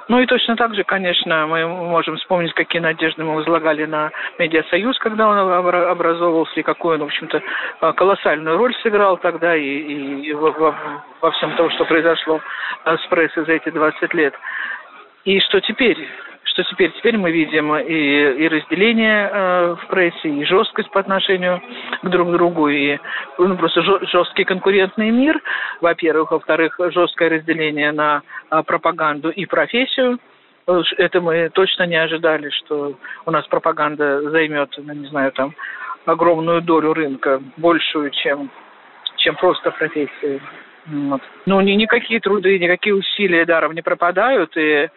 Ну 0.07 0.19
и 0.19 0.25
точно 0.25 0.55
так 0.55 0.75
же, 0.75 0.83
конечно, 0.83 1.47
мы 1.47 1.67
можем 1.67 2.17
вспомнить, 2.17 2.53
какие 2.53 2.81
надежды 2.81 3.23
мы 3.23 3.35
возлагали 3.35 3.85
на 3.85 4.11
Медиасоюз, 4.39 4.97
когда 4.99 5.27
он 5.27 5.37
образовывался, 5.37 6.59
и 6.59 6.63
какую 6.63 6.95
он, 6.95 7.01
в 7.01 7.05
общем-то, 7.05 7.93
колоссальную 7.93 8.57
роль 8.57 8.75
сыграл 8.81 9.17
тогда 9.17 9.55
и, 9.55 9.63
и 9.63 10.33
во, 10.33 10.75
во 11.21 11.31
всем 11.31 11.55
том, 11.55 11.69
что 11.71 11.85
произошло 11.85 12.41
с 12.85 13.07
прессой 13.07 13.45
за 13.45 13.53
эти 13.53 13.69
20 13.69 14.13
лет. 14.13 14.33
И 15.25 15.39
что 15.39 15.61
теперь? 15.61 15.97
Что 16.53 16.63
теперь, 16.63 16.91
теперь 16.91 17.17
мы 17.17 17.31
видим 17.31 17.75
и, 17.75 18.43
и 18.43 18.47
разделение 18.47 19.29
э, 19.31 19.75
в 19.75 19.87
прессе, 19.87 20.29
и 20.29 20.45
жесткость 20.45 20.89
по 20.91 20.99
отношению 20.99 21.61
к 22.01 22.07
друг 22.07 22.31
другу, 22.31 22.69
и 22.69 22.97
ну, 23.37 23.57
просто 23.57 23.81
жесткий 23.81 24.43
конкурентный 24.43 25.09
мир, 25.09 25.41
во-первых. 25.81 26.31
Во-вторых, 26.31 26.79
жесткое 26.79 27.29
разделение 27.29 27.91
на 27.91 28.21
э, 28.51 28.61
пропаганду 28.63 29.29
и 29.29 29.45
профессию. 29.45 30.19
Это 30.97 31.19
мы 31.19 31.49
точно 31.49 31.83
не 31.83 31.97
ожидали, 31.97 32.49
что 32.49 32.93
у 33.25 33.31
нас 33.31 33.45
пропаганда 33.47 34.29
займет, 34.29 34.69
ну, 34.77 34.93
не 34.93 35.07
знаю, 35.07 35.31
там, 35.33 35.53
огромную 36.05 36.61
долю 36.61 36.93
рынка, 36.93 37.41
большую, 37.57 38.11
чем, 38.11 38.49
чем 39.17 39.35
просто 39.35 39.71
профессия. 39.71 40.39
Вот. 40.85 41.21
Ну, 41.45 41.61
ни, 41.61 41.71
никакие 41.71 42.19
труды, 42.19 42.59
никакие 42.59 42.95
усилия 42.95 43.45
даром 43.45 43.73
не 43.73 43.81
пропадают, 43.81 44.55
и 44.55 44.89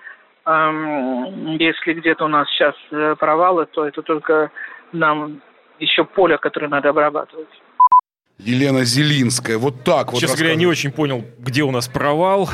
если 0.47 1.95
где-то 1.95 2.25
у 2.25 2.29
нас 2.29 2.49
сейчас 2.51 2.75
э, 2.93 3.17
провалы, 3.19 3.67
то 3.67 3.87
это 3.87 4.03
только 4.03 4.53
нам 4.93 5.43
еще 5.81 6.05
поле, 6.05 6.39
которое 6.39 6.69
надо 6.69 6.91
обрабатывать. 6.91 7.49
Елена 8.39 8.85
Зелинская. 8.85 9.57
Вот 9.57 9.83
так 9.83 10.13
вот. 10.13 10.21
Честно 10.21 10.37
говоря, 10.37 10.53
я 10.53 10.57
не 10.57 10.67
очень 10.67 10.91
понял, 10.91 11.25
где 11.39 11.63
у 11.63 11.71
нас 11.71 11.89
провал. 11.89 12.51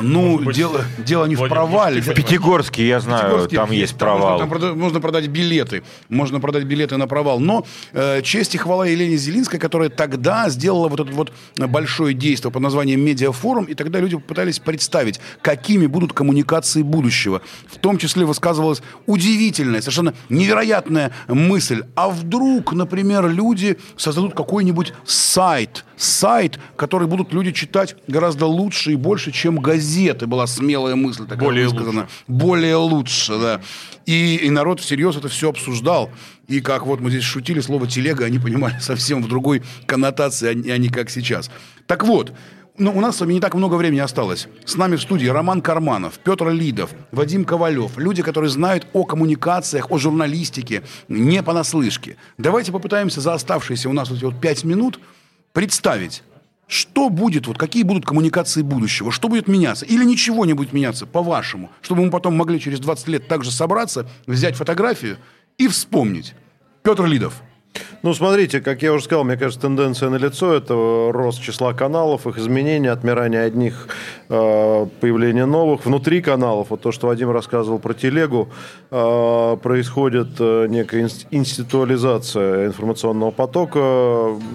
Ну, 0.00 0.38
быть, 0.38 0.56
дело, 0.56 0.84
дело 0.98 1.24
не 1.26 1.34
в 1.34 1.48
провале. 1.48 2.00
В 2.00 2.14
Пятигорске, 2.14 2.86
я 2.86 3.00
знаю, 3.00 3.24
Пятигорске, 3.24 3.56
там 3.56 3.70
есть 3.72 3.96
провал. 3.96 4.38
Можно, 4.38 4.68
там 4.68 4.78
можно 4.78 5.00
продать 5.00 5.26
билеты. 5.26 5.82
Можно 6.08 6.40
продать 6.40 6.64
билеты 6.64 6.96
на 6.96 7.08
провал. 7.08 7.40
Но 7.40 7.66
э, 7.92 8.22
честь 8.22 8.54
и 8.54 8.58
хвала 8.58 8.86
Елене 8.86 9.16
Зелинской, 9.16 9.58
которая 9.58 9.88
тогда 9.88 10.48
сделала 10.50 10.88
вот 10.88 11.00
это 11.00 11.12
вот 11.12 11.32
большое 11.56 12.14
действие 12.14 12.52
под 12.52 12.62
названием 12.62 13.00
«Медиафорум», 13.00 13.64
и 13.64 13.74
тогда 13.74 13.98
люди 13.98 14.16
попытались 14.16 14.60
представить, 14.60 15.20
какими 15.42 15.86
будут 15.86 16.12
коммуникации 16.12 16.82
будущего. 16.82 17.42
В 17.66 17.78
том 17.78 17.98
числе 17.98 18.24
высказывалась 18.24 18.82
удивительная, 19.06 19.80
совершенно 19.80 20.14
невероятная 20.28 21.10
мысль. 21.26 21.82
А 21.96 22.08
вдруг, 22.08 22.72
например, 22.72 23.28
люди 23.28 23.78
создадут 23.96 24.34
какой-нибудь 24.34 24.92
сайт, 25.24 25.84
сайт, 25.96 26.58
который 26.76 27.08
будут 27.08 27.32
люди 27.32 27.52
читать 27.52 27.96
гораздо 28.06 28.46
лучше 28.46 28.92
и 28.92 28.96
больше, 28.96 29.32
чем 29.32 29.58
газеты. 29.58 30.26
Была 30.26 30.46
смелая 30.46 30.96
мысль 30.96 31.24
такая 31.26 31.38
Более 31.38 31.68
высказана. 31.68 32.02
лучше. 32.02 32.12
Более 32.28 32.76
лучше, 32.76 33.38
да. 33.38 33.60
И, 34.06 34.36
и 34.36 34.50
народ 34.50 34.80
всерьез 34.80 35.16
это 35.16 35.28
все 35.28 35.48
обсуждал. 35.48 36.10
И 36.46 36.60
как 36.60 36.86
вот 36.86 37.00
мы 37.00 37.10
здесь 37.10 37.24
шутили, 37.24 37.60
слово 37.60 37.86
телега 37.86 38.26
они 38.26 38.38
понимали 38.38 38.78
совсем 38.80 39.22
в 39.22 39.28
другой 39.28 39.62
коннотации, 39.86 40.48
а 40.48 40.54
не, 40.54 40.88
а 40.88 40.92
как 40.92 41.08
сейчас. 41.08 41.50
Так 41.86 42.04
вот, 42.04 42.32
ну, 42.76 42.90
у 42.96 43.00
нас 43.00 43.16
с 43.16 43.20
вами 43.20 43.34
не 43.34 43.40
так 43.40 43.54
много 43.54 43.76
времени 43.76 44.00
осталось. 44.00 44.48
С 44.64 44.74
нами 44.74 44.96
в 44.96 45.02
студии 45.02 45.26
Роман 45.26 45.62
Карманов, 45.62 46.18
Петр 46.18 46.48
Лидов, 46.48 46.90
Вадим 47.12 47.44
Ковалев. 47.44 47.96
Люди, 47.98 48.20
которые 48.20 48.50
знают 48.50 48.88
о 48.92 49.04
коммуникациях, 49.04 49.92
о 49.92 49.98
журналистике, 49.98 50.82
не 51.06 51.40
понаслышке. 51.44 52.16
Давайте 52.36 52.72
попытаемся 52.72 53.20
за 53.20 53.34
оставшиеся 53.34 53.88
у 53.88 53.92
нас 53.92 54.10
вот 54.10 54.16
эти 54.16 54.24
вот 54.24 54.40
пять 54.40 54.64
минут 54.64 54.98
представить, 55.52 56.24
что 56.66 57.10
будет, 57.10 57.46
вот 57.46 57.58
какие 57.58 57.84
будут 57.84 58.06
коммуникации 58.06 58.62
будущего, 58.62 59.12
что 59.12 59.28
будет 59.28 59.46
меняться, 59.46 59.86
или 59.86 60.04
ничего 60.04 60.44
не 60.44 60.54
будет 60.54 60.72
меняться, 60.72 61.06
по-вашему, 61.06 61.70
чтобы 61.80 62.04
мы 62.04 62.10
потом 62.10 62.36
могли 62.36 62.58
через 62.58 62.80
20 62.80 63.06
лет 63.06 63.28
также 63.28 63.52
собраться, 63.52 64.08
взять 64.26 64.56
фотографию 64.56 65.18
и 65.58 65.68
вспомнить. 65.68 66.34
Петр 66.82 67.04
Лидов. 67.04 67.40
Ну, 68.04 68.12
смотрите, 68.12 68.60
как 68.60 68.82
я 68.82 68.92
уже 68.92 69.04
сказал, 69.04 69.24
мне 69.24 69.38
кажется, 69.38 69.62
тенденция 69.62 70.10
на 70.10 70.16
лицо 70.16 70.52
это 70.52 70.74
рост 71.10 71.40
числа 71.40 71.72
каналов, 71.72 72.26
их 72.26 72.36
изменение, 72.36 72.92
отмирание 72.92 73.40
одних, 73.40 73.88
э, 74.28 74.86
появление 75.00 75.46
новых. 75.46 75.86
Внутри 75.86 76.20
каналов, 76.20 76.68
вот 76.68 76.82
то, 76.82 76.92
что 76.92 77.06
Вадим 77.06 77.30
рассказывал 77.30 77.78
про 77.78 77.94
телегу, 77.94 78.50
э, 78.90 79.56
происходит 79.62 80.28
э, 80.38 80.66
некая 80.68 81.08
институализация 81.30 82.66
информационного 82.66 83.30
потока. 83.30 83.78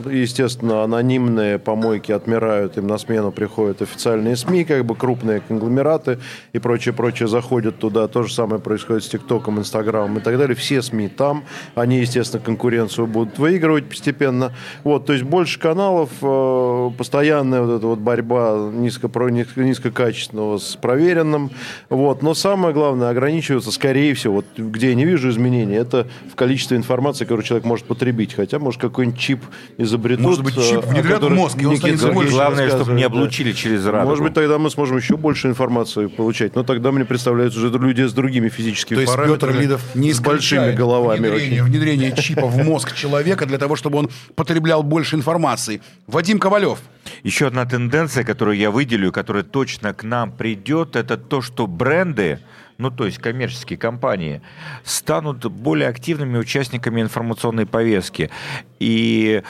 Естественно, 0.06 0.84
анонимные 0.84 1.58
помойки 1.58 2.12
отмирают, 2.12 2.78
им 2.78 2.86
на 2.86 3.00
смену 3.00 3.32
приходят 3.32 3.82
официальные 3.82 4.36
СМИ, 4.36 4.64
как 4.64 4.86
бы 4.86 4.96
крупные 4.96 5.42
конгломераты 5.42 6.20
и 6.54 6.60
прочее, 6.60 6.94
прочее 6.94 7.28
заходят 7.28 7.80
туда. 7.80 8.08
То 8.08 8.22
же 8.22 8.32
самое 8.32 8.62
происходит 8.62 9.04
с 9.04 9.10
ТикТоком, 9.10 9.58
Инстаграмом 9.58 10.20
и 10.20 10.22
так 10.22 10.38
далее. 10.38 10.56
Все 10.56 10.84
СМИ 10.84 11.10
там, 11.10 11.46
они, 11.74 11.98
естественно, 11.98 12.44
конкуренцию 12.44 13.08
будут 13.10 13.38
выигрывать 13.38 13.86
постепенно. 13.86 14.54
Вот, 14.84 15.06
то 15.06 15.14
есть 15.14 15.26
больше 15.26 15.60
каналов, 15.60 16.10
э, 16.22 16.92
постоянная 16.98 17.62
вот 17.62 17.78
эта 17.78 17.88
вот 17.88 18.00
борьба 18.00 18.70
низко, 18.74 19.10
низко, 19.30 19.62
низкокачественного 19.62 20.58
с 20.58 20.76
проверенным. 20.76 21.52
Вот. 21.90 22.22
Но 22.22 22.34
самое 22.34 22.74
главное, 22.74 23.10
ограничиваться, 23.10 23.72
скорее 23.72 24.14
всего, 24.14 24.36
вот, 24.36 24.46
где 24.58 24.90
я 24.90 24.96
не 24.96 25.06
вижу 25.06 25.30
изменений, 25.30 25.76
это 25.76 26.08
в 26.32 26.36
количестве 26.36 26.78
информации, 26.78 27.26
которую 27.26 27.44
человек 27.44 27.66
может 27.66 27.86
потребить. 27.86 28.34
Хотя, 28.34 28.60
может, 28.60 28.80
какой-нибудь 28.80 29.20
чип 29.20 29.44
изобретут. 29.78 30.26
Может 30.26 30.44
быть, 30.44 30.56
чип 30.56 30.84
э, 30.84 30.90
внедрят 30.90 31.24
в 31.24 31.30
мозг, 31.30 31.62
и 31.62 31.66
он 31.66 31.78
станет 31.78 32.14
больше 32.14 32.32
Главное, 32.32 32.70
чтобы 32.70 32.94
не 32.94 33.04
облучили 33.04 33.52
да. 33.52 33.58
через 33.58 33.86
радугу. 33.86 34.10
Может 34.10 34.24
быть, 34.24 34.34
тогда 34.34 34.58
мы 34.58 34.70
сможем 34.70 34.98
еще 34.98 35.18
больше 35.18 35.48
информации 35.48 36.08
получать. 36.08 36.56
Но 36.56 36.64
тогда 36.64 36.92
мне 36.92 37.06
представляются 37.06 37.60
уже 37.60 37.70
люди 37.78 38.04
с 38.04 38.14
другими 38.14 38.50
физическими 38.50 38.96
То 38.96 39.02
есть 39.02 39.14
параметрами. 39.14 39.52
Петр 39.52 39.62
Лидов 39.62 39.96
не 39.96 40.14
с 40.14 40.20
большими 40.20 40.72
головами. 40.72 41.28
Внедрение, 41.28 41.64
внедрение 41.64 42.16
чипа 42.16 42.48
в 42.48 42.58
мозг 42.58 42.94
человека 43.00 43.46
для 43.46 43.58
того, 43.58 43.76
чтобы 43.76 43.98
он 43.98 44.10
потреблял 44.36 44.84
больше 44.84 45.16
информации. 45.16 45.82
Вадим 46.08 46.40
Ковалев. 46.40 46.80
Еще 47.24 47.48
одна 47.48 47.66
тенденция, 47.66 48.24
которую 48.24 48.58
я 48.58 48.70
выделю, 48.70 49.12
которая 49.12 49.44
точно 49.44 49.94
к 49.94 50.04
нам 50.04 50.32
придет, 50.32 50.96
это 50.96 51.18
то, 51.18 51.42
что 51.42 51.68
бренды, 51.68 52.40
ну 52.78 52.92
то 52.92 53.06
есть 53.06 53.18
коммерческие 53.18 53.78
компании, 53.78 54.42
станут 54.84 55.46
более 55.46 55.90
активными 55.90 56.38
участниками 56.38 57.02
информационной 57.02 57.66
повестки. 57.66 58.30
И 58.80 59.42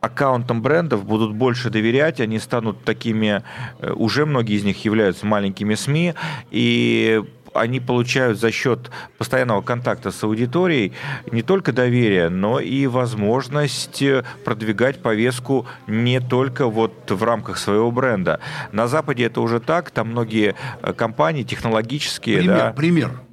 аккаунтам 0.00 0.62
брендов 0.62 1.04
будут 1.04 1.34
больше 1.34 1.70
доверять, 1.70 2.20
они 2.20 2.38
станут 2.38 2.84
такими, 2.84 3.42
э, 3.80 3.92
уже 3.92 4.24
многие 4.26 4.56
из 4.56 4.64
них 4.64 4.84
являются 4.84 5.26
маленькими 5.26 5.74
СМИ, 5.74 6.14
и 6.50 7.22
они 7.58 7.80
получают 7.80 8.38
за 8.38 8.50
счет 8.50 8.90
постоянного 9.18 9.62
контакта 9.62 10.10
с 10.10 10.22
аудиторией 10.22 10.92
не 11.30 11.42
только 11.42 11.72
доверие, 11.72 12.28
но 12.28 12.60
и 12.60 12.86
возможность 12.86 14.02
э, 14.02 14.24
продвигать 14.44 15.02
повестку 15.02 15.66
не 15.86 16.20
только 16.20 16.66
вот 16.66 17.10
в 17.10 17.22
рамках 17.22 17.58
своего 17.58 17.90
бренда. 17.90 18.40
На 18.72 18.86
Западе 18.86 19.24
это 19.24 19.40
уже 19.40 19.60
так, 19.60 19.90
там 19.90 20.08
многие 20.08 20.54
э, 20.82 20.92
компании 20.92 21.42
технологические... 21.42 22.38
Пример, 22.38 22.56
да, 22.56 22.72
пример. 22.72 23.25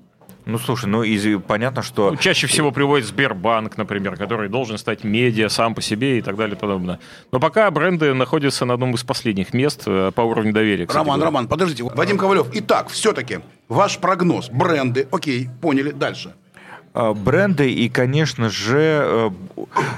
Ну, 0.45 0.57
слушай, 0.57 0.85
ну, 0.85 1.03
из, 1.03 1.41
понятно, 1.43 1.81
что... 1.81 2.11
Ну, 2.11 2.17
чаще 2.17 2.47
всего 2.47 2.71
приводит 2.71 3.07
Сбербанк, 3.07 3.77
например, 3.77 4.17
который 4.17 4.49
должен 4.49 4.77
стать 4.77 5.03
медиа 5.03 5.49
сам 5.49 5.73
по 5.73 5.81
себе 5.81 6.19
и 6.19 6.21
так 6.21 6.35
далее 6.35 6.55
и 6.55 6.59
подобное. 6.59 6.99
Но 7.31 7.39
пока 7.39 7.69
бренды 7.71 8.13
находятся 8.13 8.65
на 8.65 8.73
одном 8.73 8.93
из 8.95 9.03
последних 9.03 9.53
мест 9.53 9.83
э, 9.85 10.11
по 10.13 10.21
уровню 10.21 10.51
доверия. 10.51 10.85
Роман, 10.87 11.05
говоря. 11.05 11.25
Роман, 11.25 11.47
подождите. 11.47 11.83
Вадим 11.83 12.17
Ковалев, 12.17 12.47
итак, 12.53 12.89
все-таки 12.89 13.39
ваш 13.69 13.99
прогноз. 13.99 14.49
Бренды, 14.49 15.07
окей, 15.11 15.49
поняли, 15.61 15.91
дальше 15.91 16.33
а, 16.93 17.13
бренды 17.13 17.71
и, 17.71 17.89
конечно 17.89 18.49
же, 18.49 19.01
э, 19.03 19.29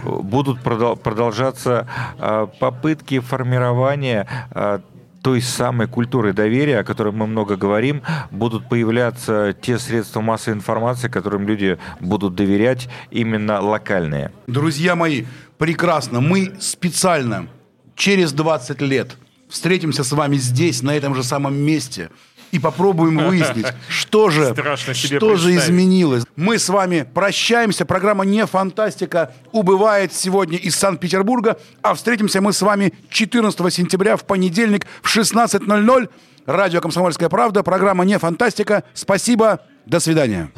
будут 0.05 0.61
продолжаться 0.61 1.87
а, 2.17 2.47
попытки 2.47 3.19
формирования 3.19 4.27
а, 4.51 4.81
той 5.25 5.41
самой 5.41 5.87
культуры 5.87 6.33
доверия, 6.33 6.81
о 6.81 6.83
которой 6.83 7.11
мы 7.11 7.25
много 7.25 7.55
говорим, 7.55 8.03
будут 8.29 8.69
появляться 8.69 9.55
те 9.59 9.79
средства 9.79 10.21
массовой 10.21 10.57
информации, 10.57 11.07
которым 11.07 11.47
люди 11.47 11.79
будут 11.99 12.35
доверять, 12.35 12.87
именно 13.09 13.59
локальные. 13.59 14.31
Друзья 14.45 14.95
мои, 14.95 15.25
прекрасно. 15.57 16.21
Мы 16.21 16.53
специально 16.59 17.47
через 17.95 18.33
20 18.33 18.81
лет 18.81 19.17
встретимся 19.49 20.03
с 20.03 20.11
вами 20.11 20.35
здесь, 20.35 20.83
на 20.83 20.95
этом 20.95 21.15
же 21.15 21.23
самом 21.23 21.55
месте– 21.55 22.11
и 22.51 22.59
попробуем 22.59 23.17
выяснить, 23.17 23.67
что 23.89 24.29
же, 24.29 24.55
что 24.93 25.35
же 25.35 25.55
изменилось. 25.55 26.23
Мы 26.35 26.59
с 26.59 26.69
вами 26.69 27.07
прощаемся. 27.13 27.85
Программа 27.85 28.25
«Не 28.25 28.45
фантастика» 28.45 29.33
убывает 29.51 30.13
сегодня 30.13 30.57
из 30.57 30.75
Санкт-Петербурга, 30.75 31.57
а 31.81 31.93
встретимся 31.93 32.41
мы 32.41 32.53
с 32.53 32.61
вами 32.61 32.93
14 33.09 33.73
сентября 33.73 34.17
в 34.17 34.25
понедельник 34.25 34.85
в 35.01 35.15
16.00. 35.15 36.09
Радио 36.45 36.79
«Комсомольская 36.79 37.29
правда», 37.29 37.63
программа 37.63 38.05
«Не 38.05 38.19
фантастика». 38.19 38.83
Спасибо, 38.93 39.61
до 39.85 39.99
свидания. 39.99 40.51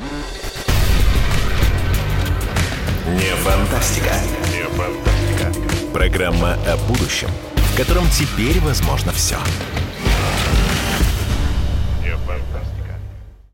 Не 3.08 3.34
фантастика. 3.38 4.14
Не 4.52 4.64
фантастика. 4.76 5.94
Программа 5.94 6.56
о 6.68 6.78
будущем, 6.90 7.30
в 7.56 7.78
котором 7.78 8.04
теперь 8.10 8.60
возможно 8.60 9.14
все. 9.14 9.38